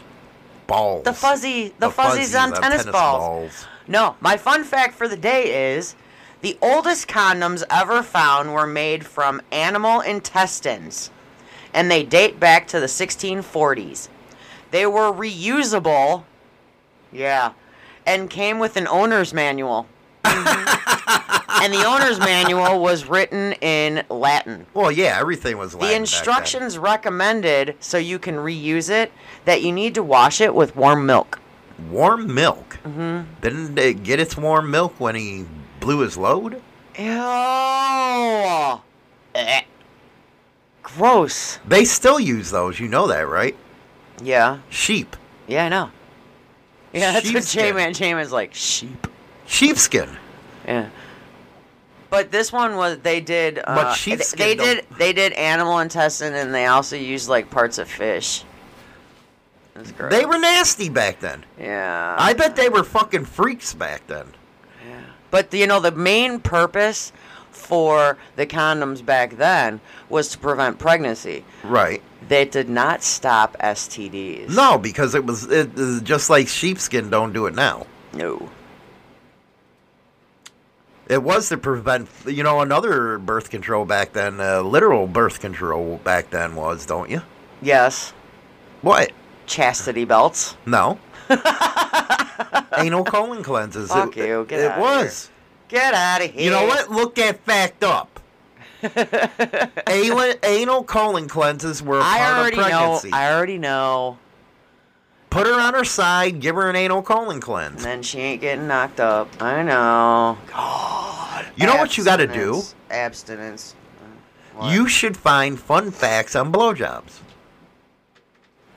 balls. 0.67 1.03
The 1.03 1.13
fuzzy, 1.13 1.73
the, 1.79 1.89
fuzzies, 1.89 2.33
on, 2.33 2.53
tennis, 2.53 2.85
balls. 2.85 2.93
balls. 2.93 3.67
No, 3.87 4.15
my 4.19 4.37
fun 4.37 4.63
fact 4.63 4.95
for 4.95 5.07
the 5.07 5.17
day 5.17 5.75
is 5.75 5.95
the 6.41 6.57
oldest 6.61 7.07
condoms 7.07 7.63
ever 7.69 8.01
found 8.03 8.53
were 8.53 8.67
made 8.67 9.05
from 9.05 9.41
animal 9.51 10.01
intestines, 10.01 11.11
and 11.73 11.89
they 11.89 12.03
date 12.03 12.39
back 12.39 12.67
to 12.67 12.79
the 12.79 12.87
1640s. 12.87 14.09
They 14.71 14.85
were 14.85 15.11
reusable, 15.11 16.23
yeah, 17.11 17.53
and 18.05 18.29
came 18.29 18.59
with 18.59 18.75
an 18.77 18.87
owner's 18.87 19.33
manual. 19.33 19.87
And 21.61 21.73
the 21.73 21.85
owner's 21.85 22.19
manual 22.19 22.79
was 22.79 23.07
written 23.07 23.53
in 23.53 24.03
Latin. 24.09 24.65
Well, 24.73 24.91
yeah, 24.91 25.17
everything 25.19 25.57
was 25.57 25.73
Latin 25.73 25.89
The 25.89 25.95
instructions 25.95 26.77
recommended 26.77 27.75
so 27.79 27.97
you 27.97 28.19
can 28.19 28.35
reuse 28.35 28.89
it 28.89 29.11
that 29.45 29.61
you 29.61 29.71
need 29.71 29.95
to 29.95 30.03
wash 30.03 30.41
it 30.41 30.53
with 30.53 30.75
warm 30.75 31.05
milk. 31.05 31.39
Warm 31.89 32.33
milk. 32.33 32.77
Mm-hmm. 32.85 33.41
Didn't 33.41 33.77
it 33.77 34.03
get 34.03 34.19
its 34.19 34.37
warm 34.37 34.71
milk 34.71 34.95
when 34.99 35.15
he 35.15 35.45
blew 35.79 35.99
his 35.99 36.17
load? 36.17 36.61
Ew. 36.97 38.81
Eh. 39.35 39.61
Gross. 40.83 41.59
They 41.67 41.83
still 41.83 42.19
use 42.19 42.51
those. 42.51 42.79
You 42.79 42.87
know 42.87 43.07
that, 43.07 43.27
right? 43.27 43.55
Yeah. 44.23 44.59
Sheep. 44.69 45.17
Yeah, 45.47 45.65
I 45.65 45.69
know. 45.69 45.91
Yeah, 46.93 47.11
that's 47.11 47.25
what 47.25 47.43
Sheepskin. 47.43 47.59
J-Man 47.59 47.93
J-Man's 47.93 48.31
like. 48.31 48.53
Sheep. 48.53 49.07
Sheepskin. 49.45 50.15
Yeah. 50.65 50.89
But 52.09 52.31
this 52.31 52.53
one 52.53 52.77
was 52.77 52.99
they 52.99 53.19
did. 53.19 53.59
Uh, 53.59 53.75
But 53.75 53.89
they- 53.89 53.95
sheepskin 53.97 54.37
They 54.39 54.55
don't- 54.55 54.65
did. 54.75 54.85
They 54.97 55.11
did 55.11 55.33
animal 55.33 55.79
intestine, 55.79 56.33
and 56.33 56.53
they 56.55 56.67
also 56.67 56.95
used 56.95 57.27
like 57.27 57.49
parts 57.49 57.77
of 57.77 57.89
fish. 57.89 58.44
That's 59.75 59.91
gross. 59.91 60.11
They 60.11 60.25
were 60.25 60.39
nasty 60.39 60.89
back 60.89 61.19
then. 61.19 61.45
Yeah. 61.59 62.15
I 62.17 62.33
bet 62.33 62.55
they 62.55 62.69
were 62.69 62.83
fucking 62.83 63.25
freaks 63.25 63.73
back 63.73 64.07
then. 64.07 64.27
Yeah. 64.87 65.01
But 65.29 65.53
you 65.53 65.67
know, 65.67 65.79
the 65.79 65.91
main 65.91 66.39
purpose 66.39 67.11
for 67.51 68.17
the 68.35 68.45
condoms 68.45 69.05
back 69.05 69.37
then 69.37 69.81
was 70.09 70.29
to 70.29 70.37
prevent 70.37 70.79
pregnancy. 70.79 71.43
Right. 71.63 72.01
They 72.27 72.45
did 72.45 72.69
not 72.69 73.03
stop 73.03 73.55
STDs. 73.59 74.55
No, 74.55 74.77
because 74.77 75.13
it 75.13 75.25
was 75.25 75.45
it, 75.51 75.77
uh, 75.77 75.99
just 76.01 76.29
like 76.29 76.47
sheepskin 76.47 77.09
don't 77.09 77.33
do 77.33 77.45
it 77.45 77.53
now. 77.53 77.85
No. 78.13 78.49
It 81.07 81.21
was 81.21 81.49
to 81.49 81.57
prevent, 81.57 82.09
you 82.25 82.41
know, 82.43 82.61
another 82.61 83.19
birth 83.19 83.51
control 83.51 83.85
back 83.85 84.13
then, 84.13 84.39
uh, 84.39 84.61
literal 84.61 85.05
birth 85.05 85.39
control 85.39 85.97
back 86.03 86.31
then 86.31 86.55
was, 86.55 86.85
don't 86.87 87.11
you? 87.11 87.21
Yes. 87.61 88.11
What? 88.81 89.11
Chastity 89.45 90.05
belts. 90.05 90.55
No. 90.65 90.99
Anal 92.77 93.03
colon 93.03 93.43
cleanses. 93.43 93.89
Fuck 93.89 94.17
it, 94.17 94.27
you, 94.27 94.45
get 94.47 94.59
it 94.59 94.71
outta 94.71 94.81
was. 94.81 95.29
Get 95.67 95.93
out 95.93 96.23
of 96.23 96.31
here. 96.31 96.43
You 96.43 96.49
know 96.51 96.65
what? 96.65 96.91
Look 96.91 97.15
that 97.15 97.39
fact 97.45 97.83
up. 97.83 98.19
anal, 99.89 100.33
anal 100.43 100.83
colon 100.83 101.27
cleanses 101.27 101.81
were 101.81 101.99
a 101.99 102.03
I 102.03 102.17
part 102.17 102.37
already 102.37 102.57
of 102.57 102.63
know. 102.63 102.77
pregnancy. 102.77 103.11
I 103.11 103.33
already 103.33 103.57
know. 103.57 104.19
Put 105.29 105.47
her 105.47 105.59
on 105.59 105.73
her 105.73 105.83
side, 105.83 106.39
give 106.39 106.55
her 106.55 106.69
an 106.69 106.75
anal 106.75 107.01
colon 107.01 107.41
cleanse. 107.41 107.77
And 107.77 107.85
then 107.85 108.03
she 108.03 108.19
ain't 108.19 108.41
getting 108.41 108.67
knocked 108.67 108.99
up. 108.99 109.41
I 109.41 109.63
know. 109.63 110.37
God. 110.47 111.45
You 111.55 111.65
know 111.65 111.75
what 111.75 111.97
you 111.97 112.05
gotta 112.05 112.27
do? 112.27 112.61
Abstinence. 112.89 113.75
Abstinence. 113.75 113.75
What? 114.55 114.73
You 114.73 114.87
should 114.87 115.17
find 115.17 115.59
fun 115.59 115.91
facts 115.91 116.35
on 116.35 116.53
blowjobs. 116.53 117.19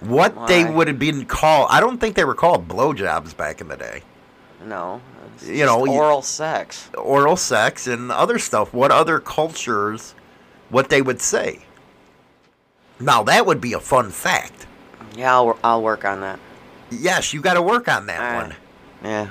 What 0.00 0.46
they 0.46 0.64
would 0.64 0.86
have 0.88 0.98
been 0.98 1.24
called, 1.26 1.68
I 1.70 1.80
don't 1.80 1.98
think 1.98 2.14
they 2.14 2.24
were 2.24 2.34
called 2.34 2.68
blowjobs 2.68 3.36
back 3.36 3.60
in 3.60 3.68
the 3.68 3.76
day. 3.76 4.02
No. 4.64 5.00
You 5.44 5.66
know, 5.66 5.86
oral 5.86 6.22
sex. 6.22 6.88
Oral 6.96 7.36
sex 7.36 7.86
and 7.86 8.10
other 8.12 8.38
stuff. 8.38 8.72
What 8.72 8.90
other 8.90 9.18
cultures, 9.20 10.14
what 10.68 10.88
they 10.88 11.02
would 11.02 11.20
say. 11.20 11.60
Now, 13.00 13.22
that 13.24 13.46
would 13.46 13.60
be 13.60 13.72
a 13.72 13.80
fun 13.80 14.10
fact. 14.10 14.66
Yeah, 15.16 15.32
I'll, 15.34 15.58
I'll 15.62 15.82
work 15.82 16.04
on 16.04 16.20
that. 16.20 16.38
Yes, 16.90 17.32
you 17.32 17.40
got 17.40 17.54
to 17.54 17.62
work 17.62 17.88
on 17.88 18.06
that 18.06 18.20
Alright. 18.20 18.48
one. 18.48 18.56
Yeah. 19.04 19.30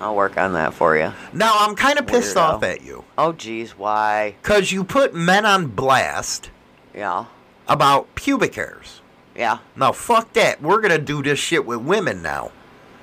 I'll 0.00 0.16
work 0.16 0.36
on 0.36 0.54
that 0.54 0.74
for 0.74 0.96
you. 0.96 1.12
Now, 1.32 1.54
I'm 1.58 1.76
kind 1.76 1.98
of 1.98 2.06
pissed 2.06 2.36
Weirdo. 2.36 2.40
off 2.54 2.62
at 2.64 2.82
you. 2.82 3.04
Oh, 3.16 3.32
geez, 3.32 3.78
why? 3.78 4.34
Because 4.42 4.72
you 4.72 4.82
put 4.84 5.14
men 5.14 5.46
on 5.46 5.66
blast 5.68 6.50
Yeah. 6.94 7.26
About 7.68 8.14
pubic 8.14 8.54
hairs. 8.54 9.00
Yeah. 9.36 9.58
Now, 9.76 9.92
fuck 9.92 10.32
that. 10.34 10.62
We're 10.62 10.80
going 10.80 10.92
to 10.96 11.04
do 11.04 11.22
this 11.22 11.38
shit 11.38 11.66
with 11.66 11.80
women 11.80 12.22
now. 12.22 12.52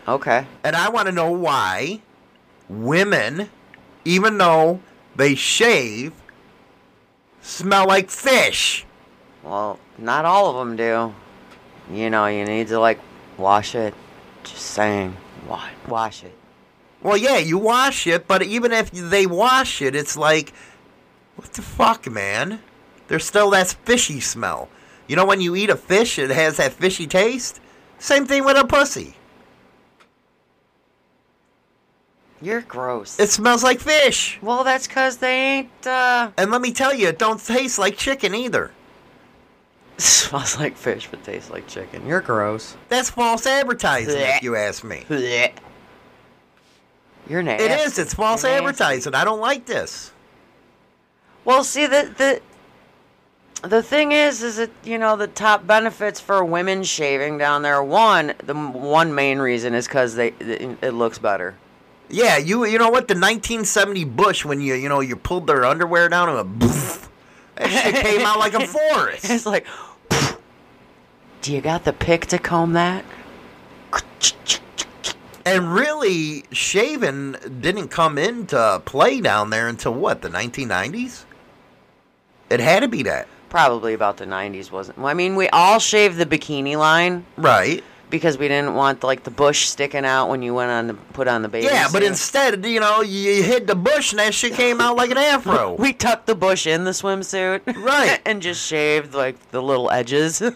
Okay. 0.08 0.46
And 0.64 0.76
I 0.76 0.90
want 0.90 1.08
to 1.08 1.12
know 1.12 1.32
why 1.32 2.02
women, 2.70 3.50
even 4.06 4.38
though 4.38 4.80
they 5.16 5.36
shave, 5.36 6.14
smell 7.42 7.88
like 7.88 8.10
fish. 8.10 8.86
Well, 9.44 9.80
not 9.98 10.26
all 10.26 10.50
of 10.50 10.68
them 10.68 10.76
do. 10.76 11.14
You 11.94 12.10
know, 12.10 12.28
you 12.28 12.46
need 12.46 12.68
to, 12.70 12.80
like, 12.80 13.00
wash 13.38 13.76
it. 13.76 13.94
Just 14.44 14.62
saying. 14.68 15.18
Wa- 15.48 15.68
Wash 15.88 16.24
it. 16.24 16.36
Well, 17.02 17.18
yeah, 17.18 17.38
you 17.38 17.58
wash 17.58 18.06
it, 18.06 18.28
but 18.28 18.44
even 18.44 18.72
if 18.72 18.92
they 18.92 19.26
wash 19.26 19.82
it, 19.82 19.96
it's 19.96 20.16
like, 20.16 20.54
what 21.36 21.52
the 21.54 21.64
fuck, 21.64 22.10
man? 22.10 22.62
There's 23.12 23.26
still 23.26 23.50
that 23.50 23.68
fishy 23.84 24.22
smell. 24.22 24.70
You 25.06 25.18
know, 25.18 25.26
when 25.26 25.42
you 25.42 25.54
eat 25.54 25.70
a 25.70 25.76
fish, 25.76 26.18
it 26.18 26.30
has 26.30 26.56
that 26.56 26.72
fishy 26.72 27.08
taste? 27.08 27.60
Same 28.00 28.26
thing 28.26 28.46
with 28.46 28.56
a 28.56 28.64
pussy. 28.66 29.18
You're 32.42 32.62
gross. 32.62 33.20
It 33.20 33.30
smells 33.30 33.66
like 33.66 33.82
fish. 33.82 34.40
well, 34.42 34.64
that's 34.64 34.88
because 34.88 35.18
they 35.18 35.58
ain't, 35.58 35.86
uh. 35.86 36.32
And 36.38 36.52
let 36.52 36.62
me 36.62 36.72
tell 36.72 36.94
you, 36.94 37.10
it 37.10 37.20
don't 37.20 37.38
taste 37.38 37.78
like 37.78 37.98
chicken 37.98 38.34
either. 38.34 38.72
It 39.98 40.02
Smells 40.04 40.58
like 40.58 40.78
fish, 40.78 41.10
but 41.12 41.22
tastes 41.26 41.50
like 41.50 41.68
chicken. 41.68 42.08
You're 42.08 42.22
gross. 42.22 42.78
That's 42.88 43.10
false 43.10 43.46
advertising, 43.46 44.22
if 44.22 44.42
you 44.42 44.56
ask 44.56 44.86
me. 44.86 45.04
You're 47.28 47.44
nasty. 47.44 47.66
It 47.66 47.72
is. 47.72 48.00
It's 48.00 48.14
false 48.14 48.46
You're 48.46 48.54
nasty. 48.54 48.64
advertising. 48.68 49.16
I 49.16 49.26
don't 49.26 49.42
like 49.42 49.66
this. 49.66 50.14
Well, 51.44 51.66
see 51.66 51.88
the 51.88 52.14
the 52.18 52.42
the 53.64 53.84
thing 53.84 54.12
is, 54.12 54.42
is 54.42 54.58
that 54.58 54.72
you 54.84 54.98
know 54.98 55.16
the 55.16 55.28
top 55.28 55.66
benefits 55.68 56.20
for 56.20 56.44
women 56.44 56.84
shaving 56.84 57.38
down 57.38 57.62
there. 57.62 57.82
One, 57.84 58.34
the 58.44 58.54
one 58.54 59.14
main 59.14 59.40
reason 59.40 59.74
is 59.74 59.88
because 59.88 60.16
they 60.16 60.30
it, 60.40 60.78
it 60.82 60.92
looks 60.92 61.20
better. 61.20 61.56
Yeah, 62.10 62.38
you 62.38 62.66
you 62.66 62.78
know 62.78 62.90
what? 62.90 63.08
The 63.08 63.14
1970 63.14 64.04
Bush, 64.06 64.46
when 64.46 64.62
you 64.62 64.74
you 64.76 64.90
know 64.90 65.00
you 65.00 65.16
pulled 65.16 65.48
their 65.48 65.66
underwear 65.66 66.10
down 66.10 66.30
and 66.30 66.62
that 66.62 67.70
shit 67.70 67.96
came 67.96 68.22
out 68.22 68.40
like 68.40 68.54
a 68.54 68.68
forest. 68.68 69.30
It's 69.30 69.46
like, 69.46 69.66
do 71.42 71.54
you 71.54 71.62
got 71.62 71.84
the 71.84 71.94
pick 71.94 72.26
to 72.28 72.38
comb 72.38 72.74
that? 72.74 73.06
And 75.46 75.74
really, 75.74 76.44
shaving 76.52 77.36
didn't 77.62 77.88
come 77.88 78.18
into 78.18 78.82
play 78.86 79.22
down 79.22 79.50
there 79.50 79.68
until 79.68 79.94
what? 79.94 80.22
The 80.22 80.30
1990s. 80.30 81.26
It 82.50 82.60
had 82.60 82.82
to 82.82 82.88
be 82.88 83.04
that, 83.04 83.28
Probably 83.52 83.94
about 83.94 84.16
the 84.16 84.26
'90s, 84.26 84.72
wasn't? 84.72 84.98
Well, 84.98 85.08
I 85.08 85.14
mean, 85.14 85.36
we 85.36 85.50
all 85.50 85.78
shaved 85.78 86.16
the 86.16 86.26
bikini 86.26 86.78
line 86.78 87.26
right? 87.36 87.84
because 88.10 88.38
we 88.38 88.48
didn't 88.48 88.76
want 88.76 89.04
like 89.04 89.24
the 89.24 89.30
bush 89.30 89.66
sticking 89.66 90.06
out 90.06 90.30
when 90.30 90.42
you 90.42 90.54
went 90.54 90.72
on 90.72 90.88
to 90.88 90.94
put 90.94 91.28
on 91.28 91.42
the 91.42 91.50
baby. 91.50 91.66
Yeah, 91.66 91.90
but 91.92 92.02
instead, 92.02 92.66
you 92.66 92.80
know, 92.80 93.02
you 93.02 93.44
hit 93.44 93.68
the 93.68 93.76
bush 93.76 94.14
and 94.14 94.20
that 94.20 94.34
shit 94.34 94.54
came 94.54 94.80
out 94.80 94.96
like 94.96 95.12
an 95.12 95.18
afro. 95.18 95.74
we 95.80 95.92
tucked 95.92 96.28
the 96.28 96.36
bush 96.36 96.66
in 96.66 96.86
the 96.86 96.92
swimsuit, 96.92 97.62
Right. 97.76 98.22
and 98.26 98.42
just 98.42 98.66
shaved 98.66 99.14
like 99.14 99.52
the 99.52 99.62
little 99.62 99.92
edges. 99.92 100.42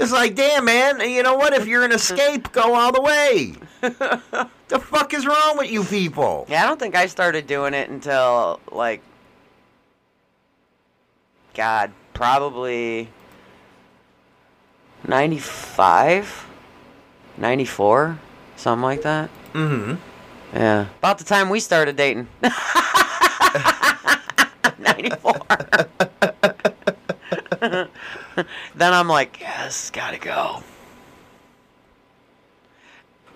It's 0.00 0.10
like, 0.10 0.34
damn, 0.34 0.64
man. 0.64 0.98
You 1.08 1.22
know 1.22 1.36
what? 1.36 1.52
If 1.52 1.68
you're 1.68 1.84
an 1.84 1.92
escape, 1.92 2.50
go 2.50 2.74
all 2.74 2.90
the 2.90 3.00
way. 3.00 3.54
the 3.80 4.80
fuck 4.80 5.14
is 5.14 5.24
wrong 5.24 5.56
with 5.56 5.70
you 5.70 5.84
people? 5.84 6.44
Yeah, 6.48 6.64
I 6.64 6.66
don't 6.66 6.80
think 6.80 6.96
I 6.96 7.06
started 7.06 7.46
doing 7.46 7.72
it 7.72 7.88
until 7.88 8.58
like 8.72 9.00
God, 11.54 11.92
probably 12.14 13.08
95, 15.06 16.46
94, 17.36 18.18
something 18.56 18.82
like 18.82 19.02
that. 19.02 19.30
Mm-hmm. 19.52 19.94
Yeah. 20.54 20.86
About 20.98 21.18
the 21.18 21.24
time 21.24 21.48
we 21.48 21.60
started 21.60 21.96
dating. 21.96 22.28
94. 24.78 25.34
then 28.74 28.92
I'm 28.92 29.08
like, 29.08 29.38
yes, 29.40 29.90
gotta 29.90 30.18
go. 30.18 30.62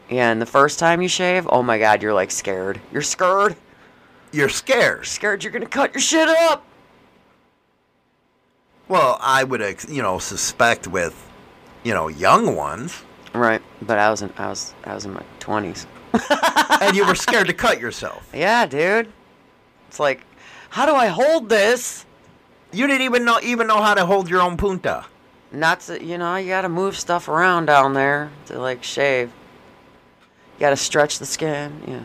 Yeah, 0.09 0.31
and 0.31 0.41
the 0.41 0.47
first 0.47 0.79
time 0.79 1.03
you 1.03 1.09
shave, 1.09 1.47
oh 1.51 1.62
my 1.62 1.79
god, 1.79 2.03
you're 2.03 2.14
like 2.14 2.31
scared. 2.31 2.81
You're 2.93 3.03
scared. 3.03 3.57
You're 4.33 4.49
scared. 4.49 5.07
Scared 5.07 5.43
you're 5.43 5.53
gonna 5.53 5.66
cut 5.66 5.95
your 5.95 6.01
shit 6.01 6.29
up. 6.29 6.66
Well, 8.89 9.18
I 9.20 9.45
would, 9.45 9.61
you 9.89 10.03
know, 10.03 10.18
suspect 10.18 10.87
with, 10.87 11.28
you 11.82 11.93
know, 11.93 12.09
young 12.09 12.55
ones. 12.55 13.03
Right, 13.32 13.61
but 13.82 13.99
I 13.99 14.11
was 14.11 14.22
in 14.22 14.32
I 14.39 14.49
was 14.49 14.74
I 14.84 14.95
was 14.95 15.05
in 15.05 15.12
my 15.12 15.22
twenties. 15.41 15.87
and 16.80 16.97
you 16.97 17.07
were 17.07 17.14
scared 17.26 17.49
to 17.49 17.53
cut 17.53 17.80
yourself. 17.80 18.28
Yeah, 18.32 18.64
dude. 18.66 19.12
It's 19.89 20.01
like, 20.01 20.24
how 20.70 20.87
do 20.87 20.95
I 20.95 21.09
hold 21.09 21.49
this? 21.49 22.07
You 22.72 22.87
didn't 22.87 23.03
even 23.03 23.24
know 23.24 23.39
even 23.43 23.66
know 23.66 23.82
how 23.82 23.95
to 23.95 24.07
hold 24.07 24.30
your 24.30 24.41
own 24.41 24.57
punta. 24.57 25.05
Not 25.53 25.80
to, 25.80 26.03
you 26.03 26.18
know, 26.18 26.37
you 26.37 26.49
gotta 26.49 26.68
move 26.68 26.99
stuff 26.99 27.28
around 27.28 27.66
down 27.66 27.93
there 27.93 28.30
to 28.47 28.59
like 28.59 28.82
shave. 28.82 29.32
You 30.57 30.61
gotta 30.61 30.76
stretch 30.76 31.18
the 31.18 31.26
skin. 31.26 31.82
Yeah. 31.87 32.03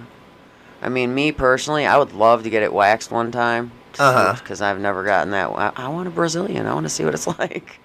I 0.81 0.89
mean, 0.89 1.13
me 1.13 1.31
personally, 1.31 1.85
I 1.85 1.97
would 1.97 2.11
love 2.13 2.43
to 2.43 2.49
get 2.49 2.63
it 2.63 2.73
waxed 2.73 3.11
one 3.11 3.31
time. 3.31 3.71
Uh-huh. 4.01 4.35
Because 4.39 4.61
I've 4.61 4.79
never 4.79 5.03
gotten 5.03 5.31
that. 5.31 5.49
I, 5.49 5.71
I 5.75 5.87
want 5.89 6.07
a 6.07 6.11
Brazilian. 6.11 6.65
I 6.65 6.73
want 6.73 6.85
to 6.85 6.89
see 6.89 7.05
what 7.05 7.13
it's 7.13 7.27
like. 7.39 7.79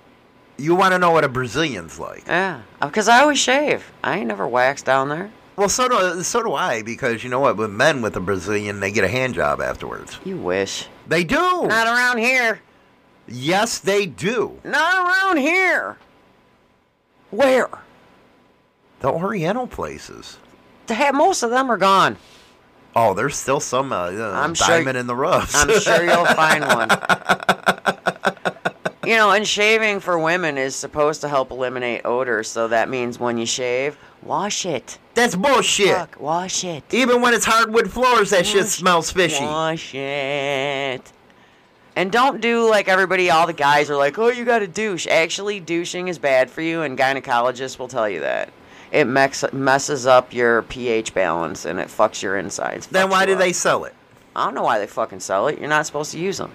You 0.59 0.75
want 0.75 0.93
to 0.93 0.99
know 0.99 1.11
what 1.11 1.25
a 1.25 1.29
Brazilian's 1.29 1.99
like. 1.99 2.27
Yeah. 2.27 2.63
Because 2.81 3.09
I 3.09 3.21
always 3.21 3.39
shave. 3.39 3.85
I 4.03 4.19
ain't 4.19 4.29
never 4.29 4.49
waxed 4.49 4.87
down 4.87 5.11
there. 5.11 5.31
Well, 5.57 5.69
so 5.69 5.89
do 5.89 6.23
so 6.23 6.43
do 6.43 6.53
I 6.53 6.83
because 6.83 7.25
you 7.25 7.31
know 7.31 7.41
what? 7.41 7.57
With 7.57 7.71
men 7.71 8.03
with 8.03 8.15
a 8.17 8.21
Brazilian, 8.21 8.81
they 8.81 8.91
get 8.91 9.05
a 9.05 9.09
hand 9.09 9.35
job 9.35 9.61
afterwards. 9.61 10.19
You 10.25 10.37
wish. 10.37 10.87
They 11.07 11.25
do. 11.25 11.37
Not 11.67 11.87
around 11.87 12.19
here. 12.19 12.61
Yes, 13.27 13.79
they 13.79 14.07
do. 14.07 14.61
Not 14.65 15.07
around 15.07 15.39
here. 15.39 15.97
Where? 17.31 17.69
The 19.01 19.09
Oriental 19.09 19.67
places. 19.67 20.39
Most 21.13 21.43
of 21.43 21.51
them 21.51 21.71
are 21.71 21.77
gone. 21.77 22.17
Oh, 22.99 23.13
there's 23.13 23.37
still 23.37 23.61
some 23.61 23.93
uh, 23.93 24.11
I'm 24.11 24.55
sure- 24.55 24.69
diamond 24.79 24.97
in 24.97 25.07
the 25.07 25.15
rough. 25.15 25.53
I'm 25.55 25.79
sure 25.81 26.03
you'll 26.03 26.25
find 26.25 26.65
one. 26.65 26.89
You 29.05 29.15
know, 29.17 29.31
and 29.31 29.47
shaving 29.47 30.01
for 30.01 30.19
women 30.19 30.57
is 30.59 30.75
supposed 30.75 31.21
to 31.21 31.29
help 31.29 31.51
eliminate 31.53 32.01
odor, 32.05 32.43
so 32.43 32.67
that 32.69 32.89
means 32.89 33.21
when 33.21 33.39
you 33.39 33.47
shave, 33.47 33.97
wash 34.23 34.67
it. 34.67 34.99
That's 35.15 35.37
bullshit. 35.37 35.95
Fuck, 35.95 36.19
wash 36.19 36.65
it. 36.65 36.83
Even 36.93 37.21
when 37.21 37.33
it's 37.33 37.45
hardwood 37.45 37.89
floors, 37.91 38.31
that 38.31 38.47
shit 38.47 38.67
smells 38.67 39.13
fishy. 39.13 39.45
Wash 39.45 39.95
it. 39.95 41.13
And 41.95 42.11
don't 42.11 42.41
do 42.41 42.69
like 42.69 42.89
everybody, 42.89 43.31
all 43.31 43.47
the 43.47 43.53
guys 43.53 43.89
are 43.91 43.97
like, 43.97 44.19
oh, 44.19 44.29
you 44.29 44.45
gotta 44.45 44.67
douche. 44.67 45.07
Actually, 45.07 45.61
douching 45.61 46.09
is 46.09 46.19
bad 46.19 46.51
for 46.51 46.63
you, 46.63 46.83
and 46.83 46.99
gynecologists 46.99 47.79
will 47.79 47.89
tell 47.89 48.09
you 48.09 48.21
that. 48.21 48.51
It 48.97 49.07
mex- 49.07 49.45
messes 49.53 50.07
up 50.07 50.33
your 50.33 50.63
pH 50.63 51.13
balance 51.13 51.67
and 51.67 51.79
it 51.79 51.89
fucks 51.89 52.23
your 52.23 52.39
insides. 52.39 52.87
Then 52.87 53.11
why 53.11 53.27
do 53.27 53.35
up. 53.35 53.39
they 53.39 53.53
sell 53.53 53.85
it? 53.85 53.95
I 54.35 54.47
don't 54.47 54.55
know 54.55 54.63
why 54.63 54.79
they 54.79 54.87
fucking 54.87 55.21
sell 55.21 55.49
it. 55.49 55.59
You're 55.59 55.69
not 55.69 55.85
supposed 55.85 56.13
to 56.13 56.19
use 56.19 56.39
them. 56.39 56.51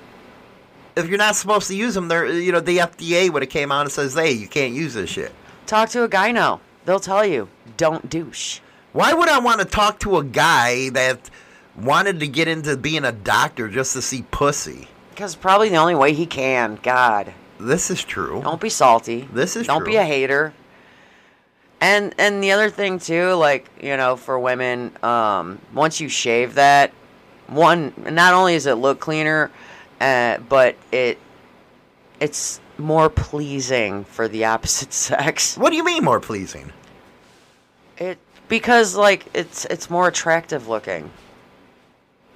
If 0.95 1.07
you're 1.07 1.19
not 1.19 1.35
supposed 1.35 1.67
to 1.67 1.75
use 1.75 1.93
them, 1.93 2.07
they're 2.07 2.25
you 2.25 2.51
know 2.51 2.59
the 2.59 2.79
FDA 2.79 3.29
would 3.29 3.43
have 3.43 3.51
came 3.51 3.71
out 3.71 3.81
and 3.81 3.91
says, 3.91 4.15
"Hey, 4.15 4.31
you 4.31 4.47
can't 4.47 4.73
use 4.73 4.95
this 4.95 5.11
shit." 5.11 5.31
Talk 5.67 5.89
to 5.89 6.03
a 6.03 6.07
guy 6.07 6.31
gyno. 6.33 6.61
They'll 6.85 6.99
tell 6.99 7.23
you, 7.23 7.47
don't 7.77 8.09
douche. 8.09 8.59
Why 8.91 9.13
would 9.13 9.29
I 9.29 9.37
want 9.37 9.59
to 9.59 9.65
talk 9.65 9.99
to 9.99 10.17
a 10.17 10.23
guy 10.23 10.89
that 10.89 11.29
wanted 11.77 12.19
to 12.21 12.27
get 12.27 12.47
into 12.47 12.75
being 12.75 13.05
a 13.05 13.11
doctor 13.11 13.67
just 13.69 13.93
to 13.93 14.01
see 14.01 14.23
pussy? 14.31 14.87
Because 15.11 15.35
probably 15.35 15.69
the 15.69 15.75
only 15.77 15.95
way 15.95 16.13
he 16.13 16.25
can. 16.25 16.79
God. 16.81 17.33
This 17.59 17.91
is 17.91 18.03
true. 18.03 18.41
Don't 18.43 18.59
be 18.59 18.69
salty. 18.69 19.29
This 19.31 19.55
is 19.55 19.67
Don't 19.67 19.81
true. 19.81 19.91
be 19.91 19.95
a 19.97 20.03
hater. 20.03 20.53
And 21.81 22.13
and 22.19 22.43
the 22.43 22.51
other 22.51 22.69
thing 22.69 22.99
too, 22.99 23.33
like 23.33 23.67
you 23.81 23.97
know, 23.97 24.15
for 24.15 24.39
women, 24.39 24.95
um, 25.03 25.59
once 25.73 25.99
you 25.99 26.07
shave 26.07 26.53
that, 26.53 26.91
one 27.47 27.93
not 27.97 28.35
only 28.35 28.53
does 28.53 28.67
it 28.67 28.75
look 28.75 28.99
cleaner, 28.99 29.49
uh, 29.99 30.37
but 30.47 30.75
it 30.91 31.17
it's 32.19 32.61
more 32.77 33.09
pleasing 33.09 34.05
for 34.05 34.27
the 34.27 34.45
opposite 34.53 34.93
sex. 34.93 35.57
What 35.57 35.71
do 35.71 35.75
you 35.75 35.83
mean 35.83 36.03
more 36.03 36.19
pleasing? 36.19 36.71
It 37.97 38.19
because 38.47 38.95
like 38.95 39.25
it's 39.33 39.65
it's 39.65 39.89
more 39.89 40.07
attractive 40.07 40.67
looking. 40.67 41.09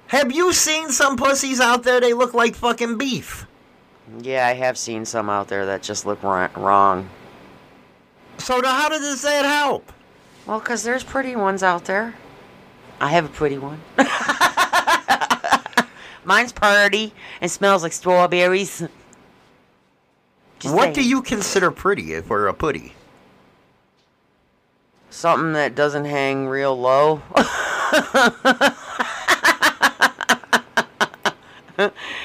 Have 0.08 0.32
you 0.32 0.52
seen 0.52 0.90
some 0.90 1.16
pussies 1.16 1.60
out 1.60 1.84
there? 1.84 2.00
They 2.00 2.14
look 2.14 2.34
like 2.34 2.54
fucking 2.54 2.96
beef. 2.98 3.46
Yeah, 4.22 4.46
I 4.46 4.54
have 4.54 4.78
seen 4.78 5.04
some 5.04 5.28
out 5.28 5.48
there 5.48 5.66
that 5.66 5.82
just 5.82 6.06
look 6.06 6.22
wrong. 6.22 7.08
So 8.38 8.60
now 8.60 8.74
how 8.74 8.88
does 8.88 9.22
that 9.22 9.44
help? 9.44 9.92
Well, 10.46 10.60
because 10.60 10.82
there's 10.84 11.02
pretty 11.02 11.34
ones 11.34 11.62
out 11.62 11.84
there. 11.86 12.14
I 13.00 13.08
have 13.08 13.24
a 13.24 13.28
pretty 13.28 13.58
one. 13.58 13.80
Mine's 16.24 16.52
party 16.52 17.12
and 17.40 17.50
smells 17.50 17.82
like 17.82 17.92
strawberries. 17.92 18.82
Just 20.58 20.74
what 20.74 20.82
saying. 20.84 20.94
do 20.94 21.02
you 21.08 21.22
consider 21.22 21.70
pretty 21.70 22.20
for 22.20 22.48
a 22.48 22.54
putty? 22.54 22.94
Something 25.10 25.52
that 25.52 25.74
doesn't 25.74 26.04
hang 26.04 26.46
real 26.48 26.78
low. 26.78 27.22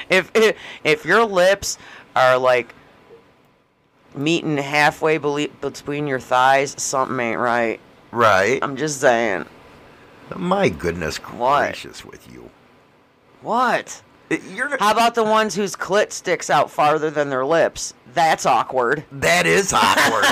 if, 0.08 0.30
if 0.34 0.56
if 0.84 1.04
your 1.04 1.24
lips 1.24 1.78
are 2.16 2.38
like 2.38 2.74
meeting 4.16 4.56
halfway 4.56 5.18
bele- 5.18 5.48
between 5.60 6.06
your 6.06 6.20
thighs, 6.20 6.74
something 6.80 7.18
ain't 7.20 7.38
right. 7.40 7.80
Right. 8.10 8.58
I'm 8.62 8.76
just 8.76 9.00
saying. 9.00 9.46
My 10.36 10.68
goodness 10.68 11.16
What? 11.18 11.66
gracious 11.68 12.04
with 12.04 12.30
you. 12.32 12.50
What? 13.42 14.02
You're 14.50 14.78
How 14.78 14.92
about 14.92 15.14
the 15.14 15.24
ones 15.24 15.54
whose 15.54 15.76
clit 15.76 16.10
sticks 16.10 16.48
out 16.48 16.70
farther 16.70 17.10
than 17.10 17.28
their 17.28 17.44
lips? 17.44 17.92
That's 18.14 18.46
awkward. 18.46 19.04
that 19.12 19.46
is 19.46 19.72
awkward. 19.74 20.24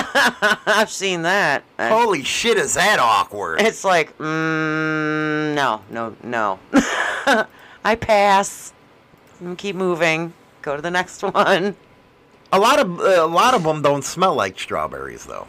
I've 0.65 0.89
seen 0.89 1.21
that. 1.23 1.63
Holy 1.79 2.23
shit, 2.23 2.57
is 2.57 2.73
that 2.75 2.97
awkward? 2.99 3.61
It's 3.61 3.83
like, 3.83 4.17
mm, 4.17 5.53
no, 5.55 5.81
no, 5.91 6.15
no. 6.23 6.59
I 7.83 7.95
pass. 7.95 8.73
Mm, 9.43 9.57
Keep 9.57 9.75
moving. 9.75 10.33
Go 10.61 10.75
to 10.75 10.81
the 10.81 10.91
next 10.91 11.21
one. 11.23 11.75
A 12.53 12.59
lot 12.59 12.79
of 12.79 12.99
uh, 12.99 13.23
a 13.23 13.27
lot 13.27 13.53
of 13.53 13.63
them 13.63 13.81
don't 13.81 14.03
smell 14.03 14.35
like 14.35 14.59
strawberries 14.59 15.25
though. 15.25 15.47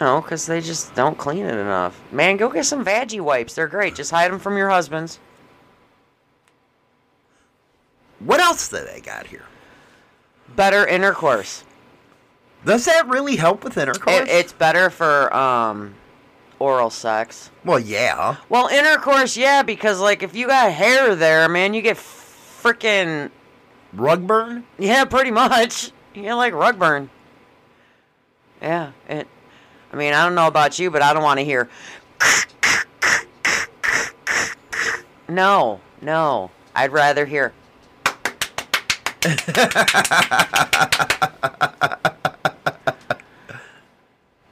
No, 0.00 0.20
because 0.20 0.46
they 0.46 0.60
just 0.60 0.94
don't 0.94 1.16
clean 1.16 1.44
it 1.46 1.54
enough. 1.54 2.00
Man, 2.10 2.36
go 2.36 2.48
get 2.48 2.66
some 2.66 2.84
Veggie 2.84 3.20
wipes. 3.20 3.54
They're 3.54 3.68
great. 3.68 3.94
Just 3.94 4.10
hide 4.10 4.32
them 4.32 4.40
from 4.40 4.56
your 4.56 4.68
husbands. 4.68 5.20
What 8.18 8.40
else 8.40 8.68
do 8.68 8.78
they 8.84 9.00
got 9.00 9.26
here? 9.26 9.44
Better 10.56 10.86
intercourse. 10.86 11.64
Does 12.64 12.86
that 12.86 13.06
really 13.08 13.36
help 13.36 13.62
with 13.62 13.76
intercourse? 13.76 14.22
It, 14.22 14.28
it's 14.28 14.52
better 14.52 14.88
for 14.90 15.34
um, 15.34 15.94
oral 16.58 16.90
sex. 16.90 17.50
well, 17.64 17.78
yeah. 17.78 18.36
Well, 18.48 18.68
intercourse, 18.68 19.36
yeah, 19.36 19.62
because 19.62 20.00
like 20.00 20.22
if 20.22 20.34
you 20.34 20.46
got 20.46 20.72
hair 20.72 21.14
there, 21.14 21.48
man, 21.48 21.74
you 21.74 21.82
get 21.82 21.96
freaking 21.98 23.30
Rug 23.92 24.26
burn? 24.26 24.64
yeah, 24.78 25.04
pretty 25.04 25.30
much. 25.30 25.92
You 26.14 26.22
get 26.22 26.34
like 26.34 26.54
rug 26.54 26.78
burn. 26.78 27.10
Yeah, 28.62 28.92
it. 29.08 29.26
I 29.92 29.96
mean, 29.96 30.14
I 30.14 30.24
don't 30.24 30.34
know 30.34 30.46
about 30.46 30.78
you, 30.78 30.90
but 30.90 31.02
I 31.02 31.12
don't 31.12 31.22
want 31.22 31.40
to 31.40 31.44
hear. 31.44 31.68
No, 35.28 35.80
no. 36.00 36.50
I'd 36.74 36.92
rather 36.92 37.26
hear. 37.26 37.52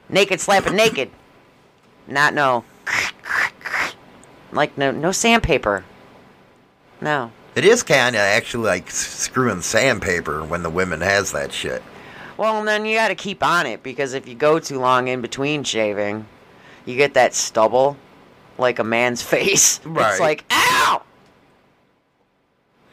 naked 0.09 0.41
slapping 0.41 0.75
naked. 0.75 1.11
Not 2.07 2.33
no. 2.33 2.65
Like 4.51 4.77
no 4.77 4.91
no 4.91 5.11
sandpaper. 5.11 5.85
No. 7.01 7.31
It 7.55 7.65
is 7.65 7.83
kind 7.83 8.15
of 8.15 8.21
actually 8.21 8.65
like 8.65 8.89
screwing 8.89 9.61
sandpaper 9.61 10.43
when 10.43 10.63
the 10.63 10.69
women 10.69 11.01
has 11.01 11.31
that 11.33 11.51
shit. 11.51 11.83
Well, 12.37 12.57
and 12.57 12.67
then 12.67 12.85
you 12.85 12.97
got 12.97 13.09
to 13.09 13.15
keep 13.15 13.43
on 13.43 13.67
it 13.67 13.83
because 13.83 14.13
if 14.13 14.27
you 14.27 14.33
go 14.33 14.59
too 14.59 14.79
long 14.79 15.07
in 15.07 15.21
between 15.21 15.63
shaving, 15.63 16.25
you 16.85 16.97
get 16.97 17.13
that 17.13 17.35
stubble, 17.35 17.95
like 18.57 18.79
a 18.79 18.83
man's 18.83 19.21
face. 19.21 19.79
Right. 19.85 20.11
It's 20.11 20.19
like, 20.19 20.45
ow! 20.51 21.03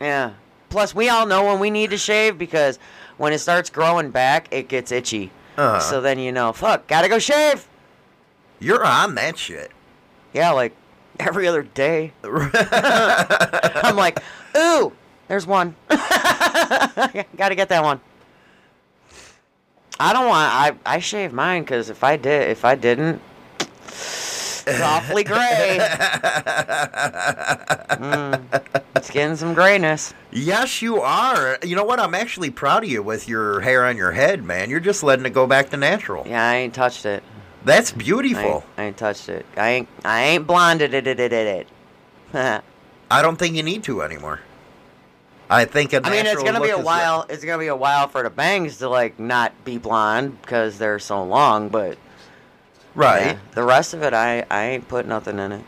Yeah. 0.01 0.33
Plus, 0.69 0.95
we 0.95 1.09
all 1.09 1.27
know 1.27 1.45
when 1.47 1.59
we 1.59 1.71
need 1.71 1.91
to 1.91 1.99
shave 1.99 2.39
because 2.39 2.79
when 3.17 3.33
it 3.33 3.39
starts 3.39 3.71
growing 3.71 4.11
back, 4.11 4.49
it 4.51 4.69
gets 4.69 4.93
itchy. 4.93 5.31
Uh-huh. 5.57 5.81
So 5.81 6.01
then 6.01 6.19
you 6.19 6.33
know, 6.33 6.53
fuck, 6.53 6.87
gotta 6.87 7.09
go 7.09 7.19
shave. 7.19 7.67
You're 8.61 8.85
on 8.85 9.15
that 9.17 9.37
shit. 9.39 9.73
Yeah, 10.33 10.53
like 10.53 10.75
every 11.19 11.49
other 11.49 11.63
day. 11.63 12.13
I'm 12.25 13.97
like, 13.97 14.21
ooh, 14.57 14.93
there's 15.29 15.47
one. 15.47 15.75
Gotta 15.89 17.55
get 17.55 17.69
that 17.69 17.83
one. 17.83 18.01
I 19.99 20.13
don't 20.13 20.27
want. 20.27 20.53
I 20.53 20.75
I 20.87 20.99
shave 20.99 21.33
mine 21.33 21.63
because 21.63 21.91
if 21.91 22.03
I 22.03 22.17
did, 22.17 22.49
if 22.49 22.65
I 22.65 22.75
didn't, 22.75 23.21
it's 24.67 24.81
awfully 24.81 25.25
gray. 25.25 25.79
Mm, 27.91 28.63
it's 28.97 29.11
getting 29.11 29.37
some 29.37 29.53
grayness. 29.53 30.15
Yes, 30.33 30.81
you 30.81 31.01
are. 31.03 31.59
You 31.63 31.77
know 31.77 31.85
what? 31.85 32.01
I'm 32.01 32.15
actually 32.15 32.51
proud 32.51 32.85
of 32.85 32.89
you 32.89 33.03
with 33.03 33.29
your 33.29 33.61
hair 33.61 33.85
on 33.85 33.97
your 33.97 34.13
head, 34.13 34.43
man. 34.43 34.71
You're 34.71 34.81
just 34.81 35.03
letting 35.03 35.27
it 35.27 35.35
go 35.35 35.47
back 35.47 35.69
to 35.71 35.77
natural. 35.77 36.27
Yeah, 36.27 36.49
I 36.49 36.57
ain't 36.57 36.73
touched 36.73 37.05
it. 37.05 37.23
That's 37.65 37.91
I 37.91 37.95
ain't, 37.95 38.05
beautiful. 38.05 38.65
I 38.79 38.85
ain't 38.85 38.97
touched 38.97 39.29
it. 39.29 39.45
I 39.57 39.71
ain't. 39.71 39.89
I 40.05 40.23
ain't 40.23 40.47
blonded 40.47 40.95
it. 40.95 41.07
It. 41.07 41.21
It. 41.21 41.33
It. 42.33 42.65
I 43.11 43.23
don't 43.23 43.37
think 43.37 43.57
you 43.57 43.63
need 43.63 43.83
to 43.85 44.03
anymore. 44.03 44.41
I 45.49 45.65
think 45.65 45.93
a 45.93 46.07
I 46.07 46.11
mean, 46.11 46.27
it's 46.27 46.43
gonna 46.43 46.61
be 46.61 46.71
a 46.71 46.79
while. 46.79 47.27
It's 47.29 47.45
gonna 47.45 47.59
be 47.59 47.67
a 47.67 47.77
while 47.77 48.07
for 48.07 48.23
the 48.23 48.31
bangs 48.31 48.79
to 48.79 48.89
like 48.89 49.19
not 49.19 49.53
be 49.65 49.79
blonde 49.79 50.41
because 50.41 50.79
they're 50.79 51.01
so 51.01 51.25
long. 51.25 51.69
But 51.69 51.99
Right. 52.95 53.27
yeah, 53.27 53.39
the 53.55 53.65
rest 53.65 53.93
of 53.93 54.03
it, 54.03 54.15
I 54.15 54.45
I 54.49 54.65
ain't 54.67 54.87
put 54.87 55.07
nothing 55.07 55.41
in 55.41 55.53
it. 55.53 55.65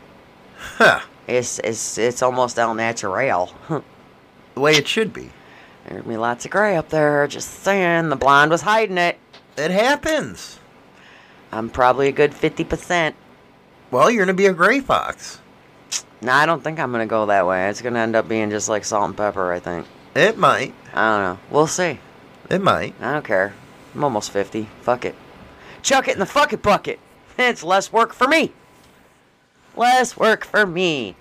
Huh. 0.57 1.01
It's 1.27 1.59
it's 1.59 1.97
it's 1.97 2.21
almost 2.21 2.57
el 2.57 2.73
natural. 2.73 3.53
The 4.53 4.59
way 4.59 4.75
it 4.75 4.87
should 4.87 5.13
be. 5.13 5.31
There's 5.87 6.05
be 6.05 6.15
lots 6.15 6.45
of 6.45 6.51
gray 6.51 6.77
up 6.77 6.89
there. 6.89 7.25
Just 7.27 7.49
saying, 7.63 8.09
the 8.09 8.15
blonde 8.15 8.51
was 8.51 8.61
hiding 8.61 8.99
it. 8.99 9.17
It 9.57 9.71
happens. 9.71 10.59
I'm 11.51 11.69
probably 11.69 12.07
a 12.07 12.11
good 12.11 12.33
fifty 12.33 12.63
percent. 12.63 13.15
Well, 13.91 14.09
you're 14.11 14.25
gonna 14.25 14.35
be 14.35 14.45
a 14.45 14.53
gray 14.53 14.79
fox. 14.79 15.39
No, 16.21 16.31
I 16.31 16.45
don't 16.45 16.63
think 16.63 16.79
I'm 16.79 16.91
gonna 16.91 17.05
go 17.05 17.25
that 17.27 17.45
way. 17.45 17.69
It's 17.69 17.81
gonna 17.81 17.99
end 17.99 18.15
up 18.15 18.27
being 18.27 18.49
just 18.49 18.69
like 18.69 18.85
salt 18.85 19.05
and 19.05 19.17
pepper. 19.17 19.51
I 19.51 19.59
think. 19.59 19.85
It 20.15 20.37
might. 20.37 20.73
I 20.93 21.09
don't 21.11 21.23
know. 21.23 21.39
We'll 21.49 21.67
see. 21.67 21.99
It 22.49 22.61
might. 22.61 22.93
I 23.01 23.13
don't 23.13 23.25
care. 23.25 23.53
I'm 23.95 24.03
almost 24.03 24.31
50. 24.31 24.67
Fuck 24.81 25.05
it. 25.05 25.15
Chuck 25.81 26.07
it 26.07 26.13
in 26.13 26.19
the 26.19 26.25
fuck 26.25 26.53
it 26.53 26.61
bucket. 26.61 26.99
It's 27.37 27.63
less 27.63 27.91
work 27.91 28.13
for 28.13 28.27
me. 28.27 28.51
Less 29.75 30.15
work 30.15 30.45
for 30.45 30.67
me. 30.67 31.15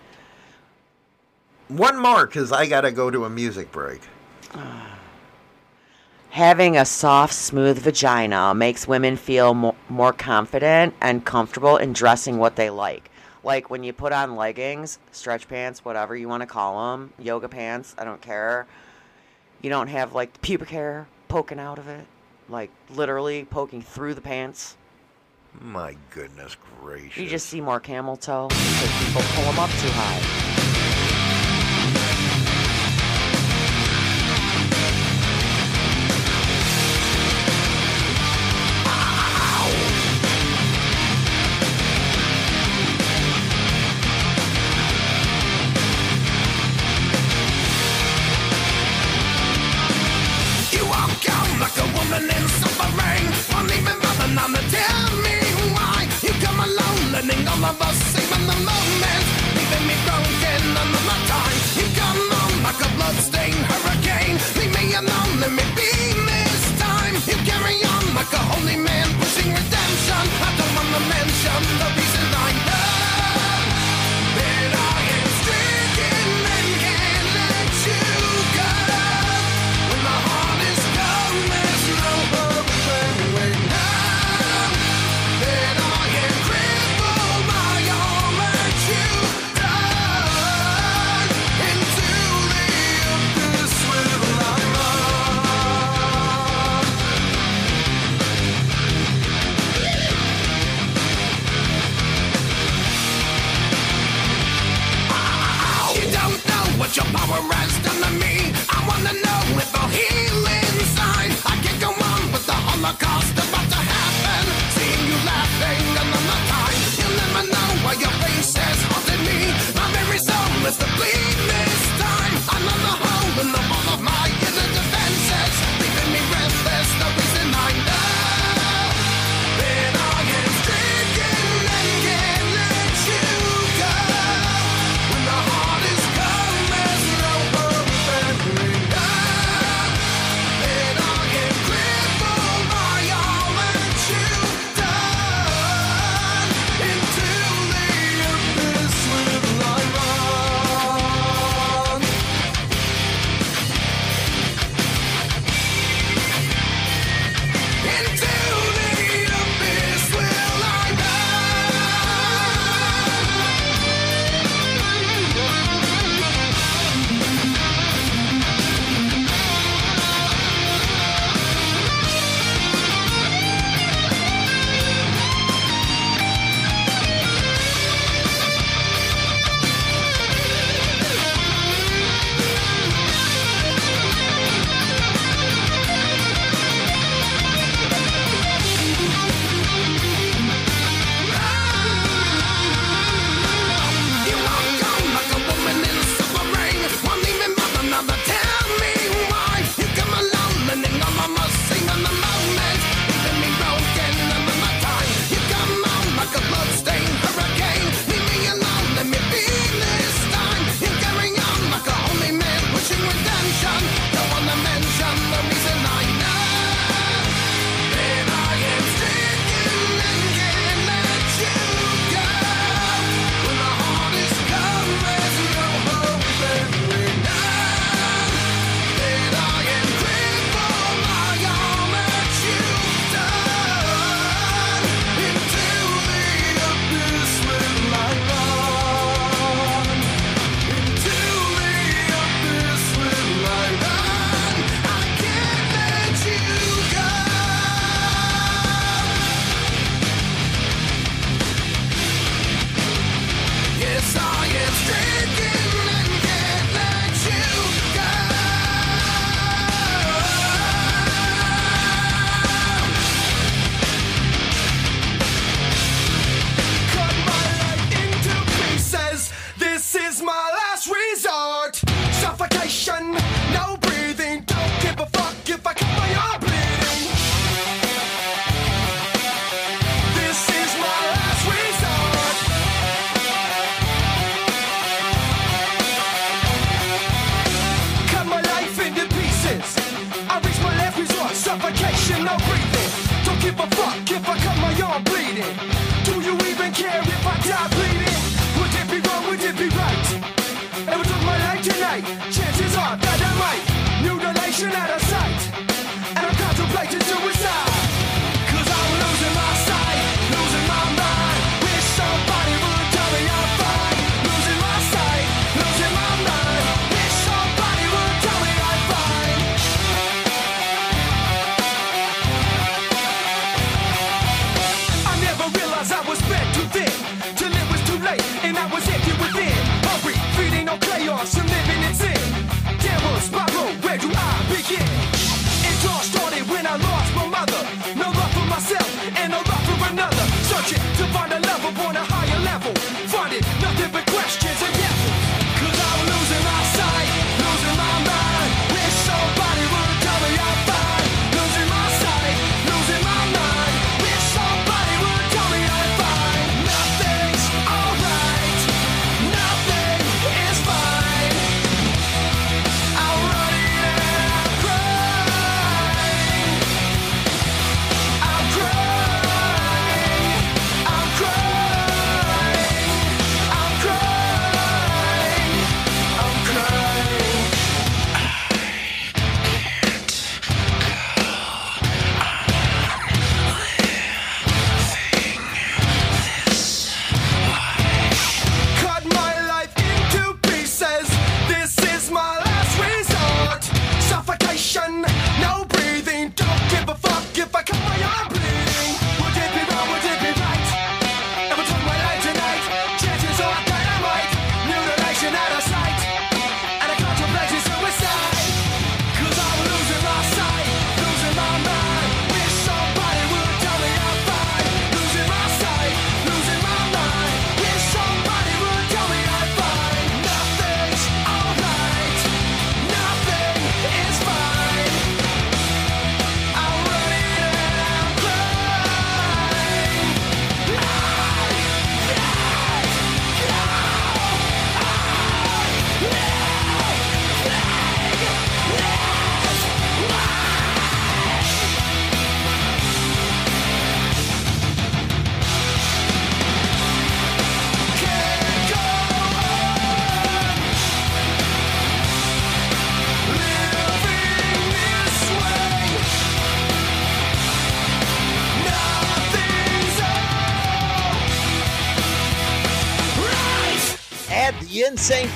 One 1.68 1.98
more, 1.98 2.26
cause 2.26 2.52
I 2.52 2.66
gotta 2.66 2.92
go 2.92 3.10
to 3.10 3.24
a 3.24 3.30
music 3.30 3.72
break. 3.72 4.02
Having 6.30 6.76
a 6.76 6.84
soft, 6.84 7.34
smooth 7.34 7.78
vagina 7.78 8.54
makes 8.54 8.86
women 8.88 9.16
feel 9.16 9.54
mo- 9.54 9.74
more 9.88 10.12
confident 10.12 10.94
and 11.00 11.24
comfortable 11.24 11.76
in 11.78 11.92
dressing 11.94 12.36
what 12.38 12.56
they 12.56 12.68
like. 12.70 13.10
Like 13.44 13.70
when 13.70 13.82
you 13.82 13.92
put 13.92 14.12
on 14.12 14.36
leggings, 14.36 14.98
stretch 15.10 15.48
pants, 15.48 15.84
whatever 15.84 16.14
you 16.16 16.28
want 16.28 16.42
to 16.42 16.46
call 16.46 16.92
them, 16.92 17.12
yoga 17.18 17.48
pants, 17.48 17.94
I 17.98 18.04
don't 18.04 18.20
care. 18.20 18.66
You 19.62 19.70
don't 19.70 19.88
have 19.88 20.14
like 20.14 20.32
the 20.32 20.38
pubic 20.40 20.68
hair 20.68 21.08
poking 21.28 21.58
out 21.58 21.78
of 21.78 21.88
it, 21.88 22.06
like 22.48 22.70
literally 22.90 23.44
poking 23.44 23.82
through 23.82 24.14
the 24.14 24.20
pants. 24.20 24.76
My 25.60 25.96
goodness 26.10 26.56
gracious. 26.80 27.18
You 27.18 27.28
just 27.28 27.46
see 27.46 27.60
more 27.60 27.80
camel 27.80 28.16
toe 28.16 28.48
because 28.48 29.04
people 29.04 29.22
pull 29.34 29.44
them 29.44 29.58
up 29.58 29.70
too 29.70 29.88
high. 29.90 30.61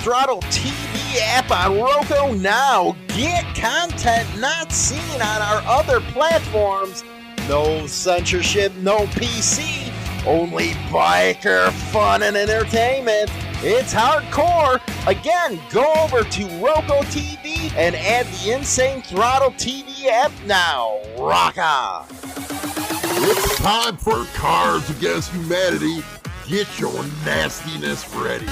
Throttle 0.07 0.41
TV 0.43 1.19
app 1.21 1.51
on 1.51 1.81
Roku 1.81 2.39
now. 2.39 2.95
Get 3.09 3.45
content 3.57 4.29
not 4.39 4.71
seen 4.71 5.21
on 5.21 5.43
our 5.43 5.61
other 5.67 5.99
platforms. 6.13 7.03
No 7.49 7.89
censorship, 7.89 8.73
no 8.77 8.99
PC. 9.07 9.93
Only 10.25 10.75
biker 10.93 11.73
fun 11.91 12.23
and 12.23 12.37
entertainment. 12.37 13.33
It's 13.65 13.93
hardcore. 13.93 14.81
Again, 15.09 15.59
go 15.73 15.93
over 15.95 16.23
to 16.23 16.45
Roku 16.65 17.03
TV 17.11 17.73
and 17.75 17.97
add 17.97 18.27
the 18.27 18.53
Insane 18.53 19.03
Throttle 19.03 19.51
TV 19.51 20.07
app 20.07 20.31
now. 20.47 21.01
Rock 21.19 21.59
on. 21.59 22.07
It's 22.13 23.57
time 23.59 23.97
for 23.97 24.25
Cards 24.35 24.89
Against 24.89 25.33
Humanity. 25.33 26.05
Get 26.47 26.79
your 26.79 26.95
nastiness 27.25 28.09
ready. 28.15 28.47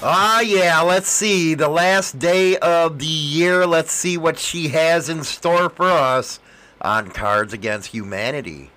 Ah, 0.00 0.40
yeah, 0.40 0.80
let's 0.80 1.08
see. 1.08 1.54
The 1.54 1.68
last 1.68 2.18
day 2.18 2.56
of 2.58 2.98
the 2.98 3.06
year. 3.06 3.66
Let's 3.66 3.92
see 3.92 4.16
what 4.16 4.38
she 4.38 4.68
has 4.68 5.08
in 5.08 5.24
store 5.24 5.68
for 5.68 5.90
us 5.90 6.38
on 6.80 7.10
Cards 7.10 7.52
Against 7.52 7.88
Humanity. 7.88 8.70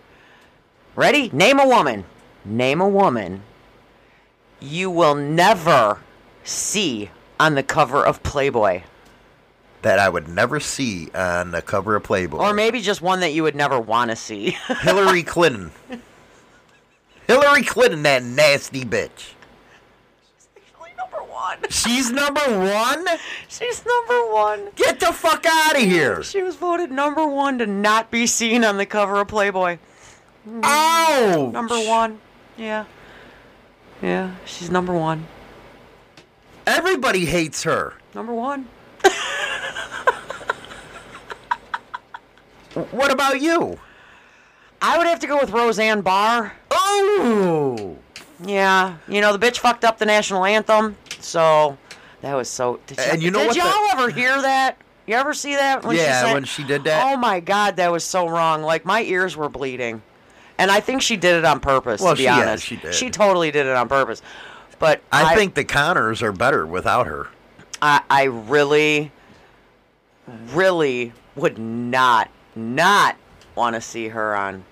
Ready? 0.96 1.30
Name 1.32 1.60
a 1.60 1.68
woman. 1.68 2.06
Name 2.44 2.82
a 2.82 2.90
woman 2.90 3.44
you 4.62 4.90
will 4.90 5.16
never 5.16 6.00
see 6.44 7.10
on 7.40 7.56
the 7.56 7.64
cover 7.64 8.06
of 8.06 8.24
Playboy. 8.24 8.84
That 9.82 9.98
I 9.98 10.08
would 10.10 10.28
never 10.28 10.60
see 10.60 11.10
on 11.16 11.52
the 11.52 11.64
cover 11.64 11.96
of 11.96 12.04
Playboy. 12.04 12.38
Or 12.38 12.54
maybe 12.54 12.80
just 12.80 13.02
one 13.02 13.20
that 13.22 13.34
you 13.34 13.42
would 13.44 13.56
never 13.56 13.80
want 13.80 14.12
to 14.12 14.16
see. 14.16 14.52
Hillary 14.82 15.24
Clinton. 15.24 15.72
Hillary 17.26 17.64
Clinton, 17.64 18.04
that 18.04 18.24
nasty 18.24 18.86
bitch. 18.86 19.34
One. 21.60 21.60
She's 21.70 22.12
number 22.12 22.42
one? 22.42 23.06
She's 23.48 23.86
number 23.86 24.32
one. 24.32 24.70
Get 24.76 25.00
the 25.00 25.08
fuck 25.08 25.46
out 25.48 25.76
of 25.76 25.82
here. 25.82 26.24
She 26.24 26.42
was 26.42 26.56
voted 26.56 26.92
number 26.92 27.26
one 27.26 27.58
to 27.60 27.66
not 27.66 28.12
be 28.12 28.28
seen 28.28 28.64
on 28.64 28.78
the 28.78 28.86
cover 28.86 29.22
of 29.22 29.28
Playboy. 29.28 29.78
Oh! 30.64 31.52
Number 31.54 31.80
one. 31.80 32.20
Yeah. 32.58 32.86
Yeah, 34.02 34.36
she's 34.46 34.72
number 34.72 34.94
one. 34.94 35.28
Everybody 36.66 37.26
hates 37.26 37.64
her. 37.64 37.94
Number 38.16 38.34
one. 38.34 38.68
What 42.92 43.12
about 43.12 43.42
you? 43.42 43.78
I 44.82 44.98
would 44.98 45.06
have 45.06 45.20
to 45.20 45.28
go 45.28 45.38
with 45.38 45.52
Roseanne 45.52 46.00
Barr. 46.00 46.54
Oh! 46.72 47.98
Yeah, 48.46 48.98
you 49.08 49.22
know 49.22 49.36
the 49.36 49.46
bitch 49.46 49.58
fucked 49.60 49.84
up 49.84 49.98
the 49.98 50.06
national 50.06 50.46
anthem, 50.46 50.96
so 51.24 51.78
that 52.22 52.34
was 52.36 52.50
so. 52.50 52.80
Did, 52.88 52.98
y- 52.98 53.04
And 53.12 53.24
you 53.24 53.32
know 53.32 53.40
did 53.40 53.48
what 53.48 53.56
y'all 53.58 53.92
ever 54.00 54.10
hear 54.10 54.42
that? 54.42 54.78
You 55.08 55.16
ever 55.16 55.34
see 55.34 55.56
that? 55.56 55.84
When 55.84 55.96
she 55.96 56.02
Yeah, 56.04 56.24
said- 56.26 56.34
when 56.34 56.44
she 56.46 56.64
did 56.64 56.84
that. 56.86 57.04
Oh 57.14 57.18
my 57.18 57.40
god, 57.40 57.76
that 57.78 57.92
was 57.92 58.04
so 58.04 58.28
wrong. 58.28 58.62
Like 58.62 58.86
my 58.86 59.02
ears 59.04 59.36
were 59.36 59.50
bleeding, 59.50 60.02
and 60.58 60.70
I 60.72 60.80
think 60.80 61.02
she 61.02 61.18
did 61.18 61.36
it 61.36 61.46
on 61.46 61.60
purpose. 61.60 62.02
Well, 62.02 62.12
to 62.14 62.18
be 62.18 62.22
she- 62.22 62.26
yeah, 62.26 62.40
honest, 62.42 62.66
she 62.66 62.76
did. 62.78 62.94
She 62.94 63.10
totally 63.10 63.52
did 63.52 63.66
it 63.66 63.76
on 63.76 63.88
purpose. 63.90 64.22
But 64.80 65.02
I, 65.12 65.36
think 65.36 65.54
the 65.54 65.64
Connors 65.64 66.24
are 66.24 66.32
better 66.32 66.66
without 66.66 67.06
her. 67.06 67.28
I, 67.84 68.02
I 68.10 68.24
really, 68.24 69.12
really 70.54 71.14
would 71.36 71.58
not, 71.58 72.30
not 72.56 73.16
want 73.56 73.76
to 73.76 73.82
see 73.82 74.08
her 74.10 74.36
on 74.36 74.64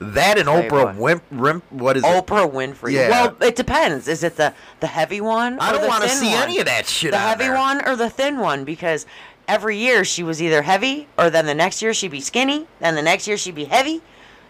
That 0.00 0.38
and 0.38 0.48
Oprah. 0.48 0.94
Wimp, 0.96 1.22
Rim, 1.30 1.60
what 1.70 1.96
is 1.96 2.04
it? 2.04 2.06
Oprah 2.06 2.50
Winfrey. 2.50 2.92
Yeah. 2.92 3.08
Well, 3.10 3.36
it 3.42 3.56
depends. 3.56 4.06
Is 4.06 4.22
it 4.22 4.36
the 4.36 4.54
the 4.80 4.86
heavy 4.86 5.20
one? 5.20 5.58
I 5.58 5.72
don't 5.72 5.88
want 5.88 6.04
to 6.04 6.08
see 6.08 6.30
one? 6.30 6.42
any 6.44 6.58
of 6.60 6.66
that 6.66 6.86
shit 6.86 7.10
The 7.10 7.18
heavy 7.18 7.44
there. 7.44 7.54
one 7.56 7.84
or 7.86 7.96
the 7.96 8.08
thin 8.08 8.38
one? 8.38 8.64
Because 8.64 9.06
every 9.48 9.76
year 9.76 10.04
she 10.04 10.22
was 10.22 10.40
either 10.40 10.62
heavy, 10.62 11.08
or 11.18 11.30
then 11.30 11.46
the 11.46 11.54
next 11.54 11.82
year 11.82 11.92
she'd 11.92 12.10
be 12.12 12.20
skinny, 12.20 12.66
then 12.78 12.94
the 12.94 13.02
next 13.02 13.26
year 13.26 13.36
she'd 13.36 13.54
be 13.56 13.64
heavy. 13.64 14.00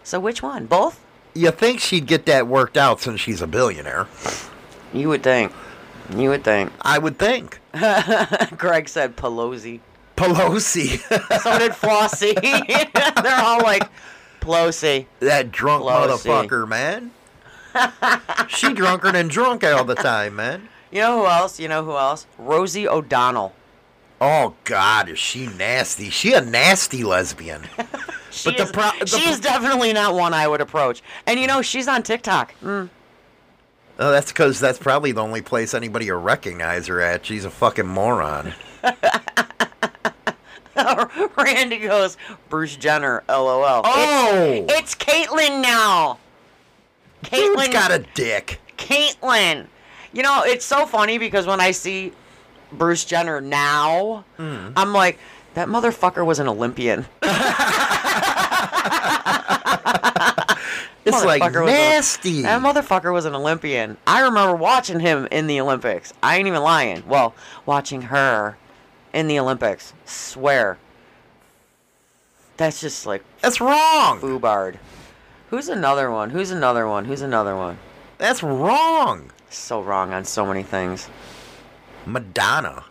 So 0.03 0.19
which 0.19 0.43
one? 0.43 0.65
Both? 0.67 1.03
You 1.33 1.51
think 1.51 1.79
she'd 1.79 2.05
get 2.05 2.25
that 2.27 2.47
worked 2.47 2.77
out 2.77 3.01
since 3.01 3.19
she's 3.19 3.41
a 3.41 3.47
billionaire? 3.47 4.07
You 4.93 5.09
would 5.09 5.23
think. 5.23 5.51
You 6.15 6.29
would 6.29 6.43
think. 6.43 6.71
I 6.81 6.97
would 6.99 7.17
think. 7.19 7.59
Greg 8.57 8.87
said 8.89 9.15
Pelosi. 9.15 9.79
Pelosi, 10.15 10.97
So 11.41 11.59
did 11.59 11.71
Flossie. 11.71 12.33
They're 13.23 13.39
all 13.39 13.61
like 13.61 13.83
Pelosi. 14.49 15.05
that 15.19 15.51
drunk 15.51 15.83
Pelosi. 15.83 16.25
motherfucker, 16.25 16.67
man. 16.67 17.11
she 18.47 18.73
drunker 18.73 19.11
than 19.11 19.27
drunk 19.27 19.63
all 19.63 19.83
the 19.83 19.95
time, 19.95 20.35
man. 20.35 20.67
You 20.91 21.01
know 21.01 21.19
who 21.19 21.25
else? 21.27 21.59
You 21.59 21.67
know 21.67 21.83
who 21.85 21.91
else? 21.95 22.25
Rosie 22.37 22.87
O'Donnell. 22.87 23.53
Oh 24.21 24.55
God, 24.63 25.07
is 25.07 25.19
she 25.19 25.47
nasty? 25.47 26.09
She 26.09 26.33
a 26.33 26.41
nasty 26.41 27.03
lesbian. 27.03 27.63
She 28.31 28.51
But 28.51 28.57
the 28.57 28.63
is, 28.65 28.71
pro- 28.71 28.91
the 28.99 29.07
she 29.07 29.23
pro- 29.23 29.31
is 29.31 29.39
definitely 29.39 29.91
not 29.91 30.13
one 30.13 30.35
I 30.35 30.47
would 30.47 30.61
approach. 30.61 31.01
And 31.25 31.39
you 31.39 31.47
know, 31.47 31.63
she's 31.63 31.87
on 31.87 32.03
TikTok. 32.03 32.53
Mm. 32.63 32.87
Oh, 33.97 34.11
that's 34.11 34.31
because 34.31 34.59
that's 34.59 34.77
probably 34.77 35.11
the 35.11 35.23
only 35.23 35.41
place 35.41 35.73
anybody 35.73 36.11
will 36.11 36.19
recognize 36.21 36.85
her 36.85 37.01
at. 37.01 37.25
She's 37.25 37.43
a 37.43 37.49
fucking 37.49 37.87
moron. 37.87 38.53
Randy 41.37 41.77
goes, 41.79 42.17
Bruce 42.49 42.75
Jenner, 42.75 43.23
lol. 43.27 43.81
Oh! 43.83 44.65
It's, 44.69 44.73
it's 44.73 44.95
Caitlyn 44.95 45.61
now. 45.61 46.17
Caitlyn 47.23 47.71
got 47.71 47.91
a 47.91 48.05
dick. 48.13 48.59
Caitlyn. 48.77 49.67
You 50.13 50.23
know, 50.23 50.43
it's 50.45 50.65
so 50.65 50.85
funny 50.85 51.17
because 51.17 51.45
when 51.45 51.59
I 51.61 51.71
see 51.71 52.13
Bruce 52.71 53.05
Jenner 53.05 53.41
now, 53.41 54.23
Hmm. 54.37 54.69
I'm 54.75 54.93
like, 54.93 55.19
that 55.55 55.67
motherfucker 55.67 56.25
was 56.25 56.39
an 56.39 56.47
Olympian. 56.47 57.05
It's 61.05 61.23
like 61.25 61.41
was 61.41 61.55
a- 61.55 61.65
nasty. 61.65 62.41
that 62.43 62.61
motherfucker 62.61 63.11
was 63.11 63.25
an 63.25 63.33
Olympian. 63.33 63.97
I 64.05 64.21
remember 64.21 64.55
watching 64.55 64.99
him 64.99 65.27
in 65.31 65.47
the 65.47 65.59
Olympics. 65.59 66.13
I 66.21 66.37
ain't 66.37 66.45
even 66.47 66.61
lying. 66.61 67.03
Well, 67.07 67.33
watching 67.65 68.03
her 68.03 68.57
in 69.13 69.27
the 69.27 69.39
Olympics. 69.39 69.93
Swear. 70.05 70.77
That's 72.57 72.81
just 72.81 73.05
like 73.05 73.23
That's 73.41 73.61
wrong. 73.61 74.19
foobard. 74.19 74.77
Who's 75.49 75.69
another 75.69 76.11
one? 76.11 76.29
Who's 76.29 76.51
another 76.51 76.87
one? 76.87 77.05
Who's 77.05 77.21
another 77.21 77.55
one? 77.55 77.79
That's 78.17 78.43
wrong. 78.43 79.31
So 79.49 79.81
wrong 79.81 80.13
on 80.13 80.25
so 80.25 80.45
many 80.45 80.61
things. 80.63 81.09
Madonna. 82.05 82.83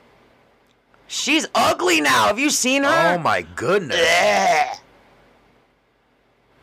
She's 1.07 1.47
ugly 1.55 2.01
now. 2.01 2.27
Have 2.27 2.39
you 2.39 2.51
seen 2.51 2.83
her? 2.85 3.15
Oh 3.17 3.19
my 3.19 3.43
goodness. 3.43 3.99
Ugh. 4.01 4.79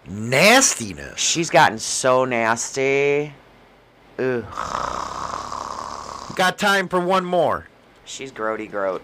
Nastiness. 0.08 1.20
She's 1.20 1.50
gotten 1.50 1.80
so 1.80 2.26
nasty. 2.26 3.34
Ugh. 4.20 4.44
Got 6.36 6.58
time 6.58 6.88
for 6.88 7.00
one 7.00 7.26
more. 7.26 7.68
She's 8.04 8.32
grody 8.32 8.70
groat. 8.70 9.02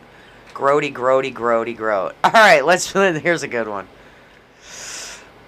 Grody, 0.54 0.94
grody, 0.94 1.34
grody, 1.34 1.76
groat. 1.76 2.16
All 2.24 2.32
right, 2.32 2.66
let's. 2.66 2.92
Here's 2.92 3.44
a 3.44 3.48
good 3.48 3.68
one. 3.68 3.88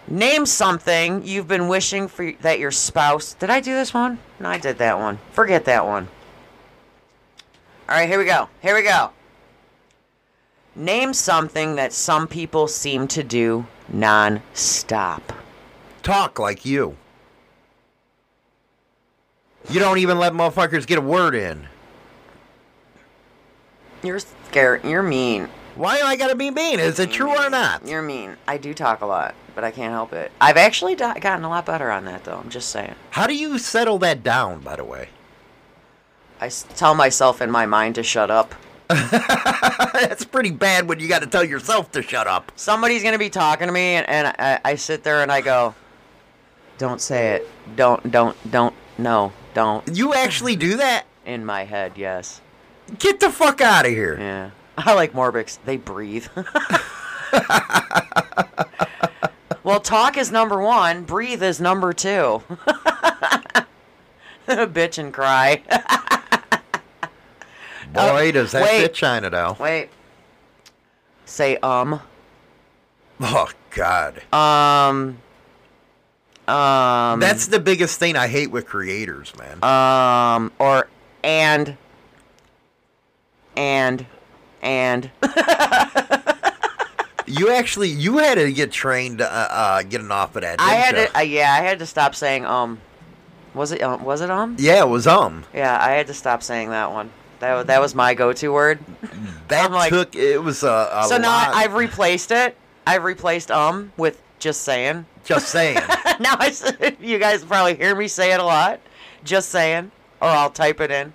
Name 0.08 0.46
something 0.46 1.26
you've 1.26 1.48
been 1.48 1.68
wishing 1.68 2.08
for 2.08 2.32
that 2.42 2.60
your 2.60 2.72
spouse. 2.72 3.34
Did 3.36 3.50
I 3.50 3.62
do 3.62 3.74
this 3.74 3.94
one? 3.94 4.20
No, 4.40 4.50
I 4.50 4.58
did 4.58 4.78
that 4.80 5.00
one. 5.00 5.18
Forget 5.32 5.66
that 5.66 5.86
one. 5.86 6.08
All 7.88 7.96
right, 7.96 8.08
here 8.08 8.20
we 8.20 8.26
go. 8.26 8.50
Here 8.62 8.76
we 8.76 8.84
go. 8.84 9.12
Name 10.76 11.14
something 11.14 11.76
that 11.76 11.94
some 11.94 12.28
people 12.28 12.68
seem 12.68 13.08
to 13.10 13.24
do 13.24 13.66
non-stop. 13.90 15.34
Talk 16.02 16.40
like 16.40 16.66
you. 16.66 16.98
You 19.70 19.80
don't 19.80 20.00
even 20.00 20.20
let 20.20 20.34
motherfuckers 20.34 20.86
get 20.86 20.98
a 20.98 21.02
word 21.02 21.36
in. 21.36 21.68
You're 24.02 24.20
scared. 24.54 24.84
You're 24.84 25.02
mean. 25.04 25.50
Why 25.76 25.98
do 25.98 26.06
I 26.06 26.16
gotta 26.16 26.36
be 26.36 26.52
mean? 26.52 26.80
Is 26.80 27.00
it 27.00 27.12
true 27.12 27.32
or 27.36 27.50
not? 27.50 27.88
You're 27.88 28.04
mean. 28.04 28.38
I 28.48 28.58
do 28.58 28.76
talk 28.76 29.02
a 29.02 29.06
lot, 29.08 29.34
but 29.56 29.64
I 29.64 29.72
can't 29.72 29.92
help 29.92 30.14
it. 30.14 30.32
I've 30.40 30.58
actually 30.58 30.94
do- 30.94 31.12
gotten 31.20 31.44
a 31.44 31.50
lot 31.50 31.66
better 31.66 31.90
on 31.90 32.06
that, 32.06 32.24
though. 32.24 32.38
I'm 32.38 32.50
just 32.50 32.70
saying. 32.70 32.94
How 33.10 33.26
do 33.26 33.36
you 33.36 33.58
settle 33.58 33.98
that 34.00 34.22
down, 34.24 34.60
by 34.60 34.76
the 34.76 34.84
way? 34.84 35.10
I 36.40 36.46
s- 36.46 36.68
tell 36.76 36.94
myself 36.94 37.42
in 37.42 37.50
my 37.50 37.66
mind 37.66 37.96
to 37.96 38.04
shut 38.04 38.30
up. 38.30 38.54
That's 38.90 40.26
pretty 40.26 40.52
bad 40.52 40.88
when 40.88 41.00
you 41.00 41.08
gotta 41.08 41.26
tell 41.26 41.44
yourself 41.44 41.92
to 41.94 42.04
shut 42.04 42.28
up. 42.28 42.52
Somebody's 42.56 43.02
gonna 43.02 43.18
be 43.18 43.32
talking 43.32 43.66
to 43.66 43.74
me, 43.74 43.96
and, 43.96 44.08
and 44.08 44.28
I, 44.38 44.60
I 44.64 44.76
sit 44.76 45.04
there 45.04 45.24
and 45.24 45.32
I 45.32 45.42
go, 45.42 45.74
"Don't 46.78 47.02
say 47.02 47.32
it. 47.38 47.50
Don't, 47.76 48.12
don't, 48.12 48.38
don't. 48.52 48.76
No, 49.00 49.32
don't." 49.56 49.88
You 49.88 50.14
actually 50.14 50.56
do 50.56 50.78
that? 50.78 51.06
In 51.26 51.44
my 51.44 51.64
head, 51.64 51.94
yes. 51.96 52.42
Get 53.00 53.20
the 53.20 53.30
fuck 53.30 53.62
out 53.62 53.86
of 53.86 53.92
here. 53.92 54.18
Yeah. 54.20 54.52
I 54.78 54.94
like 54.94 55.14
Morbix. 55.14 55.58
They 55.66 55.78
breathe. 55.78 56.28
well, 59.64 59.80
talk 59.80 60.18
is 60.18 60.32
number 60.32 60.62
one. 60.62 61.04
Breathe 61.04 61.44
is 61.44 61.62
number 61.62 61.94
two. 61.94 62.42
Bitch 64.48 64.98
and 64.98 65.14
cry. 65.14 65.62
Boy, 67.94 68.32
does 68.32 68.52
that 68.52 68.64
wait. 68.64 68.82
fit 68.82 68.94
China 68.94 69.30
doll. 69.30 69.56
Wait. 69.60 69.90
Say 71.26 71.58
um. 71.58 72.02
Oh 73.22 73.50
God. 73.72 74.22
Um. 74.34 75.20
Um. 76.48 77.20
That's 77.20 77.48
the 77.48 77.60
biggest 77.60 78.00
thing 78.00 78.18
I 78.18 78.28
hate 78.28 78.52
with 78.52 78.66
creators, 78.66 79.34
man. 79.38 79.64
um 79.64 80.52
or 80.60 80.90
and 81.24 81.78
and 83.56 84.06
and 84.62 85.10
you 87.26 87.52
actually 87.52 87.90
you 87.90 88.18
had 88.18 88.36
to 88.36 88.52
get 88.52 88.72
trained 88.72 89.22
uh, 89.22 89.26
uh 89.26 89.84
getting 89.84 90.12
off 90.12 90.36
of 90.36 90.42
that. 90.42 90.60
I 90.60 90.76
had 90.76 90.96
didn't 90.96 91.12
to 91.14 91.20
uh, 91.20 91.22
yeah 91.22 91.54
I 91.54 91.62
had 91.64 91.80
to 91.80 91.86
stop 91.86 92.16
saying 92.16 92.46
um 92.46 92.80
was 93.54 93.72
it 93.72 93.82
um, 93.82 94.04
was 94.04 94.22
it 94.22 94.30
um? 94.30 94.56
Yeah, 94.60 94.82
it 94.84 94.90
was 94.90 95.08
um. 95.08 95.46
yeah 95.54 95.78
I 95.82 95.92
had 95.92 96.08
to 96.08 96.14
stop 96.14 96.44
saying 96.44 96.70
that 96.70 96.92
one 96.92 97.12
that 97.40 97.68
that 97.68 97.82
was 97.82 97.94
my 97.96 98.14
go-to 98.14 98.52
word 98.52 98.80
That 99.50 99.72
like- 99.72 99.90
took 99.90 100.16
it 100.16 100.42
was 100.42 100.64
a, 100.64 100.90
a 100.92 101.06
so 101.08 101.18
now. 101.18 101.52
I've 101.54 101.74
replaced 101.74 102.32
it 102.32 102.58
I've 102.86 103.04
replaced 103.04 103.52
um 103.52 103.92
with 103.98 104.22
just 104.40 104.62
saying 104.62 105.06
just 105.24 105.48
saying. 105.50 105.76
now 106.20 106.36
I 106.40 106.96
you 107.00 107.18
guys 107.20 107.44
probably 107.46 107.76
hear 107.76 107.96
me 107.96 108.08
say 108.08 108.34
it 108.34 108.40
a 108.40 108.44
lot 108.44 108.80
just 109.24 109.50
saying 109.50 109.92
or 110.22 110.28
I'll 110.28 110.50
type 110.50 110.82
it 110.82 110.92
in 110.92 111.14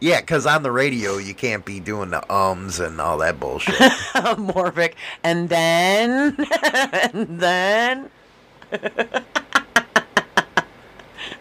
yeah, 0.00 0.20
because 0.20 0.46
on 0.46 0.62
the 0.62 0.70
radio 0.70 1.16
you 1.16 1.34
can't 1.34 1.64
be 1.64 1.80
doing 1.80 2.10
the 2.10 2.32
ums 2.32 2.80
and 2.80 3.00
all 3.00 3.18
that 3.18 3.40
bullshit. 3.40 3.74
Morvic 3.74 4.94
and 5.22 5.48
then 5.48 6.36
and 7.12 7.40
then 7.40 8.10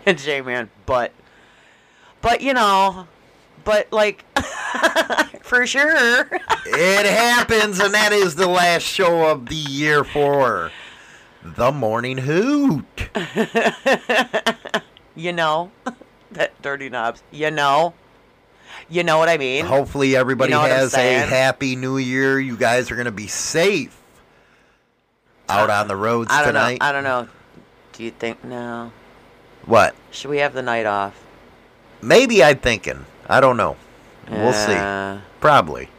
J 0.16 0.42
man, 0.42 0.70
but 0.86 1.12
but 2.22 2.42
you 2.42 2.54
know, 2.54 3.08
but 3.64 3.92
like 3.92 4.24
for 5.42 5.66
sure. 5.66 6.28
it 6.66 7.06
happens, 7.06 7.80
and 7.80 7.94
that 7.94 8.12
is 8.14 8.36
the 8.36 8.48
last 8.48 8.84
show 8.84 9.30
of 9.30 9.48
the 9.48 9.56
year 9.56 10.04
for 10.04 10.72
the 11.44 11.72
morning 11.72 12.20
hoot. 12.20 13.10
you 15.16 15.34
know 15.34 15.72
that 16.32 16.62
dirty 16.62 16.90
knobs. 16.90 17.24
You 17.32 17.52
know. 17.52 17.94
You 18.90 19.04
know 19.04 19.18
what 19.18 19.30
I 19.30 19.38
mean? 19.38 19.66
Hopefully, 19.66 20.16
everybody 20.16 20.52
You 20.52 20.58
know 20.58 20.64
has 20.64 20.94
a 20.94 21.20
happy 21.20 21.76
new 21.76 21.98
year. 21.98 22.40
You 22.40 22.58
guys 22.58 22.92
are 22.92 22.96
going 22.96 23.06
to 23.06 23.12
be 23.12 23.28
safe 23.28 23.98
out 25.50 25.70
on 25.70 25.88
the 25.88 25.96
roads 25.96 26.30
I 26.32 26.40
don't 26.40 26.48
tonight. 26.54 26.80
know. 26.80 26.86
I 26.88 26.92
don't 26.92 27.04
know. 27.04 27.28
Do 27.94 28.04
you 28.04 28.12
think 28.12 28.44
no? 28.44 28.92
what? 29.66 29.96
Should 30.12 30.32
we 30.32 30.40
have 30.40 30.54
the 30.54 30.62
night 30.62 30.86
off? 30.86 31.22
Maybe 32.02 32.44
I'm 32.44 32.58
thinking. 32.58 33.06
I 33.28 33.40
don't 33.40 33.58
know. 33.58 33.78
We'll 34.30 34.54
see. 34.54 34.78
Probably. 35.40 35.90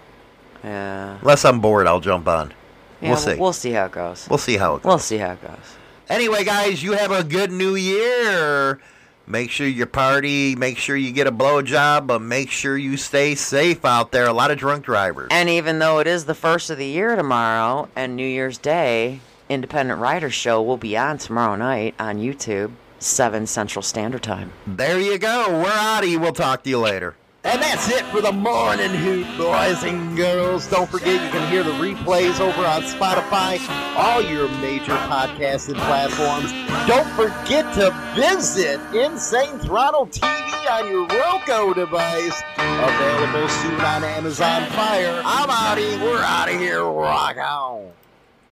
Yeah. 0.62 1.18
Unless 1.20 1.44
I'm 1.44 1.60
bored, 1.60 1.86
I'll 1.86 2.00
jump 2.00 2.26
on. 2.26 2.52
Yeah, 3.00 3.10
we'll 3.10 3.18
see. 3.18 3.34
We'll 3.34 3.52
see 3.52 3.70
how 3.72 3.86
it 3.86 3.92
goes. 3.92 4.26
We'll 4.28 4.38
see 4.38 4.56
how 4.56 4.74
it 4.76 4.82
goes. 4.82 4.84
We'll 4.88 4.98
see 4.98 5.18
how 5.18 5.32
it 5.32 5.42
goes. 5.42 5.76
Anyway, 6.08 6.44
guys, 6.44 6.82
you 6.82 6.92
have 6.92 7.10
a 7.10 7.22
good 7.24 7.50
new 7.52 7.74
year. 7.74 8.80
Make 9.26 9.50
sure 9.50 9.66
you 9.66 9.86
party. 9.86 10.54
Make 10.54 10.76
sure 10.76 10.96
you 10.96 11.12
get 11.12 11.26
a 11.26 11.32
blowjob, 11.32 12.06
but 12.06 12.20
make 12.20 12.50
sure 12.50 12.76
you 12.76 12.96
stay 12.96 13.34
safe 13.34 13.84
out 13.84 14.12
there. 14.12 14.26
A 14.26 14.32
lot 14.32 14.50
of 14.50 14.58
drunk 14.58 14.84
drivers. 14.84 15.28
And 15.30 15.48
even 15.48 15.78
though 15.78 15.98
it 15.98 16.06
is 16.06 16.26
the 16.26 16.34
first 16.34 16.68
of 16.70 16.78
the 16.78 16.86
year 16.86 17.16
tomorrow 17.16 17.88
and 17.96 18.16
New 18.16 18.26
Year's 18.26 18.58
Day, 18.58 19.20
Independent 19.48 20.00
Rider 20.00 20.30
Show 20.30 20.62
will 20.62 20.76
be 20.76 20.96
on 20.96 21.18
tomorrow 21.18 21.56
night 21.56 21.94
on 21.98 22.18
YouTube, 22.18 22.72
7 22.98 23.46
Central 23.46 23.82
Standard 23.82 24.22
Time. 24.22 24.52
There 24.66 25.00
you 25.00 25.18
go. 25.18 25.62
We're 25.62 25.68
out 25.68 26.04
of 26.04 26.08
you. 26.08 26.18
We'll 26.18 26.32
talk 26.32 26.62
to 26.64 26.70
you 26.70 26.78
later. 26.78 27.16
And 27.46 27.60
that's 27.60 27.90
it 27.90 28.06
for 28.06 28.22
the 28.22 28.32
morning 28.32 28.88
hoot, 28.88 29.26
boys 29.36 29.82
and 29.84 30.16
girls. 30.16 30.66
Don't 30.66 30.88
forget 30.88 31.22
you 31.22 31.30
can 31.30 31.50
hear 31.50 31.62
the 31.62 31.72
replays 31.72 32.40
over 32.40 32.64
on 32.64 32.82
Spotify, 32.84 33.60
all 33.96 34.22
your 34.22 34.48
major 34.60 34.94
podcasting 34.94 35.76
platforms. 35.76 36.52
Don't 36.88 37.06
forget 37.10 37.70
to 37.74 37.90
visit 38.14 38.80
Insane 38.94 39.58
Throttle 39.58 40.06
TV 40.06 40.70
on 40.70 40.90
your 40.90 41.06
Roku 41.06 41.74
device. 41.74 42.42
Available 42.56 43.48
soon 43.50 43.80
on 43.80 44.04
Amazon 44.04 44.66
Fire. 44.70 45.20
I'm 45.22 45.50
out. 45.50 45.76
We're 45.76 46.22
out 46.22 46.48
of 46.48 46.58
here. 46.58 46.82
Rock 46.82 47.36
on. 47.36 47.92